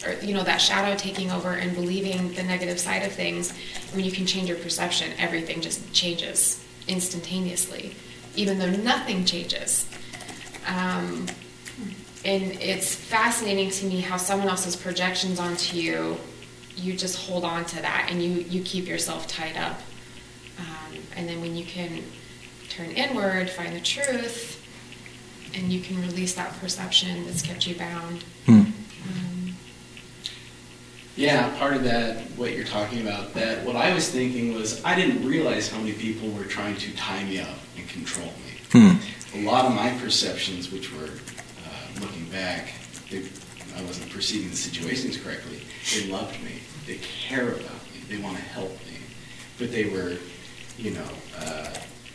or 0.06 0.14
you 0.14 0.32
know 0.32 0.44
that 0.44 0.58
shadow 0.58 0.96
taking 0.96 1.30
over 1.30 1.50
and 1.50 1.74
believing 1.74 2.32
the 2.32 2.42
negative 2.42 2.80
side 2.80 3.02
of 3.02 3.12
things. 3.12 3.52
When 3.92 4.04
you 4.04 4.12
can 4.12 4.24
change 4.24 4.48
your 4.48 4.58
perception 4.58 5.12
everything 5.18 5.60
just 5.60 5.92
changes 5.92 6.64
instantaneously 6.86 7.94
even 8.34 8.58
though 8.58 8.70
nothing 8.70 9.24
changes. 9.24 9.86
Um, 10.66 11.26
and 12.24 12.52
it's 12.60 12.94
fascinating 12.94 13.70
to 13.70 13.86
me 13.86 14.00
how 14.00 14.16
someone 14.16 14.48
else's 14.48 14.76
projections 14.76 15.40
onto 15.40 15.76
you 15.76 16.18
you 16.78 16.94
just 16.96 17.26
hold 17.28 17.44
on 17.44 17.64
to 17.66 17.82
that 17.82 18.08
and 18.10 18.22
you 18.22 18.30
you 18.48 18.62
keep 18.62 18.86
yourself 18.86 19.26
tied 19.26 19.56
up 19.56 19.80
um, 20.58 20.98
and 21.16 21.28
then 21.28 21.40
when 21.40 21.54
you 21.56 21.64
can 21.64 22.02
turn 22.68 22.90
inward 22.90 23.50
find 23.50 23.74
the 23.74 23.80
truth 23.80 24.54
and 25.54 25.72
you 25.72 25.80
can 25.80 26.00
release 26.02 26.34
that 26.34 26.52
perception 26.60 27.24
that's 27.26 27.42
kept 27.42 27.66
you 27.66 27.74
bound 27.76 28.24
um, 29.04 29.54
Yeah, 31.16 31.50
part 31.58 31.74
of 31.74 31.82
that, 31.82 32.22
what 32.36 32.52
you're 32.52 32.64
talking 32.64 33.00
about, 33.00 33.34
that 33.34 33.64
what 33.66 33.74
I 33.74 33.92
was 33.92 34.08
thinking 34.08 34.54
was 34.54 34.84
I 34.84 34.94
didn't 34.94 35.26
realize 35.26 35.68
how 35.68 35.78
many 35.78 35.92
people 35.94 36.28
were 36.30 36.44
trying 36.44 36.76
to 36.76 36.94
tie 36.96 37.24
me 37.24 37.40
up 37.40 37.58
and 37.76 37.88
control 37.88 38.26
me. 38.26 38.54
A 39.34 39.44
lot 39.44 39.64
of 39.64 39.74
my 39.74 39.90
perceptions, 40.00 40.70
which 40.70 40.92
were 40.94 41.06
uh, 41.08 42.00
looking 42.00 42.24
back, 42.30 42.72
they, 43.10 43.24
I 43.76 43.82
wasn't 43.82 44.10
perceiving 44.12 44.50
the 44.50 44.56
situations 44.56 45.16
correctly. 45.16 45.60
They 45.92 46.06
loved 46.08 46.40
me. 46.44 46.60
They 46.88 46.96
care 46.96 47.50
about 47.50 47.60
me. 47.92 48.00
They 48.08 48.16
want 48.16 48.38
to 48.38 48.42
help 48.42 48.70
me. 48.86 48.96
But 49.58 49.70
they 49.70 49.90
were, 49.90 50.14
you 50.78 50.92
know, 50.92 51.04
uh, 51.38 51.68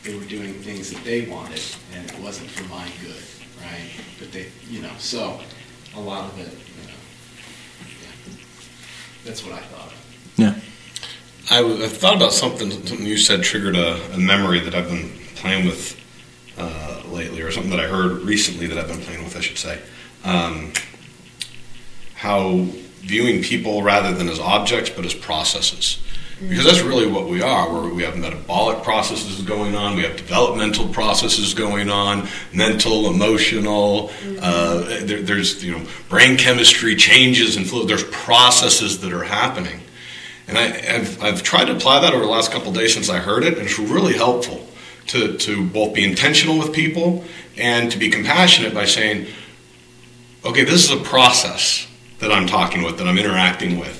they 0.03 0.15
were 0.15 0.25
doing 0.25 0.51
things 0.55 0.91
that 0.91 1.03
they 1.03 1.27
wanted, 1.27 1.61
and 1.93 2.09
it 2.09 2.19
wasn't 2.19 2.49
for 2.49 2.67
my 2.69 2.87
good, 3.03 3.23
right? 3.61 3.87
But 4.17 4.31
they, 4.31 4.47
you 4.67 4.81
know, 4.81 4.89
so 4.97 5.39
a 5.95 6.01
lot 6.01 6.25
of 6.25 6.39
it, 6.39 6.47
you 6.47 6.87
know, 6.87 6.97
yeah. 8.01 8.35
That's 9.23 9.45
what 9.45 9.53
I 9.53 9.59
thought. 9.59 9.93
Yeah. 10.37 10.55
I, 11.51 11.61
w- 11.61 11.83
I 11.83 11.87
thought 11.87 12.15
about 12.15 12.33
something, 12.33 12.71
something 12.71 13.05
you 13.05 13.17
said 13.19 13.43
triggered 13.43 13.75
a, 13.75 14.13
a 14.13 14.17
memory 14.17 14.59
that 14.61 14.73
I've 14.73 14.89
been 14.89 15.11
playing 15.35 15.67
with 15.67 15.99
uh, 16.57 17.03
lately, 17.09 17.41
or 17.43 17.51
something 17.51 17.69
that 17.69 17.79
I 17.79 17.87
heard 17.87 18.23
recently 18.23 18.65
that 18.65 18.79
I've 18.79 18.87
been 18.87 19.01
playing 19.01 19.23
with, 19.23 19.37
I 19.37 19.41
should 19.41 19.59
say. 19.59 19.79
Um, 20.23 20.73
how 22.15 22.65
viewing 23.03 23.43
people 23.43 23.83
rather 23.83 24.13
than 24.13 24.29
as 24.29 24.39
objects, 24.39 24.89
but 24.89 25.05
as 25.05 25.13
processes. 25.13 25.99
Because 26.41 26.65
that's 26.65 26.81
really 26.81 27.07
what 27.07 27.29
we 27.29 27.41
are. 27.41 27.71
Where 27.71 27.93
we 27.93 28.03
have 28.03 28.17
metabolic 28.17 28.83
processes 28.83 29.41
going 29.43 29.75
on, 29.75 29.95
we 29.95 30.03
have 30.03 30.17
developmental 30.17 30.89
processes 30.89 31.53
going 31.53 31.89
on, 31.89 32.27
mental, 32.51 33.07
emotional. 33.07 34.11
Uh, 34.41 35.05
there, 35.05 35.21
there's 35.21 35.63
you 35.63 35.71
know 35.71 35.85
brain 36.09 36.37
chemistry 36.37 36.95
changes 36.95 37.55
and 37.55 37.69
flow. 37.69 37.85
There's 37.85 38.03
processes 38.05 38.99
that 39.01 39.13
are 39.13 39.23
happening. 39.23 39.79
And 40.47 40.57
I, 40.57 40.95
I've, 40.95 41.23
I've 41.23 41.43
tried 41.43 41.65
to 41.65 41.75
apply 41.75 42.01
that 42.01 42.13
over 42.13 42.25
the 42.25 42.31
last 42.31 42.51
couple 42.51 42.69
of 42.69 42.75
days 42.75 42.93
since 42.93 43.09
I 43.09 43.19
heard 43.19 43.43
it, 43.43 43.57
and 43.57 43.65
it's 43.65 43.79
really 43.79 44.13
helpful 44.13 44.67
to, 45.07 45.37
to 45.37 45.65
both 45.69 45.93
be 45.93 46.03
intentional 46.03 46.57
with 46.57 46.73
people 46.73 47.23
and 47.57 47.91
to 47.91 47.97
be 47.97 48.09
compassionate 48.09 48.73
by 48.73 48.85
saying, 48.85 49.27
okay, 50.43 50.65
this 50.65 50.83
is 50.83 50.91
a 50.91 51.01
process 51.03 51.87
that 52.23 52.31
I'm 52.31 52.47
talking 52.47 52.81
with, 52.81 52.97
that 52.97 53.07
I'm 53.07 53.17
interacting 53.17 53.79
with. 53.79 53.99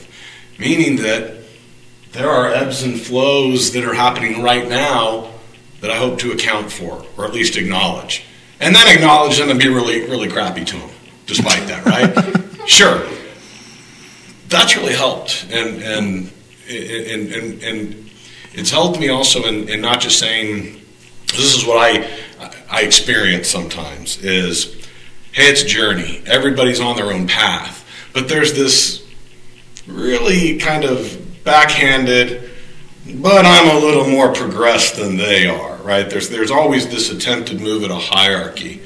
Meaning 0.58 0.98
that 0.98 1.38
there 2.12 2.30
are 2.30 2.48
ebbs 2.48 2.84
and 2.84 3.00
flows 3.00 3.72
that 3.74 3.84
are 3.86 3.94
happening 3.94 4.42
right 4.42 4.68
now 4.68 5.32
that 5.82 5.92
I 5.92 5.98
hope 5.98 6.20
to 6.20 6.32
account 6.32 6.72
for, 6.72 7.06
or 7.18 7.26
at 7.26 7.34
least 7.34 7.58
acknowledge. 7.58 8.26
And 8.60 8.76
then 8.76 8.88
acknowledge 8.88 9.38
them 9.38 9.50
and 9.50 9.60
be 9.60 9.68
really, 9.68 10.02
really 10.10 10.30
crappy 10.30 10.66
to 10.66 10.78
them, 10.78 10.90
despite 11.28 11.68
that, 11.68 11.86
right? 11.86 12.68
sure 12.68 13.08
that's 14.54 14.78
really 14.78 14.94
helped 14.94 15.48
and 15.52 15.82
and 15.82 16.32
and 16.70 17.32
and, 17.32 17.64
and 17.64 18.10
it's 18.54 18.70
helped 18.70 19.00
me 19.00 19.10
also 19.10 19.44
in, 19.46 19.68
in 19.68 19.82
not 19.82 20.00
just 20.00 20.20
saying 20.20 20.80
this 21.28 21.56
is 21.56 21.66
what 21.66 21.78
I 21.78 22.08
I 22.70 22.82
experience 22.82 23.48
sometimes 23.48 24.24
is 24.24 24.88
hey 25.32 25.50
it's 25.50 25.64
a 25.64 25.66
journey 25.66 26.22
everybody's 26.28 26.80
on 26.80 26.96
their 26.96 27.12
own 27.12 27.28
path 27.28 27.83
but 28.14 28.28
there's 28.28 28.54
this 28.54 29.06
really 29.88 30.58
kind 30.58 30.84
of 30.84 31.20
backhanded 31.44 32.50
but 33.18 33.46
I'm 33.46 33.76
a 33.76 33.80
little 33.80 34.08
more 34.08 34.34
progressed 34.34 34.96
than 34.96 35.18
they 35.18 35.48
are 35.48 35.74
right? 35.84 36.10
There's 36.10 36.30
there's 36.30 36.52
always 36.52 36.88
this 36.88 37.12
attempted 37.12 37.62
move 37.62 37.84
at 37.84 37.92
a 37.92 37.96
hierarchy. 37.96 38.82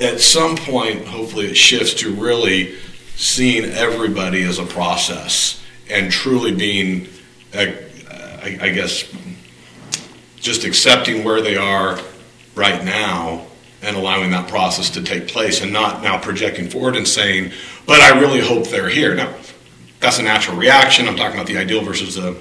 At 0.00 0.20
some 0.20 0.56
point 0.56 1.06
hopefully 1.06 1.46
it 1.46 1.56
shifts 1.56 1.94
to 1.94 2.14
really 2.14 2.76
seeing 3.16 3.64
everybody 3.64 4.42
as 4.42 4.58
a 4.58 4.64
process 4.64 5.62
and 5.88 6.10
truly 6.10 6.52
being, 6.52 7.06
uh, 7.54 7.66
I, 8.10 8.58
I 8.60 8.68
guess, 8.70 9.04
just 10.36 10.64
accepting 10.64 11.24
where 11.24 11.40
they 11.40 11.56
are 11.56 11.98
right 12.54 12.84
now 12.84 13.46
and 13.82 13.96
allowing 13.96 14.30
that 14.30 14.48
process 14.48 14.90
to 14.90 15.02
take 15.02 15.28
place 15.28 15.62
and 15.62 15.72
not 15.72 16.02
now 16.02 16.18
projecting 16.18 16.68
forward 16.68 16.96
and 16.96 17.06
saying, 17.06 17.52
but 17.86 18.00
I 18.00 18.20
really 18.20 18.40
hope 18.40 18.68
they're 18.68 18.88
here. 18.88 19.14
Now, 19.14 19.34
that's 20.00 20.18
a 20.18 20.22
natural 20.22 20.56
reaction. 20.56 21.08
I'm 21.08 21.16
talking 21.16 21.34
about 21.34 21.46
the 21.46 21.58
ideal 21.58 21.82
versus 21.82 22.16
the, 22.16 22.36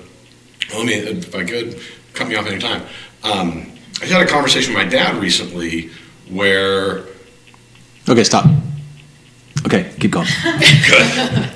let 0.74 0.86
me, 0.86 0.94
if 0.94 1.36
I 1.36 1.44
could, 1.44 1.80
cut 2.14 2.28
me 2.28 2.36
off 2.36 2.48
anytime. 2.48 2.84
Um, 3.24 3.72
I 4.02 4.06
had 4.06 4.22
a 4.22 4.30
conversation 4.30 4.74
with 4.74 4.84
my 4.84 4.90
dad 4.90 5.22
recently 5.22 5.90
where 6.30 7.06
Okay, 8.10 8.26
stop. 8.26 8.46
Okay, 9.66 9.90
keep 9.98 10.12
going. 10.12 10.28
Good. 10.90 11.50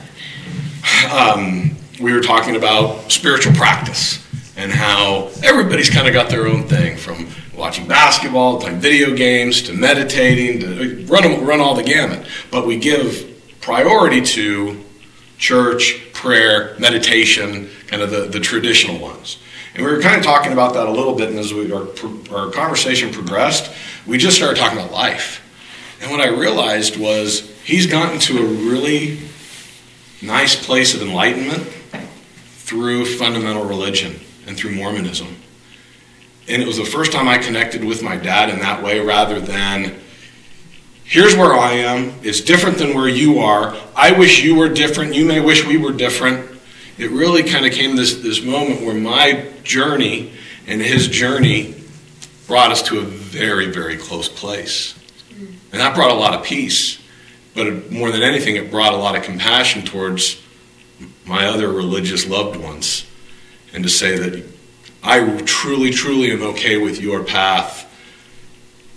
Um, 1.11 1.75
we 1.99 2.13
were 2.13 2.21
talking 2.21 2.55
about 2.55 3.11
spiritual 3.11 3.53
practice 3.53 4.25
and 4.55 4.71
how 4.71 5.29
everybody's 5.43 5.89
kind 5.89 6.07
of 6.07 6.13
got 6.13 6.29
their 6.29 6.47
own 6.47 6.63
thing 6.63 6.95
from 6.95 7.27
watching 7.55 7.85
basketball, 7.85 8.61
playing 8.61 8.79
video 8.79 9.13
games, 9.13 9.61
to 9.63 9.73
meditating, 9.73 10.61
to 10.61 11.05
run, 11.07 11.45
run 11.45 11.59
all 11.59 11.75
the 11.75 11.83
gamut. 11.83 12.25
But 12.49 12.65
we 12.65 12.77
give 12.77 13.36
priority 13.67 14.21
to 14.21 14.81
church, 15.37 16.13
prayer, 16.13 16.73
meditation, 16.79 17.69
kind 17.87 18.01
of 18.01 18.09
the, 18.09 18.21
the 18.21 18.39
traditional 18.39 18.97
ones. 18.97 19.39
And 19.75 19.85
we 19.85 19.91
were 19.91 19.99
kind 19.99 20.15
of 20.15 20.23
talking 20.23 20.53
about 20.53 20.75
that 20.75 20.87
a 20.87 20.91
little 20.91 21.15
bit, 21.15 21.31
and 21.31 21.37
as 21.37 21.53
we, 21.53 21.69
our, 21.73 21.85
our 22.31 22.49
conversation 22.49 23.11
progressed, 23.11 23.69
we 24.05 24.17
just 24.17 24.37
started 24.37 24.57
talking 24.57 24.79
about 24.79 24.93
life. 24.93 25.43
And 26.01 26.09
what 26.09 26.21
I 26.21 26.29
realized 26.29 26.95
was 26.95 27.41
he's 27.65 27.87
gotten 27.87 28.21
to 28.21 28.37
a 28.37 28.45
really 28.45 29.19
nice 30.21 30.55
place 30.55 30.95
of 30.95 31.01
enlightenment 31.01 31.63
through 32.43 33.05
fundamental 33.17 33.65
religion 33.65 34.17
and 34.47 34.55
through 34.55 34.75
Mormonism. 34.75 35.27
And 36.47 36.61
it 36.61 36.65
was 36.65 36.77
the 36.77 36.85
first 36.85 37.11
time 37.11 37.27
I 37.27 37.37
connected 37.37 37.83
with 37.83 38.01
my 38.01 38.15
dad 38.15 38.49
in 38.49 38.59
that 38.59 38.81
way 38.81 39.01
rather 39.01 39.41
than, 39.41 39.99
here's 41.07 41.35
where 41.35 41.53
I 41.53 41.71
am, 41.71 42.13
it's 42.21 42.41
different 42.41 42.77
than 42.77 42.93
where 42.93 43.07
you 43.07 43.39
are. 43.39 43.75
I 43.95 44.11
wish 44.11 44.43
you 44.43 44.55
were 44.55 44.69
different, 44.69 45.15
you 45.15 45.25
may 45.25 45.39
wish 45.39 45.65
we 45.65 45.77
were 45.77 45.93
different. 45.93 46.51
It 46.97 47.11
really 47.11 47.43
kind 47.43 47.65
of 47.65 47.71
came 47.71 47.95
this, 47.95 48.15
this 48.15 48.43
moment 48.43 48.81
where 48.81 48.93
my 48.93 49.49
journey 49.63 50.33
and 50.67 50.81
his 50.81 51.07
journey 51.07 51.75
brought 52.45 52.71
us 52.71 52.81
to 52.83 52.99
a 52.99 53.03
very, 53.03 53.71
very 53.71 53.97
close 53.97 54.27
place. 54.27 54.95
And 55.71 55.79
that 55.79 55.95
brought 55.95 56.11
a 56.11 56.15
lot 56.15 56.33
of 56.33 56.43
peace. 56.43 56.99
But 57.53 57.91
more 57.91 58.11
than 58.11 58.23
anything, 58.23 58.55
it 58.55 58.71
brought 58.71 58.93
a 58.93 58.97
lot 58.97 59.15
of 59.15 59.23
compassion 59.23 59.83
towards 59.83 60.41
my 61.25 61.45
other 61.45 61.69
religious 61.71 62.27
loved 62.27 62.57
ones. 62.57 63.05
And 63.73 63.83
to 63.83 63.89
say 63.89 64.17
that 64.17 64.43
I 65.03 65.41
truly, 65.45 65.91
truly 65.91 66.31
am 66.31 66.41
okay 66.41 66.77
with 66.77 66.99
your 66.99 67.23
path 67.23 67.86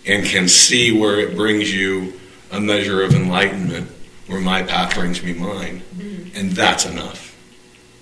and 0.07 0.25
can 0.25 0.49
see 0.49 0.99
where 0.99 1.19
it 1.21 1.37
brings 1.37 1.73
you 1.73 2.19
a 2.51 2.61
measure 2.61 3.03
of 3.03 3.15
enlightenment, 3.15 3.91
where 4.27 4.41
my 4.41 4.63
path 4.63 4.95
brings 4.95 5.23
me 5.23 5.33
mine. 5.35 5.83
Mm-hmm. 5.95 6.37
And 6.39 6.53
that's 6.53 6.87
enough. 6.87 7.37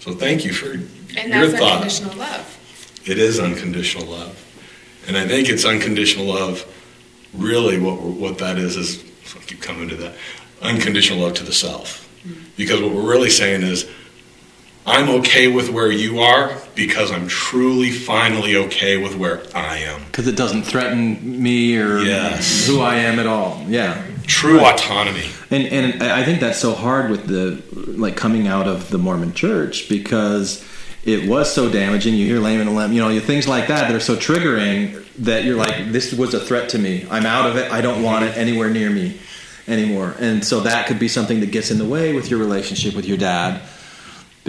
So 0.00 0.12
thank 0.14 0.44
you 0.44 0.52
for 0.52 0.72
and 0.72 0.84
your 1.16 1.46
that's 1.46 1.58
thought. 1.58 1.82
unconditional 1.82 2.16
love. 2.16 3.02
It 3.04 3.18
is 3.18 3.40
unconditional 3.40 4.06
love. 4.06 4.44
And 5.06 5.16
I 5.16 5.26
think 5.26 5.48
it's 5.48 5.64
unconditional 5.64 6.26
love. 6.26 6.66
Really, 7.34 7.78
what, 7.78 8.00
what 8.00 8.38
that 8.38 8.58
is, 8.58 8.76
is 8.76 9.04
I 9.34 9.38
keep 9.40 9.60
coming 9.60 9.88
to 9.88 9.96
that 9.96 10.14
unconditional 10.62 11.20
love 11.20 11.34
to 11.34 11.44
the 11.44 11.52
self. 11.52 12.04
Because 12.56 12.80
what 12.80 12.92
we're 12.92 13.08
really 13.08 13.30
saying 13.30 13.62
is, 13.62 13.88
I'm 14.88 15.08
okay 15.20 15.48
with 15.48 15.70
where 15.70 15.90
you 15.92 16.20
are 16.20 16.56
because 16.74 17.10
I'm 17.12 17.28
truly, 17.28 17.90
finally 17.90 18.56
okay 18.56 18.96
with 18.96 19.14
where 19.16 19.42
I 19.54 19.78
am. 19.78 20.02
Because 20.06 20.26
it 20.26 20.36
doesn't 20.36 20.62
threaten 20.62 21.42
me 21.42 21.76
or 21.78 21.98
Yes. 21.98 22.66
who 22.66 22.80
I 22.80 22.96
am 22.96 23.18
at 23.18 23.26
all. 23.26 23.64
Yeah. 23.68 24.02
True 24.26 24.60
autonomy. 24.60 25.26
And 25.50 25.66
and 25.66 26.02
I 26.02 26.22
think 26.24 26.40
that's 26.40 26.58
so 26.58 26.74
hard 26.74 27.10
with 27.10 27.26
the 27.26 27.62
like 27.98 28.16
coming 28.16 28.46
out 28.46 28.66
of 28.68 28.90
the 28.90 28.98
Mormon 28.98 29.32
Church 29.32 29.88
because 29.88 30.64
it 31.04 31.28
was 31.28 31.52
so 31.52 31.70
damaging. 31.70 32.14
You 32.14 32.26
hear 32.26 32.38
Laman 32.40 32.66
and 32.68 32.76
Lem, 32.76 32.92
you 32.92 33.00
know, 33.00 33.18
things 33.20 33.48
like 33.48 33.68
that 33.68 33.88
that 33.88 33.94
are 33.94 34.00
so 34.00 34.16
triggering 34.16 35.04
that 35.18 35.44
you're 35.44 35.56
like, 35.56 35.90
this 35.92 36.12
was 36.12 36.34
a 36.34 36.40
threat 36.40 36.68
to 36.70 36.78
me. 36.78 37.06
I'm 37.10 37.24
out 37.24 37.48
of 37.48 37.56
it. 37.56 37.72
I 37.72 37.80
don't 37.80 38.02
want 38.02 38.24
it 38.26 38.36
anywhere 38.36 38.68
near 38.70 38.90
me 38.90 39.18
anymore. 39.66 40.14
And 40.18 40.44
so 40.44 40.60
that 40.60 40.86
could 40.86 40.98
be 40.98 41.08
something 41.08 41.40
that 41.40 41.50
gets 41.50 41.70
in 41.70 41.78
the 41.78 41.84
way 41.86 42.12
with 42.14 42.30
your 42.30 42.38
relationship 42.38 42.94
with 42.94 43.06
your 43.06 43.16
dad 43.18 43.62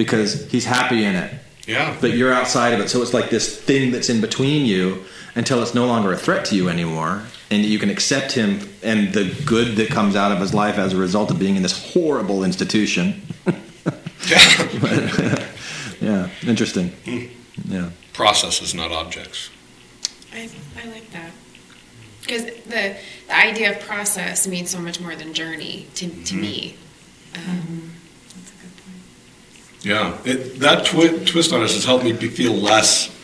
because 0.04 0.50
he's 0.50 0.64
happy 0.66 1.04
in 1.04 1.14
it, 1.16 1.30
Yeah. 1.68 1.94
but 2.00 2.12
you're 2.14 2.32
outside 2.32 2.72
of 2.74 2.80
it. 2.80 2.90
So 2.90 3.02
it's 3.02 3.14
like 3.14 3.30
this 3.30 3.60
thing 3.62 3.92
that's 3.92 4.08
in 4.10 4.22
between 4.22 4.66
you 4.66 5.04
until 5.36 5.62
it's 5.62 5.74
no 5.76 5.86
longer 5.88 6.14
a 6.14 6.18
threat 6.18 6.46
to 6.46 6.56
you 6.56 6.70
anymore. 6.70 7.24
And 7.52 7.66
you 7.66 7.78
can 7.80 7.90
accept 7.90 8.32
him 8.32 8.60
and 8.82 9.12
the 9.14 9.26
good 9.46 9.76
that 9.76 9.90
comes 9.90 10.16
out 10.16 10.32
of 10.32 10.40
his 10.40 10.54
life 10.54 10.78
as 10.78 10.94
a 10.94 10.98
result 10.98 11.32
of 11.32 11.38
being 11.38 11.58
in 11.58 11.64
this 11.64 11.94
horrible 11.94 12.44
institution. 12.46 13.22
yeah. 14.28 15.46
Yeah, 16.02 16.30
interesting. 16.48 16.94
Yeah. 17.68 17.90
Processes, 18.14 18.74
not 18.74 18.90
objects. 18.94 19.50
I, 20.34 20.50
I 20.82 20.88
like 20.88 21.12
that. 21.12 21.32
Because 22.22 22.46
the, 22.46 22.96
the 23.28 23.36
idea 23.36 23.72
of 23.72 23.82
process 23.86 24.48
means 24.48 24.70
so 24.70 24.80
much 24.80 25.02
more 25.02 25.16
than 25.18 25.34
journey 25.34 25.88
to, 25.96 26.08
to 26.08 26.14
Mm-hmm. 26.36 26.42
me. 26.42 26.76
Um, 27.36 27.92
Yeah. 29.82 30.18
It, 30.26 30.60
that 30.60 30.86
twi- 30.86 31.24
twist 31.26 31.54
on 31.54 31.62
us 31.62 31.74
has 31.74 31.86
helped 31.86 32.04
me 32.04 32.14
be, 32.14 32.28
feel 32.28 32.54
less 32.54 33.16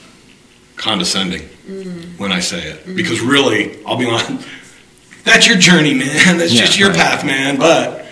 condescending 0.76 1.41
mm-hmm. 1.41 2.18
when 2.18 2.32
I 2.32 2.39
say 2.39 2.70
it. 2.70 2.95
Because 2.95 3.22
really, 3.22 3.84
I'll 3.86 3.97
be 3.97 4.06
honest, 4.08 4.47
that's 5.24 5.47
your 5.47 5.58
journey, 5.58 5.93
man. 5.93 6.38
That's 6.38 6.53
Yeah, 6.53 6.62
just 6.62 6.80
your 6.80 6.89
right. 6.89 6.97
path, 6.97 7.26
man. 7.26 7.58
But 7.58 8.06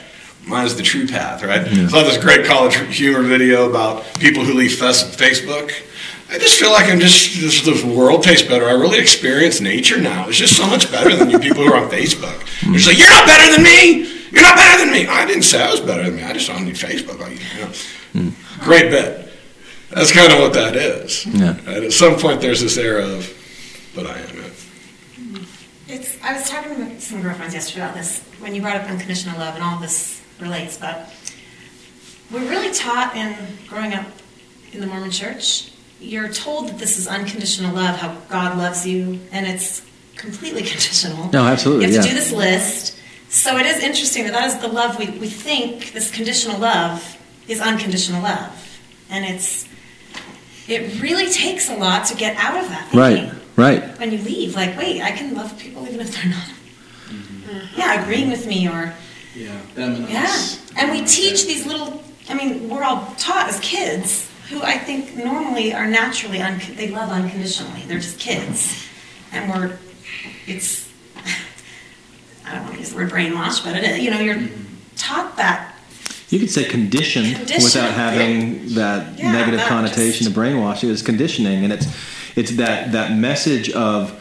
mine's 0.45 0.75
the 0.75 0.83
true 0.83 1.07
path, 1.07 1.43
right? 1.43 1.65
Yeah. 1.71 1.87
So 1.87 1.97
I 1.97 2.03
have 2.03 2.13
this 2.13 2.21
great 2.21 2.45
college 2.45 2.75
humor 2.95 3.21
video 3.21 3.69
about 3.69 4.03
people 4.19 4.43
who 4.43 4.53
leave 4.53 4.77
fes- 4.77 5.15
Facebook. 5.15 5.71
I 6.29 6.39
just 6.39 6.59
feel 6.59 6.71
like 6.71 6.91
I'm 6.91 6.99
just, 6.99 7.29
just 7.29 7.63
the 7.65 7.95
world 7.95 8.23
tastes 8.23 8.47
better. 8.47 8.65
I 8.65 8.71
really 8.71 8.97
experience 8.97 9.61
nature 9.61 10.01
now. 10.01 10.27
It's 10.27 10.37
just 10.37 10.57
so 10.57 10.65
much 10.65 10.91
better 10.91 11.15
than 11.15 11.29
you 11.29 11.37
people 11.37 11.63
who 11.63 11.71
are 11.71 11.77
on 11.77 11.91
Facebook. 11.91 12.39
They're 12.63 12.73
just 12.73 12.87
like, 12.87 12.97
you're 12.97 13.09
not 13.09 13.27
better 13.27 13.51
than 13.51 13.63
me. 13.63 14.09
You're 14.31 14.41
not 14.41 14.55
better 14.55 14.83
than 14.83 14.91
me. 14.91 15.05
I 15.05 15.25
didn't 15.27 15.43
say 15.43 15.61
I 15.61 15.69
was 15.69 15.79
better 15.79 16.03
than 16.03 16.15
me. 16.15 16.23
I 16.23 16.33
just 16.33 16.47
don't 16.47 16.65
need 16.65 16.75
Facebook. 16.75 17.19
Like, 17.19 17.33
you 17.33 17.61
know. 17.61 17.71
Hmm. 18.13 18.29
Great 18.61 18.91
bet. 18.91 19.29
That's 19.89 20.11
kind 20.11 20.31
of 20.31 20.39
what 20.39 20.53
that 20.53 20.75
is. 20.75 21.25
Yeah. 21.25 21.55
And 21.67 21.85
at 21.85 21.91
some 21.93 22.15
point, 22.15 22.41
there's 22.41 22.61
this 22.61 22.77
era 22.77 23.05
of, 23.05 23.91
but 23.95 24.07
I 24.07 24.17
am 24.17 24.37
it. 24.37 24.53
It's, 25.87 26.17
I 26.23 26.33
was 26.33 26.49
talking 26.49 26.79
with 26.79 27.01
some 27.01 27.21
girlfriends 27.21 27.53
yesterday 27.53 27.81
about 27.83 27.95
this 27.95 28.21
when 28.39 28.55
you 28.55 28.61
brought 28.61 28.77
up 28.77 28.89
unconditional 28.89 29.37
love 29.37 29.55
and 29.55 29.63
all 29.63 29.79
this 29.79 30.21
relates, 30.39 30.77
but 30.77 31.13
we're 32.31 32.49
really 32.49 32.73
taught 32.73 33.15
in 33.15 33.35
growing 33.67 33.93
up 33.93 34.05
in 34.71 34.81
the 34.81 34.87
Mormon 34.87 35.11
church, 35.11 35.71
you're 35.99 36.29
told 36.29 36.69
that 36.69 36.79
this 36.79 36.97
is 36.97 37.07
unconditional 37.07 37.73
love, 37.75 37.97
how 37.97 38.15
God 38.29 38.57
loves 38.57 38.87
you, 38.87 39.19
and 39.31 39.45
it's 39.45 39.85
completely 40.15 40.61
conditional. 40.63 41.29
No, 41.31 41.45
absolutely, 41.45 41.87
You 41.87 41.93
have 41.93 42.03
to 42.03 42.09
yeah. 42.09 42.13
do 42.15 42.19
this 42.19 42.31
list. 42.31 42.97
So 43.29 43.57
it 43.57 43.65
is 43.65 43.83
interesting 43.83 44.25
that 44.25 44.33
that 44.33 44.47
is 44.47 44.57
the 44.59 44.67
love 44.67 44.97
we, 44.97 45.09
we 45.19 45.27
think, 45.27 45.93
this 45.93 46.11
conditional 46.11 46.59
love 46.59 47.17
is 47.47 47.59
unconditional 47.59 48.21
love. 48.21 48.59
And 49.09 49.25
it's, 49.25 49.67
it 50.67 51.01
really 51.01 51.31
takes 51.31 51.69
a 51.69 51.75
lot 51.75 52.05
to 52.07 52.15
get 52.15 52.35
out 52.37 52.63
of 52.63 52.69
that 52.69 52.89
thinking 52.89 53.29
Right, 53.55 53.81
right. 53.81 53.99
when 53.99 54.11
you 54.11 54.17
leave, 54.19 54.55
like, 54.55 54.77
wait, 54.77 55.01
I 55.01 55.11
can 55.11 55.35
love 55.35 55.57
people 55.59 55.85
even 55.87 55.99
if 55.99 56.15
they're 56.15 56.31
not, 56.31 56.47
mm-hmm. 57.07 57.77
yeah, 57.79 58.01
agreeing 58.01 58.31
with 58.31 58.47
me 58.47 58.67
or, 58.67 58.93
Yeah, 59.35 59.59
them 59.75 59.95
and 59.95 60.09
yeah. 60.09 60.23
us. 60.23 60.71
And 60.77 60.91
we 60.91 61.05
teach 61.05 61.45
these 61.45 61.65
little, 61.65 62.03
I 62.29 62.33
mean, 62.33 62.69
we're 62.69 62.83
all 62.83 63.13
taught 63.17 63.49
as 63.49 63.59
kids 63.59 64.29
who 64.49 64.61
I 64.61 64.77
think 64.77 65.15
normally 65.15 65.73
are 65.73 65.87
naturally, 65.87 66.41
un- 66.41 66.61
they 66.75 66.89
love 66.89 67.09
unconditionally. 67.09 67.83
They're 67.87 67.99
just 67.99 68.19
kids. 68.19 68.87
And 69.31 69.51
we're, 69.51 69.77
it's, 70.45 70.89
I 72.45 72.55
don't 72.55 72.63
want 72.63 72.73
to 72.75 72.79
use 72.79 72.91
the 72.91 72.97
word 72.97 73.11
brainwash, 73.11 73.63
but 73.63 73.75
it 73.75 73.83
is, 73.83 73.99
you 73.99 74.11
know, 74.11 74.19
you're 74.19 74.35
mm-hmm. 74.35 74.95
taught 74.95 75.37
that. 75.37 75.72
You 76.33 76.39
could 76.39 76.49
say 76.49 76.63
conditioned, 76.63 77.35
Condition, 77.35 77.63
without 77.63 77.93
having 77.93 78.73
that 78.73 79.19
Yeah, 79.19 79.33
negative 79.33 79.59
that 79.59 79.69
connotation 79.69 80.17
just- 80.17 80.27
of 80.29 80.33
brainwashing. 80.33 80.89
It's 80.89 81.03
conditioning, 81.03 81.63
and 81.63 81.71
it's 81.71 81.85
it's 82.35 82.53
that 82.53 82.91
that 82.93 83.15
message 83.15 83.69
of 83.69 84.19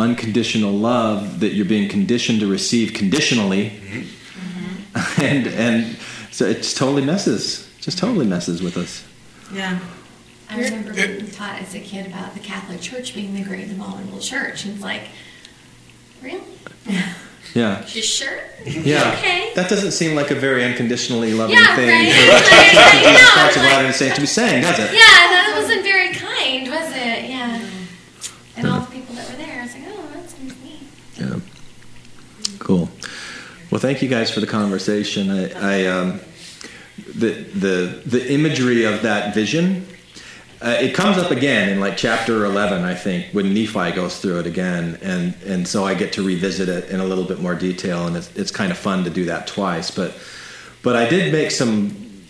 unconditional 0.00 0.72
love 0.72 1.38
that 1.38 1.54
you're 1.54 1.64
being 1.64 1.88
conditioned 1.88 2.40
to 2.40 2.48
receive 2.48 2.92
conditionally, 2.92 3.70
Mm-hmm. 3.70 5.22
and 5.22 5.46
and 5.46 5.96
so 6.32 6.44
it 6.46 6.56
just 6.56 6.76
totally 6.76 7.04
messes, 7.04 7.68
just 7.80 7.98
totally 7.98 8.26
messes 8.26 8.60
with 8.60 8.76
us. 8.76 9.04
Yeah. 9.54 9.78
I 10.50 10.58
remember 10.60 10.92
being 10.92 11.30
taught 11.30 11.62
as 11.62 11.72
a 11.76 11.78
kid 11.78 12.06
about 12.08 12.34
the 12.34 12.40
Catholic 12.40 12.80
Church 12.80 13.14
being 13.14 13.32
the 13.34 13.42
great 13.44 13.68
and 13.68 13.80
abominable 13.80 14.18
church. 14.18 14.64
And 14.64 14.74
it's 14.74 14.82
like, 14.82 15.02
really? 16.20 16.40
Yeah, 17.54 17.86
You 17.88 18.02
sure? 18.02 18.38
yeah. 18.66 19.12
Okay. 19.16 19.52
That 19.54 19.68
doesn't 19.70 19.92
seem 19.92 20.14
like 20.14 20.30
a 20.30 20.34
very 20.34 20.64
unconditionally 20.64 21.32
loving 21.34 21.56
Yeah, 21.56 21.74
thing 21.76 21.88
right. 21.88 22.12
for 22.12 22.76
Like, 22.76 22.92
Jesus 23.02 23.56
of 23.56 23.62
like- 23.62 23.94
Saints 23.94 24.14
to 24.16 24.20
be 24.20 24.26
saying, 24.26 24.62
does 24.62 24.78
it? 24.78 24.92
Yeah, 24.92 24.98
that 25.00 25.54
wasn't 25.60 25.82
very 25.82 26.12
kind, 26.14 26.68
was 26.70 26.90
it? 26.94 27.28
Yeah. 27.30 27.60
And 28.56 28.66
all 28.68 28.80
the 28.80 28.90
people 28.90 29.14
that 29.14 29.28
were 29.30 29.36
there, 29.36 29.60
I 29.60 29.62
was 29.62 29.74
like, 29.74 29.84
oh, 29.88 30.08
that's 30.14 30.34
seems 30.34 30.54
neat. 30.62 30.80
Yeah. 31.16 31.40
Cool. 32.58 32.88
Well, 33.70 33.80
thank 33.80 34.02
you 34.02 34.08
guys 34.08 34.30
for 34.30 34.40
the 34.40 34.46
conversation. 34.46 35.30
I, 35.30 35.82
I 35.82 35.86
um, 35.86 36.20
the 37.14 37.30
the 37.54 38.02
the 38.06 38.32
imagery 38.32 38.84
of 38.84 39.02
that 39.02 39.34
vision. 39.34 39.86
Uh, 40.60 40.76
it 40.80 40.92
comes 40.92 41.18
up 41.18 41.30
again 41.30 41.68
in 41.68 41.78
like 41.78 41.96
chapter 41.96 42.44
11 42.44 42.82
i 42.82 42.92
think 42.92 43.26
when 43.32 43.54
nephi 43.54 43.92
goes 43.92 44.18
through 44.18 44.40
it 44.40 44.46
again 44.46 44.98
and 45.02 45.34
and 45.46 45.68
so 45.68 45.84
i 45.84 45.94
get 45.94 46.12
to 46.12 46.20
revisit 46.20 46.68
it 46.68 46.90
in 46.90 46.98
a 46.98 47.04
little 47.04 47.22
bit 47.22 47.38
more 47.38 47.54
detail 47.54 48.08
and 48.08 48.16
it's, 48.16 48.34
it's 48.34 48.50
kind 48.50 48.72
of 48.72 48.76
fun 48.76 49.04
to 49.04 49.10
do 49.10 49.24
that 49.24 49.46
twice 49.46 49.88
but 49.92 50.12
but 50.82 50.96
i 50.96 51.08
did 51.08 51.32
make 51.32 51.52
some 51.52 52.24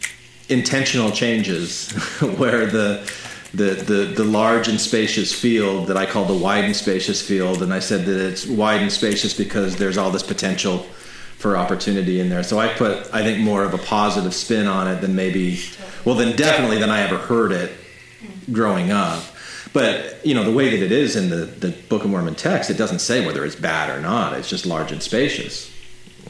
intentional 0.50 1.10
changes 1.10 1.90
where 2.36 2.66
the 2.66 3.10
the, 3.54 3.74
the, 3.74 4.04
the 4.14 4.24
large 4.24 4.68
and 4.68 4.78
spacious 4.78 5.32
field 5.32 5.86
that 5.86 5.96
I 5.96 6.04
call 6.04 6.26
the 6.26 6.34
wide 6.34 6.66
and 6.66 6.76
spacious 6.76 7.26
field, 7.26 7.62
and 7.62 7.72
I 7.72 7.78
said 7.78 8.04
that 8.04 8.20
it's 8.20 8.46
wide 8.46 8.82
and 8.82 8.92
spacious 8.92 9.32
because 9.32 9.76
there's 9.76 9.96
all 9.96 10.10
this 10.10 10.22
potential 10.22 10.80
for 11.38 11.56
opportunity 11.56 12.20
in 12.20 12.28
there. 12.28 12.42
So 12.42 12.58
I 12.58 12.68
put, 12.68 13.08
I 13.10 13.22
think, 13.22 13.42
more 13.42 13.64
of 13.64 13.72
a 13.72 13.78
positive 13.78 14.34
spin 14.34 14.66
on 14.66 14.86
it 14.86 15.00
than 15.00 15.14
maybe, 15.14 15.60
well, 16.04 16.14
then 16.14 16.36
definitely 16.36 16.78
than 16.78 16.90
I 16.90 17.00
ever 17.00 17.16
heard 17.16 17.52
it 17.52 17.72
growing 18.53 18.90
up. 18.90 19.22
But 19.72 20.24
you 20.24 20.34
know 20.34 20.44
the 20.44 20.53
way 20.53 20.70
that 20.70 20.82
it 20.84 20.92
is 20.92 21.14
in 21.16 21.28
the, 21.28 21.44
the 21.44 21.70
Book 21.88 22.05
of 22.05 22.11
Mormon 22.11 22.34
text, 22.34 22.70
it 22.70 22.78
doesn't 22.78 23.01
say 23.01 23.24
whether 23.26 23.44
it's 23.44 23.55
bad 23.57 23.90
or 23.90 24.01
not. 24.01 24.32
It's 24.32 24.49
just 24.49 24.64
large 24.66 24.92
and 24.92 25.03
spacious. 25.03 25.70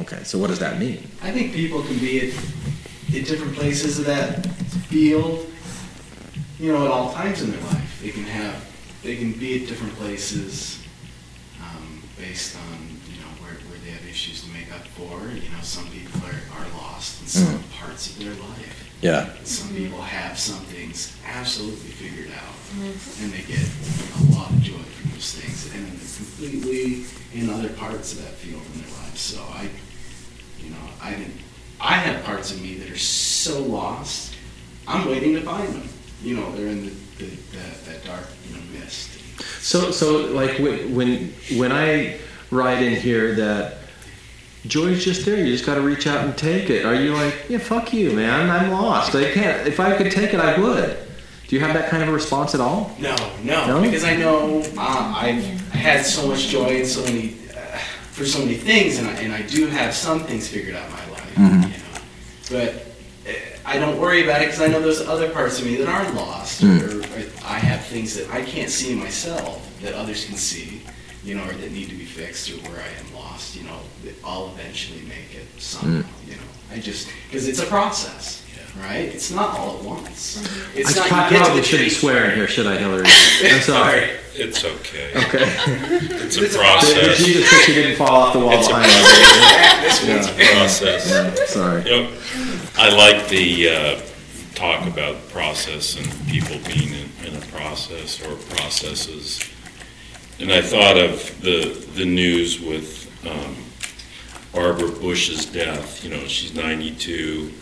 Okay, 0.01 0.23
so 0.25 0.39
what 0.39 0.49
does 0.49 0.59
that 0.61 0.79
mean? 0.79 1.09
I 1.23 1.31
think 1.33 1.53
people 1.53 1.83
can 1.83 1.99
be 1.99 2.29
at, 2.29 2.35
at 3.15 3.27
different 3.27 3.55
places 3.55 3.99
of 3.99 4.07
that 4.07 4.47
field, 4.89 5.47
you 6.59 6.73
know, 6.73 6.85
at 6.85 6.91
all 6.91 7.13
times 7.13 7.43
in 7.43 7.51
their 7.53 7.61
life. 7.63 8.01
They 8.03 8.11
can 8.11 8.25
have, 8.25 8.65
they 9.03 9.17
can 9.17 9.33
be 9.33 9.63
at 9.63 9.69
different 9.69 9.95
places 9.97 10.83
um, 11.63 12.03
based 12.17 12.57
on, 12.57 12.79
you 13.11 13.21
know, 13.21 13.29
where, 13.43 13.55
where 13.55 13.79
they 13.85 13.91
have 13.91 14.07
issues 14.09 14.45
to 14.45 14.51
make 14.51 14.73
up 14.73 14.87
for. 14.89 15.19
You 15.35 15.51
know, 15.51 15.63
some 15.63 15.87
people 15.91 16.21
are, 16.27 16.61
are 16.61 16.69
lost 16.79 17.23
in 17.23 17.29
some 17.29 17.59
Mm. 17.59 17.71
parts 17.81 18.11
of 18.11 18.19
their 18.23 18.35
life. 18.35 18.88
Yeah. 19.01 19.33
Some 19.45 19.75
people 19.75 20.01
have 20.01 20.39
some 20.39 20.59
things 20.67 21.17
absolutely 21.27 21.91
figured 21.91 22.33
out, 22.35 22.55
mm-hmm. 22.75 23.25
and 23.25 23.33
they 23.33 23.43
get 23.47 23.63
a 23.63 24.37
lot 24.37 24.51
of 24.51 24.61
joy 24.61 24.75
from 24.75 25.11
those 25.13 25.35
things, 25.35 25.73
and 25.75 25.87
then 25.87 25.95
they're 25.95 26.51
completely 26.59 27.05
in 27.35 27.51
other 27.51 27.69
parts 27.75 28.13
of 28.13 28.25
that 28.25 28.35
field 28.35 28.63
in 28.75 28.83
their 28.83 28.91
lives. 29.03 29.21
So 29.21 29.41
I, 29.53 29.69
you 30.59 30.71
know, 30.71 30.77
I 31.01 31.11
didn't. 31.11 31.37
I 31.81 31.95
have 31.95 32.25
parts 32.25 32.51
of 32.53 32.61
me 32.61 32.75
that 32.79 32.91
are 32.91 32.99
so 32.99 33.63
lost. 33.63 34.35
I'm 34.89 35.09
waiting 35.09 35.35
to 35.35 35.43
find 35.43 35.73
them. 35.73 35.89
You 36.23 36.37
know, 36.37 36.51
they're 36.57 36.67
in 36.67 36.87
the, 36.87 36.93
the, 37.19 37.27
that, 37.57 37.85
that 37.85 38.05
dark 38.05 38.27
you 38.49 38.57
know, 38.57 38.63
mist. 38.73 39.11
So 39.61 39.93
so 39.93 40.27
like 40.33 40.59
when 40.59 40.95
when 40.95 41.33
when 41.57 41.71
I 41.71 42.19
write 42.51 42.83
in 42.83 42.95
here 42.95 43.35
that 43.37 43.79
joy's 44.69 45.05
just 45.05 45.25
there, 45.25 45.37
you 45.45 45.53
just 45.53 45.67
got 45.67 45.75
to 45.75 45.81
reach 45.81 46.07
out 46.07 46.25
and 46.25 46.37
take 46.37 46.71
it. 46.71 46.85
Are 46.85 46.95
you 46.95 47.15
like, 47.15 47.35
yeah, 47.49 47.59
fuck 47.59 47.93
you, 47.93 48.13
man, 48.13 48.51
I'm 48.51 48.71
lost. 48.71 49.15
I 49.15 49.33
can't. 49.33 49.67
If 49.67 49.81
I 49.81 49.97
could 49.97 50.13
take 50.13 50.35
it, 50.35 50.41
I 50.41 50.59
would. 50.61 50.97
Do 51.49 51.57
you 51.57 51.61
have 51.63 51.73
that 51.75 51.89
kind 51.89 52.03
of 52.03 52.09
a 52.11 52.13
response 52.13 52.55
at 52.55 52.61
all? 52.61 52.95
No, 52.99 53.17
no, 53.43 53.67
No? 53.67 53.81
because 53.83 54.05
I 54.05 54.15
know 54.17 54.61
uh, 54.77 55.15
I've 55.17 55.43
had 55.73 56.05
so 56.05 56.29
much 56.29 56.49
joy 56.49 56.81
in 56.81 56.87
so 56.87 57.03
many, 57.05 57.37
uh, 57.57 57.79
for 58.13 58.27
so 58.27 58.41
many 58.41 58.55
things, 58.55 58.99
and 58.99 59.09
I, 59.09 59.13
and 59.15 59.33
I 59.33 59.43
do 59.43 59.67
have 59.69 59.95
some 59.95 60.21
things 60.21 60.47
figured 60.47 60.77
out 60.77 60.85
in 60.87 60.93
my 60.93 61.07
life, 61.11 61.35
Mhm. 61.37 61.63
you 61.63 61.69
know. 61.69 61.75
But 62.51 62.87
uh, 63.27 63.33
I 63.65 63.79
don't 63.79 63.99
worry 63.99 64.23
about 64.25 64.43
it 64.43 64.47
because 64.49 64.61
I 64.61 64.67
know 64.67 64.81
there's 64.83 65.01
other 65.01 65.31
parts 65.31 65.59
of 65.59 65.65
me 65.67 65.77
that 65.77 65.89
are 65.89 66.13
lost, 66.13 66.61
Mm. 66.63 66.83
or, 66.83 67.01
or 67.19 67.25
I 67.47 67.59
have 67.59 67.83
things 67.87 68.15
that 68.17 68.29
I 68.31 68.43
can't 68.43 68.69
see 68.71 68.95
myself 68.95 69.65
that 69.83 69.95
others 69.95 70.27
can 70.27 70.37
see, 70.37 70.83
you 71.25 71.35
know, 71.35 71.45
or 71.45 71.53
that 71.55 71.73
need 71.73 71.89
to 71.89 71.97
be 71.97 72.05
fixed, 72.05 72.51
or 72.51 72.57
where 72.69 72.81
I 72.83 72.89
am 73.01 73.15
lost, 73.15 73.18
you 73.57 73.65
know. 73.65 73.79
That 74.05 74.15
I'll 74.25 74.49
eventually 74.55 75.01
make 75.03 75.35
it 75.35 75.47
somehow, 75.61 76.03
Mm. 76.03 76.29
you 76.31 76.35
know. 76.37 76.43
I 76.73 76.79
just 76.81 77.09
because 77.29 77.49
it's 77.49 77.61
a 77.61 77.67
process. 77.67 78.43
Right? 78.81 79.09
It's 79.13 79.33
not 79.33 79.59
all 79.59 79.79
at 79.79 79.83
once. 79.83 80.37
It's 80.77 80.97
I 80.97 81.01
not 81.01 81.09
pro- 81.09 81.37
you 81.39 81.45
probably 81.45 81.63
shouldn't 81.65 81.89
tree. 81.91 81.99
swear 81.99 82.31
in 82.31 82.37
here, 82.37 82.47
should 82.47 82.67
I, 82.69 82.77
Hillary? 82.79 83.07
I'm 83.45 83.61
sorry. 83.61 84.11
It's 84.35 84.65
okay. 84.65 85.11
Okay. 85.17 85.43
It's 86.25 86.37
a 86.37 86.41
Did 86.43 86.53
process. 86.53 87.27
you 87.27 87.35
just 87.35 87.51
think 87.51 87.63
she 87.65 87.75
didn't 87.75 87.97
fall 87.97 88.15
off 88.23 88.33
the 88.35 88.39
wall 88.39 88.53
It's 88.57 88.69
a- 88.69 88.71
behind 88.71 88.93
us? 88.93 90.01
This 90.01 90.05
Yeah. 90.05 90.15
one's 90.15 90.31
process. 90.31 91.11
Yeah, 91.11 91.47
sorry. 91.47 91.83
You 91.87 91.91
know, 91.91 92.13
I 92.77 92.89
like 92.95 93.27
the 93.29 93.69
uh, 93.69 94.01
talk 94.55 94.87
about 94.87 95.29
process 95.31 95.97
and 95.97 96.07
people 96.29 96.59
being 96.69 96.93
in, 96.95 97.27
in 97.27 97.35
a 97.37 97.45
process 97.47 98.23
or 98.25 98.37
processes. 98.55 99.41
And 100.39 100.53
I 100.53 100.63
thought 100.63 100.97
of 100.99 101.41
the 101.41 101.85
the 101.97 102.05
news 102.05 102.61
with 102.61 103.08
um, 103.27 103.57
Barbara 104.53 104.91
Bush's 104.91 105.47
death. 105.47 106.05
You 106.05 106.11
know, 106.11 106.27
she's 106.27 106.55
92, 106.55 107.53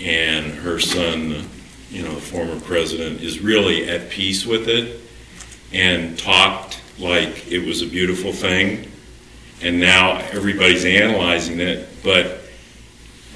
and 0.00 0.52
her 0.52 0.78
son, 0.80 1.48
you 1.90 2.02
know, 2.02 2.14
the 2.14 2.20
former 2.20 2.60
president, 2.60 3.20
is 3.20 3.40
really 3.40 3.88
at 3.88 4.10
peace 4.10 4.46
with 4.46 4.68
it 4.68 5.00
and 5.72 6.18
talked 6.18 6.80
like 6.98 7.50
it 7.50 7.66
was 7.66 7.82
a 7.82 7.86
beautiful 7.86 8.32
thing. 8.32 8.90
And 9.62 9.80
now 9.80 10.18
everybody's 10.32 10.84
analyzing 10.84 11.60
it, 11.60 11.88
but 12.02 12.40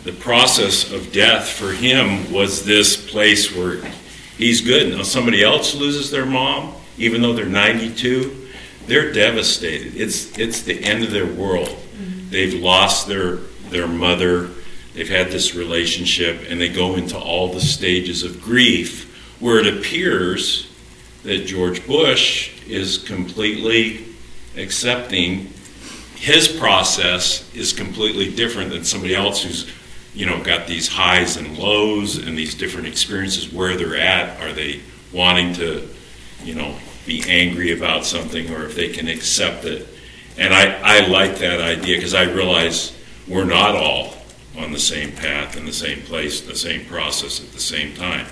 the 0.05 0.13
process 0.13 0.93
of 0.93 1.13
death 1.13 1.49
for 1.49 1.73
him 1.73 2.33
was 2.33 2.65
this 2.65 3.11
place 3.11 3.55
where 3.55 3.83
he's 4.37 4.61
good. 4.61 4.95
Now, 4.97 5.03
somebody 5.03 5.43
else 5.43 5.75
loses 5.75 6.11
their 6.11 6.27
mom, 6.27 6.75
even 6.97 7.23
though 7.23 7.33
they're 7.33 7.47
92, 7.47 8.48
they're 8.89 9.13
devastated. 9.13 9.97
It's, 9.97 10.37
it's 10.39 10.63
the 10.63 10.83
end 10.83 11.05
of 11.05 11.11
their 11.11 11.27
world. 11.27 11.69
Mm-hmm. 11.69 12.31
They've 12.31 12.55
lost 12.55 13.07
their, 13.07 13.37
their 13.71 13.87
mother, 13.87 14.51
they've 14.95 15.09
had 15.09 15.29
this 15.29 15.55
relationship, 15.55 16.47
and 16.49 16.61
they 16.61 16.69
go 16.69 16.95
into 16.97 17.19
all 17.19 17.53
the 17.53 17.61
stages 17.61 18.23
of 18.23 18.43
grief 18.43 19.05
where 19.41 19.59
it 19.59 19.67
appears 19.67 20.69
that 21.23 21.47
George 21.47 21.87
Bush 21.87 22.67
is 22.67 22.99
completely 22.99 24.07
accepting 24.57 25.53
his 26.17 26.49
process 26.49 27.49
is 27.55 27.73
completely 27.73 28.35
different 28.35 28.71
than 28.71 28.83
somebody 28.83 29.15
else 29.15 29.43
who's 29.43 29.71
you 30.15 30.27
know 30.27 30.43
got 30.43 30.67
these 30.67 30.89
highs 30.89 31.37
and 31.37 31.57
lows 31.57 32.17
and 32.17 32.37
these 32.37 32.55
different 32.57 32.89
experiences 32.89 33.53
where 33.53 33.77
they're 33.77 33.97
at 33.97 34.41
are 34.41 34.53
they 34.53 34.81
wanting 35.13 35.55
to 35.55 35.89
you 36.43 36.57
know 36.57 36.77
be 37.09 37.25
angry 37.27 37.73
about 37.73 38.05
something 38.05 38.49
or 38.55 38.65
if 38.65 38.77
they 38.77 38.89
can 38.89 39.09
accept 39.09 39.65
it 39.65 39.89
and 40.37 40.55
i, 40.55 40.79
I 40.83 41.07
like 41.07 41.39
that 41.39 41.61
idea 41.61 41.97
because 41.97 42.15
i 42.15 42.23
realize 42.23 42.97
we're 43.27 43.45
not 43.45 43.75
all 43.75 44.15
on 44.57 44.73
the 44.73 44.79
same 44.79 45.13
path 45.13 45.57
in 45.57 45.65
the 45.65 45.73
same 45.73 46.03
place 46.03 46.41
the 46.41 46.55
same 46.55 46.87
process 46.87 47.43
at 47.43 47.53
the 47.53 47.61
same 47.61 47.95
time 47.95 48.27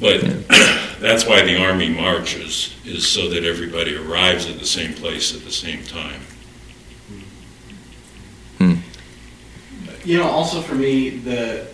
but 0.00 0.20
that's 1.00 1.26
why 1.26 1.42
the 1.42 1.62
army 1.62 1.90
marches 1.90 2.74
is 2.86 3.06
so 3.06 3.28
that 3.28 3.44
everybody 3.44 3.94
arrives 3.96 4.48
at 4.48 4.58
the 4.58 4.66
same 4.66 4.94
place 4.94 5.34
at 5.34 5.42
the 5.44 5.52
same 5.52 5.84
time 5.84 6.22
Hmm. 8.60 8.74
you 10.04 10.18
know, 10.18 10.28
also 10.28 10.60
for 10.60 10.74
me, 10.74 11.08
the 11.08 11.66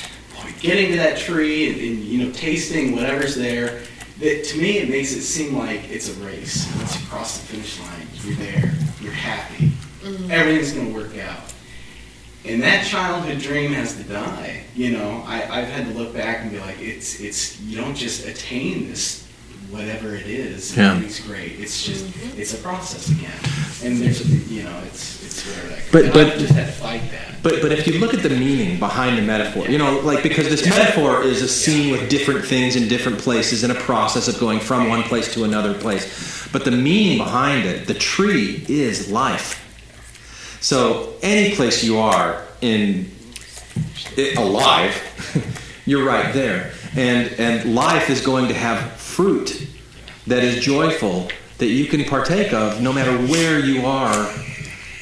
getting 0.60 0.90
to 0.90 0.96
that 0.98 1.16
tree 1.16 1.70
and, 1.70 1.80
and 1.80 2.04
you 2.04 2.22
know 2.22 2.32
tasting 2.32 2.94
whatever's 2.94 3.34
there. 3.34 3.80
That 4.24 4.42
to 4.42 4.58
me, 4.58 4.78
it 4.78 4.88
makes 4.88 5.12
it 5.12 5.20
seem 5.20 5.54
like 5.54 5.90
it's 5.90 6.08
a 6.08 6.14
race. 6.24 6.66
Once 6.78 6.98
you 6.98 7.06
cross 7.08 7.40
the 7.40 7.46
finish 7.46 7.78
line, 7.78 8.08
you're 8.22 8.36
there, 8.36 8.74
you're 9.02 9.12
happy, 9.12 9.66
mm-hmm. 10.00 10.30
everything's 10.30 10.72
going 10.72 10.88
to 10.88 10.94
work 10.94 11.18
out. 11.18 11.52
And 12.46 12.62
that 12.62 12.86
childhood 12.86 13.40
dream 13.40 13.74
has 13.74 13.94
to 13.98 14.02
die. 14.04 14.64
You 14.74 14.92
know, 14.96 15.22
I, 15.26 15.42
I've 15.42 15.68
had 15.68 15.88
to 15.88 15.92
look 15.92 16.14
back 16.14 16.40
and 16.40 16.50
be 16.50 16.58
like, 16.58 16.80
it's 16.80 17.20
it's 17.20 17.60
you 17.60 17.76
don't 17.76 17.94
just 17.94 18.26
attain 18.26 18.88
this 18.88 19.28
whatever 19.70 20.14
it 20.14 20.26
is. 20.26 20.70
and 20.70 20.78
Yeah. 20.78 20.90
Everything's 20.92 21.20
great. 21.20 21.60
It's 21.60 21.84
just 21.84 22.04
mm-hmm. 22.06 22.40
it's 22.40 22.54
a 22.54 22.58
process 22.58 23.08
again. 23.10 23.38
And 23.82 24.00
there's 24.00 24.20
a, 24.20 24.28
you 24.52 24.62
know, 24.62 24.80
it's 24.86 25.24
it's 25.24 25.46
where 25.46 25.70
that. 25.70 25.82
But- 25.92 26.04
and 26.04 26.12
but- 26.12 26.26
I've 26.26 26.38
just 26.38 26.54
had 26.54 26.66
to 26.66 26.72
fight 26.72 27.02
that. 27.10 27.42
But 27.42 27.60
but 27.60 27.72
if 27.72 27.86
you 27.86 27.98
look 27.98 28.14
at 28.14 28.22
the 28.22 28.30
meaning 28.30 28.78
behind 28.78 29.18
the 29.18 29.22
metaphor, 29.22 29.68
you 29.68 29.76
know, 29.76 30.00
like 30.00 30.22
because 30.22 30.48
this 30.48 30.66
metaphor 30.66 31.22
is 31.22 31.42
a 31.42 31.48
scene 31.48 31.92
with 31.92 32.08
different 32.08 32.42
things 32.44 32.74
in 32.74 32.88
different 32.88 33.18
places 33.18 33.62
in 33.64 33.70
a 33.70 33.74
process 33.74 34.28
of 34.28 34.38
going 34.40 34.60
from 34.60 34.88
one 34.88 35.02
place 35.02 35.32
to 35.34 35.44
another 35.44 35.74
place. 35.74 36.48
But 36.52 36.64
the 36.64 36.70
meaning 36.70 37.18
behind 37.18 37.66
it, 37.66 37.86
the 37.86 37.92
tree 37.92 38.64
is 38.66 39.10
life. 39.10 39.60
So 40.62 41.12
any 41.20 41.54
place 41.54 41.84
you 41.84 41.98
are 41.98 42.46
in 42.62 43.10
it, 44.16 44.38
alive, 44.38 44.94
you're 45.84 46.06
right 46.06 46.32
there, 46.32 46.72
and 46.96 47.30
and 47.38 47.74
life 47.74 48.08
is 48.08 48.22
going 48.22 48.48
to 48.48 48.54
have 48.54 48.93
fruit 49.14 49.66
that 50.26 50.42
is 50.42 50.62
joyful 50.64 51.28
that 51.58 51.66
you 51.66 51.86
can 51.86 52.04
partake 52.04 52.52
of 52.52 52.80
no 52.82 52.92
matter 52.92 53.16
where 53.30 53.60
you 53.60 53.86
are 53.86 54.28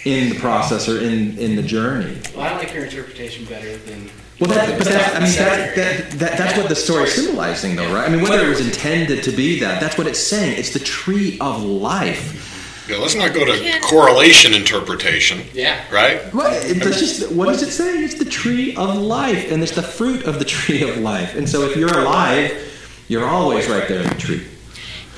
in 0.05 0.29
the 0.29 0.39
process 0.39 0.89
or 0.89 0.99
in 1.01 1.39
in 1.39 1.57
the 1.57 1.63
journey. 1.63 2.19
Well, 2.37 2.43
I 2.53 2.57
like 2.59 2.75
your 2.75 2.85
interpretation 2.85 3.45
better 3.47 3.77
than. 3.79 4.11
Well, 4.41 4.51
that, 4.51 4.77
but 4.77 4.89
that, 4.89 5.15
I 5.15 5.21
mean, 5.21 5.37
that, 5.37 5.77
that, 5.77 6.11
that, 6.19 6.37
that's 6.37 6.59
what 6.59 6.69
the 6.69 6.75
story's 6.75 7.15
symbolizing, 7.15 7.77
though, 7.77 7.95
right? 7.95 8.09
I 8.09 8.13
mean, 8.13 8.23
whether 8.23 8.45
it 8.45 8.49
was 8.49 8.61
intended 8.67 9.23
to 9.23 9.31
be 9.31 9.61
that, 9.61 9.81
that's 9.81 9.97
what 9.97 10.09
it's 10.09 10.19
saying. 10.19 10.59
It's 10.59 10.73
the 10.73 10.81
tree 10.81 11.39
of 11.41 11.63
life. 11.63 12.89
Yeah, 12.91 12.97
let's 12.97 13.15
not 13.15 13.35
go 13.35 13.45
to 13.45 13.81
correlation 13.85 14.53
interpretation, 14.53 15.43
Yeah. 15.55 15.81
right? 15.93 16.19
What, 16.35 16.53
it's 16.55 16.99
just, 16.99 17.31
what 17.31 17.47
does 17.47 17.63
it 17.63 17.71
say? 17.71 18.03
It's 18.03 18.15
the 18.15 18.25
tree 18.25 18.75
of 18.75 18.97
life, 18.97 19.53
and 19.53 19.63
it's 19.63 19.77
the 19.77 19.83
fruit 19.83 20.25
of 20.25 20.41
the 20.41 20.45
tree 20.57 20.83
of 20.91 20.97
life. 20.97 21.37
And 21.37 21.49
so 21.49 21.63
if 21.63 21.77
you're 21.77 21.97
alive, 21.97 22.51
you're 23.13 23.29
always 23.29 23.69
right 23.69 23.87
there 23.87 24.01
in 24.01 24.09
the 24.09 24.15
tree. 24.15 24.47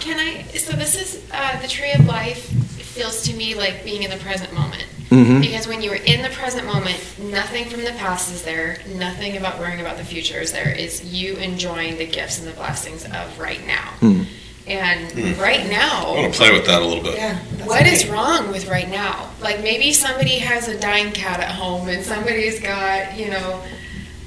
Can 0.00 0.18
I? 0.18 0.42
So 0.54 0.72
this 0.72 1.00
is 1.00 1.30
uh, 1.32 1.60
the 1.62 1.68
tree 1.68 1.92
of 1.92 2.04
life. 2.06 2.50
Feels 2.82 3.22
to 3.22 3.34
me 3.34 3.54
like 3.54 3.84
being 3.84 4.02
in 4.02 4.10
the 4.10 4.16
present 4.16 4.52
moment. 4.52 4.84
Mm-hmm. 5.10 5.40
Because 5.40 5.68
when 5.68 5.80
you 5.80 5.92
are 5.92 5.96
in 5.96 6.22
the 6.22 6.28
present 6.30 6.66
moment, 6.66 7.00
nothing 7.20 7.66
from 7.66 7.84
the 7.84 7.92
past 7.92 8.32
is 8.32 8.42
there. 8.42 8.78
Nothing 8.96 9.36
about 9.36 9.60
worrying 9.60 9.80
about 9.80 9.96
the 9.96 10.04
future 10.04 10.40
is 10.40 10.50
there. 10.50 10.70
It's 10.70 11.04
you 11.04 11.36
enjoying 11.36 11.96
the 11.96 12.06
gifts 12.06 12.40
and 12.40 12.48
the 12.48 12.52
blessings 12.52 13.04
of 13.04 13.38
right 13.38 13.64
now. 13.64 13.90
Hmm. 14.00 14.22
And 14.66 15.38
right 15.38 15.64
now, 15.70 16.10
I 16.10 16.14
now, 16.14 16.14
want 16.14 16.32
to 16.32 16.38
play 16.38 16.52
with 16.52 16.66
that 16.66 16.82
a 16.82 16.84
little 16.84 17.04
bit. 17.04 17.16
Yeah. 17.16 17.38
that's 17.52 17.68
what 17.68 17.86
is 17.86 18.02
great. 18.02 18.12
wrong 18.12 18.50
with 18.50 18.68
right 18.68 18.88
now? 18.88 19.30
Like 19.40 19.62
maybe 19.62 19.92
somebody 19.92 20.38
has 20.38 20.66
a 20.66 20.80
dying 20.80 21.12
cat 21.12 21.38
at 21.38 21.50
home 21.50 21.88
and 21.88 22.04
somebody's 22.04 22.58
got, 22.60 23.16
you 23.16 23.28
know, 23.28 23.62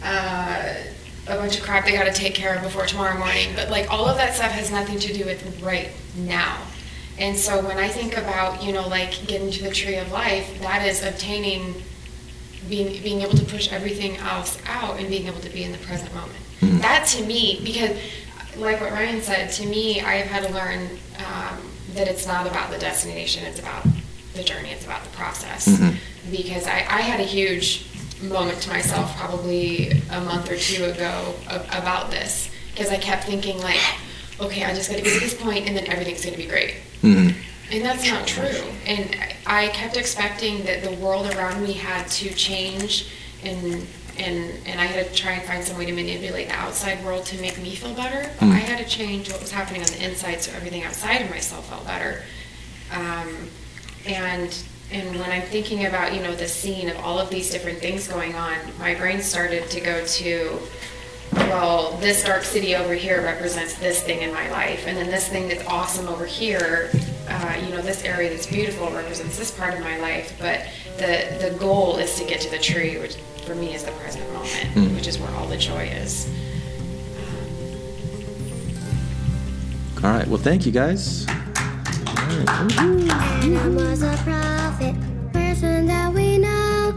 uh, 0.04 0.74
a 1.28 1.36
bunch 1.36 1.58
of 1.58 1.64
crap 1.64 1.86
they 1.86 1.92
got 1.92 2.06
to 2.06 2.14
take 2.14 2.34
care 2.34 2.56
of 2.56 2.64
before 2.64 2.86
tomorrow 2.86 3.18
morning. 3.18 3.50
But 3.56 3.70
like 3.70 3.92
all 3.92 4.06
of 4.06 4.18
that 4.18 4.36
stuff 4.36 4.52
has 4.52 4.72
nothing 4.72 5.00
to 5.00 5.14
do 5.14 5.26
with 5.26 5.62
right 5.62 5.90
now. 6.16 6.62
And 7.20 7.38
so 7.38 7.66
when 7.66 7.78
I 7.78 7.88
think 7.88 8.16
about, 8.18 8.64
you 8.64 8.72
know, 8.72 8.88
like 8.88 9.26
getting 9.28 9.50
to 9.52 9.64
the 9.64 9.72
tree 9.72 9.96
of 9.96 10.12
life, 10.12 10.60
that 10.62 10.86
is 10.86 11.04
obtaining, 11.04 11.82
being, 12.70 13.02
being 13.02 13.22
able 13.22 13.36
to 13.38 13.46
push 13.46 13.72
everything 13.72 14.18
else 14.18 14.60
out 14.68 15.00
and 15.00 15.10
being 15.10 15.28
able 15.28 15.40
to 15.40 15.50
be 15.50 15.64
in 15.64 15.72
the 15.72 15.80
present 15.80 16.14
moment. 16.14 16.38
That 16.82 17.06
to 17.08 17.26
me, 17.26 17.60
because 17.64 17.98
like 18.56 18.80
what 18.82 18.92
Ryan 18.92 19.22
said, 19.22 19.52
to 19.54 19.66
me, 19.66 20.02
I've 20.02 20.28
had 20.28 20.46
to 20.48 20.54
learn 20.54 20.90
um, 21.18 21.60
that 21.94 22.08
it's 22.08 22.28
not 22.28 22.48
about 22.48 22.72
the 22.72 22.78
destination, 22.78 23.46
it's 23.46 23.60
about 23.60 23.86
the 24.34 24.44
journey, 24.44 24.70
it's 24.70 24.86
about 24.86 25.04
the 25.04 25.10
process. 25.12 25.68
Because 26.32 26.68
I, 26.68 26.78
I 26.90 27.02
had 27.02 27.20
a 27.20 27.24
huge 27.24 27.86
moment 28.22 28.62
to 28.62 28.70
myself 28.70 29.16
probably 29.18 29.92
a 30.12 30.22
month 30.22 30.50
or 30.52 30.58
two 30.58 30.86
ago 30.86 31.34
about 31.50 32.10
this. 32.12 32.50
Because 32.72 32.90
I 32.90 32.98
kept 32.98 33.24
thinking, 33.24 33.60
like, 33.60 33.80
okay, 34.40 34.64
I 34.64 34.74
just 34.74 34.90
got 34.90 34.98
to 34.98 35.04
get 35.04 35.14
to 35.14 35.20
this 35.20 35.34
point 35.34 35.68
and 35.68 35.76
then 35.76 35.88
everything's 35.88 36.24
going 36.24 36.36
to 36.36 36.42
be 36.42 36.48
great. 36.48 36.76
And 37.72 37.84
that's 37.84 38.08
not 38.10 38.26
true. 38.28 38.64
And 38.86 39.16
I 39.46 39.68
kept 39.70 39.98
expecting 39.98 40.64
that 40.66 40.84
the 40.84 40.94
world 40.94 41.34
around 41.36 41.62
me 41.64 41.74
had 41.74 42.08
to 42.12 42.30
change 42.34 43.10
and 43.44 43.86
and 44.18 44.52
and 44.66 44.82
I 44.82 44.86
had 44.86 45.08
to 45.08 45.14
try 45.14 45.34
and 45.34 45.44
find 45.44 45.64
some 45.64 45.78
way 45.78 45.86
to 45.86 45.92
manipulate 45.92 46.48
the 46.48 46.56
outside 46.56 47.04
world 47.06 47.26
to 47.28 47.40
make 47.42 47.58
me 47.62 47.76
feel 47.76 47.94
better. 47.94 48.32
But 48.40 48.50
I 48.50 48.56
had 48.56 48.80
to 48.80 48.86
change 48.86 49.30
what 49.32 49.42
was 49.42 49.52
happening 49.52 49.82
on 49.82 49.88
the 49.88 50.04
inside 50.04 50.42
so 50.42 50.54
everything 50.56 50.84
outside 50.84 51.22
of 51.22 51.30
myself 51.30 51.70
felt 51.70 51.86
better. 51.86 52.24
Um, 52.92 53.50
and 54.06 54.58
and 54.92 55.20
when 55.20 55.30
I'm 55.30 55.44
thinking 55.44 55.86
about 55.86 56.14
you 56.14 56.22
know 56.22 56.36
the 56.36 56.48
scene 56.48 56.90
of 56.90 56.98
all 56.98 57.20
of 57.20 57.30
these 57.30 57.52
different 57.52 57.80
things 57.80 58.08
going 58.08 58.36
on, 58.36 58.58
my 58.80 58.96
brain 58.96 59.22
started 59.22 59.70
to 59.70 59.82
go 59.82 60.06
to 60.06 60.60
well, 61.34 61.98
this 61.98 62.24
dark 62.24 62.44
city 62.44 62.76
over 62.76 62.94
here 62.94 63.22
represents 63.22 63.76
this 63.76 64.02
thing 64.02 64.22
in 64.22 64.34
my 64.34 64.50
life, 64.52 64.86
and 64.88 64.98
then 64.98 65.10
this 65.10 65.28
thing 65.28 65.48
that's 65.48 65.66
awesome 65.68 66.08
over 66.08 66.26
here, 66.26 66.90
uh, 67.28 67.62
you 67.64 67.70
know, 67.70 67.82
this 67.82 68.04
area 68.04 68.30
that's 68.30 68.48
beautiful 68.48 68.90
represents 68.92 69.38
this 69.38 69.52
part 69.52 69.74
of 69.74 69.82
my 69.82 69.98
life. 70.00 70.34
But 70.40 70.68
the 70.98 71.50
the 71.50 71.56
goal 71.60 71.98
is 71.98 72.18
to 72.20 72.26
get 72.26 72.42
to 72.42 72.50
the 72.50 72.60
tree, 72.60 72.98
which 72.98 73.16
for 73.46 73.56
me 73.56 73.74
is 73.74 73.84
the 73.84 73.92
present 73.94 74.26
moment, 74.34 74.96
which 74.96 75.08
is 75.08 75.20
where 75.20 75.32
all 75.36 75.48
the 75.48 75.58
joy 75.58 75.84
is. 75.84 76.30
All 80.04 80.12
right. 80.12 80.28
Well, 80.28 80.38
thank 80.38 80.66
you 80.66 80.72
guys. 80.72 81.26
Adam 82.30 83.76
was 83.76 84.02
a 84.02 84.16
prophet, 84.26 84.96
person 85.32 85.86
that 85.88 86.14
we 86.14 86.38
know. 86.38 86.94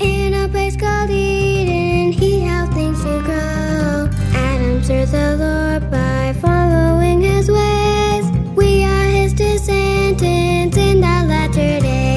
In 0.00 0.34
a 0.34 0.48
place 0.48 0.76
called 0.76 1.10
Eden, 1.10 2.12
he 2.12 2.40
helped 2.40 2.74
things 2.74 3.00
to 3.04 3.22
grow. 3.22 4.10
Adam 4.34 4.82
served 4.82 5.12
the 5.12 5.36
Lord 5.36 5.90
by 5.90 6.34
following 6.40 7.20
his 7.20 7.48
ways. 7.48 8.24
We 8.56 8.84
are 8.84 9.04
his 9.04 9.32
descendants 9.32 10.76
in 10.76 11.00
the 11.00 11.26
latter 11.28 11.80
days. 11.80 12.11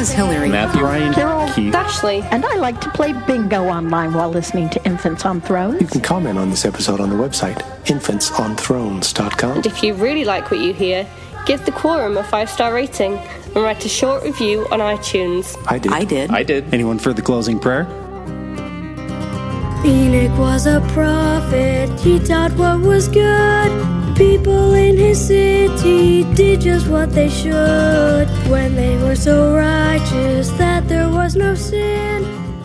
Hi, 0.00 0.04
this 0.04 0.12
is 0.12 0.16
Hillary. 0.16 0.48
Matthew, 0.48 0.82
Ryan, 0.82 1.12
Carol, 1.12 1.52
Keith. 1.52 1.74
Ashley, 1.74 2.22
and 2.30 2.42
I 2.42 2.54
like 2.54 2.80
to 2.80 2.90
play 2.92 3.12
bingo 3.26 3.64
online 3.64 4.14
while 4.14 4.30
listening 4.30 4.70
to 4.70 4.82
Infants 4.86 5.26
on 5.26 5.42
Thrones. 5.42 5.78
You 5.78 5.86
can 5.86 6.00
comment 6.00 6.38
on 6.38 6.48
this 6.48 6.64
episode 6.64 7.00
on 7.00 7.10
the 7.10 7.16
website, 7.16 7.56
infantsonthrones.com. 7.84 9.56
And 9.56 9.66
if 9.66 9.82
you 9.82 9.92
really 9.92 10.24
like 10.24 10.50
what 10.50 10.60
you 10.60 10.72
hear, 10.72 11.06
give 11.44 11.66
the 11.66 11.72
Quorum 11.72 12.16
a 12.16 12.24
five 12.24 12.48
star 12.48 12.72
rating 12.72 13.18
and 13.18 13.56
write 13.56 13.84
a 13.84 13.90
short 13.90 14.24
review 14.24 14.66
on 14.70 14.78
iTunes. 14.78 15.62
I 15.70 15.78
did. 15.78 15.92
I 15.92 16.04
did. 16.04 16.30
I 16.30 16.44
did. 16.44 16.72
Anyone 16.72 16.98
for 16.98 17.12
the 17.12 17.20
closing 17.20 17.58
prayer? 17.58 17.86
Enoch 19.82 20.38
was 20.38 20.66
a 20.66 20.80
prophet, 20.92 21.88
he 22.00 22.18
taught 22.18 22.52
what 22.52 22.80
was 22.80 23.08
good. 23.08 23.70
People 24.14 24.74
in 24.74 24.98
his 24.98 25.18
city 25.26 26.24
did 26.34 26.60
just 26.60 26.86
what 26.88 27.10
they 27.12 27.30
should. 27.30 28.28
When 28.50 28.74
they 28.76 28.98
were 28.98 29.16
so 29.16 29.56
righteous 29.56 30.50
that 30.58 30.86
there 30.86 31.08
was 31.08 31.34
no 31.34 31.54
sin, 31.54 32.24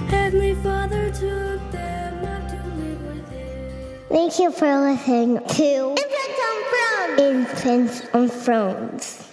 Heavenly 0.09 0.55
Father 0.55 1.09
took 1.11 1.72
them 1.72 2.26
up 2.26 2.49
to 2.49 2.57
live 2.76 3.01
with 3.07 3.30
him. 3.30 4.05
Thank 4.09 4.38
you 4.38 4.51
for 4.51 4.78
listening 4.82 5.39
to 5.39 5.95
Infants 5.95 6.41
on 6.49 6.63
Thrones. 6.70 7.22
Infants 7.22 8.01
on 8.13 8.28
Thrones. 8.30 9.24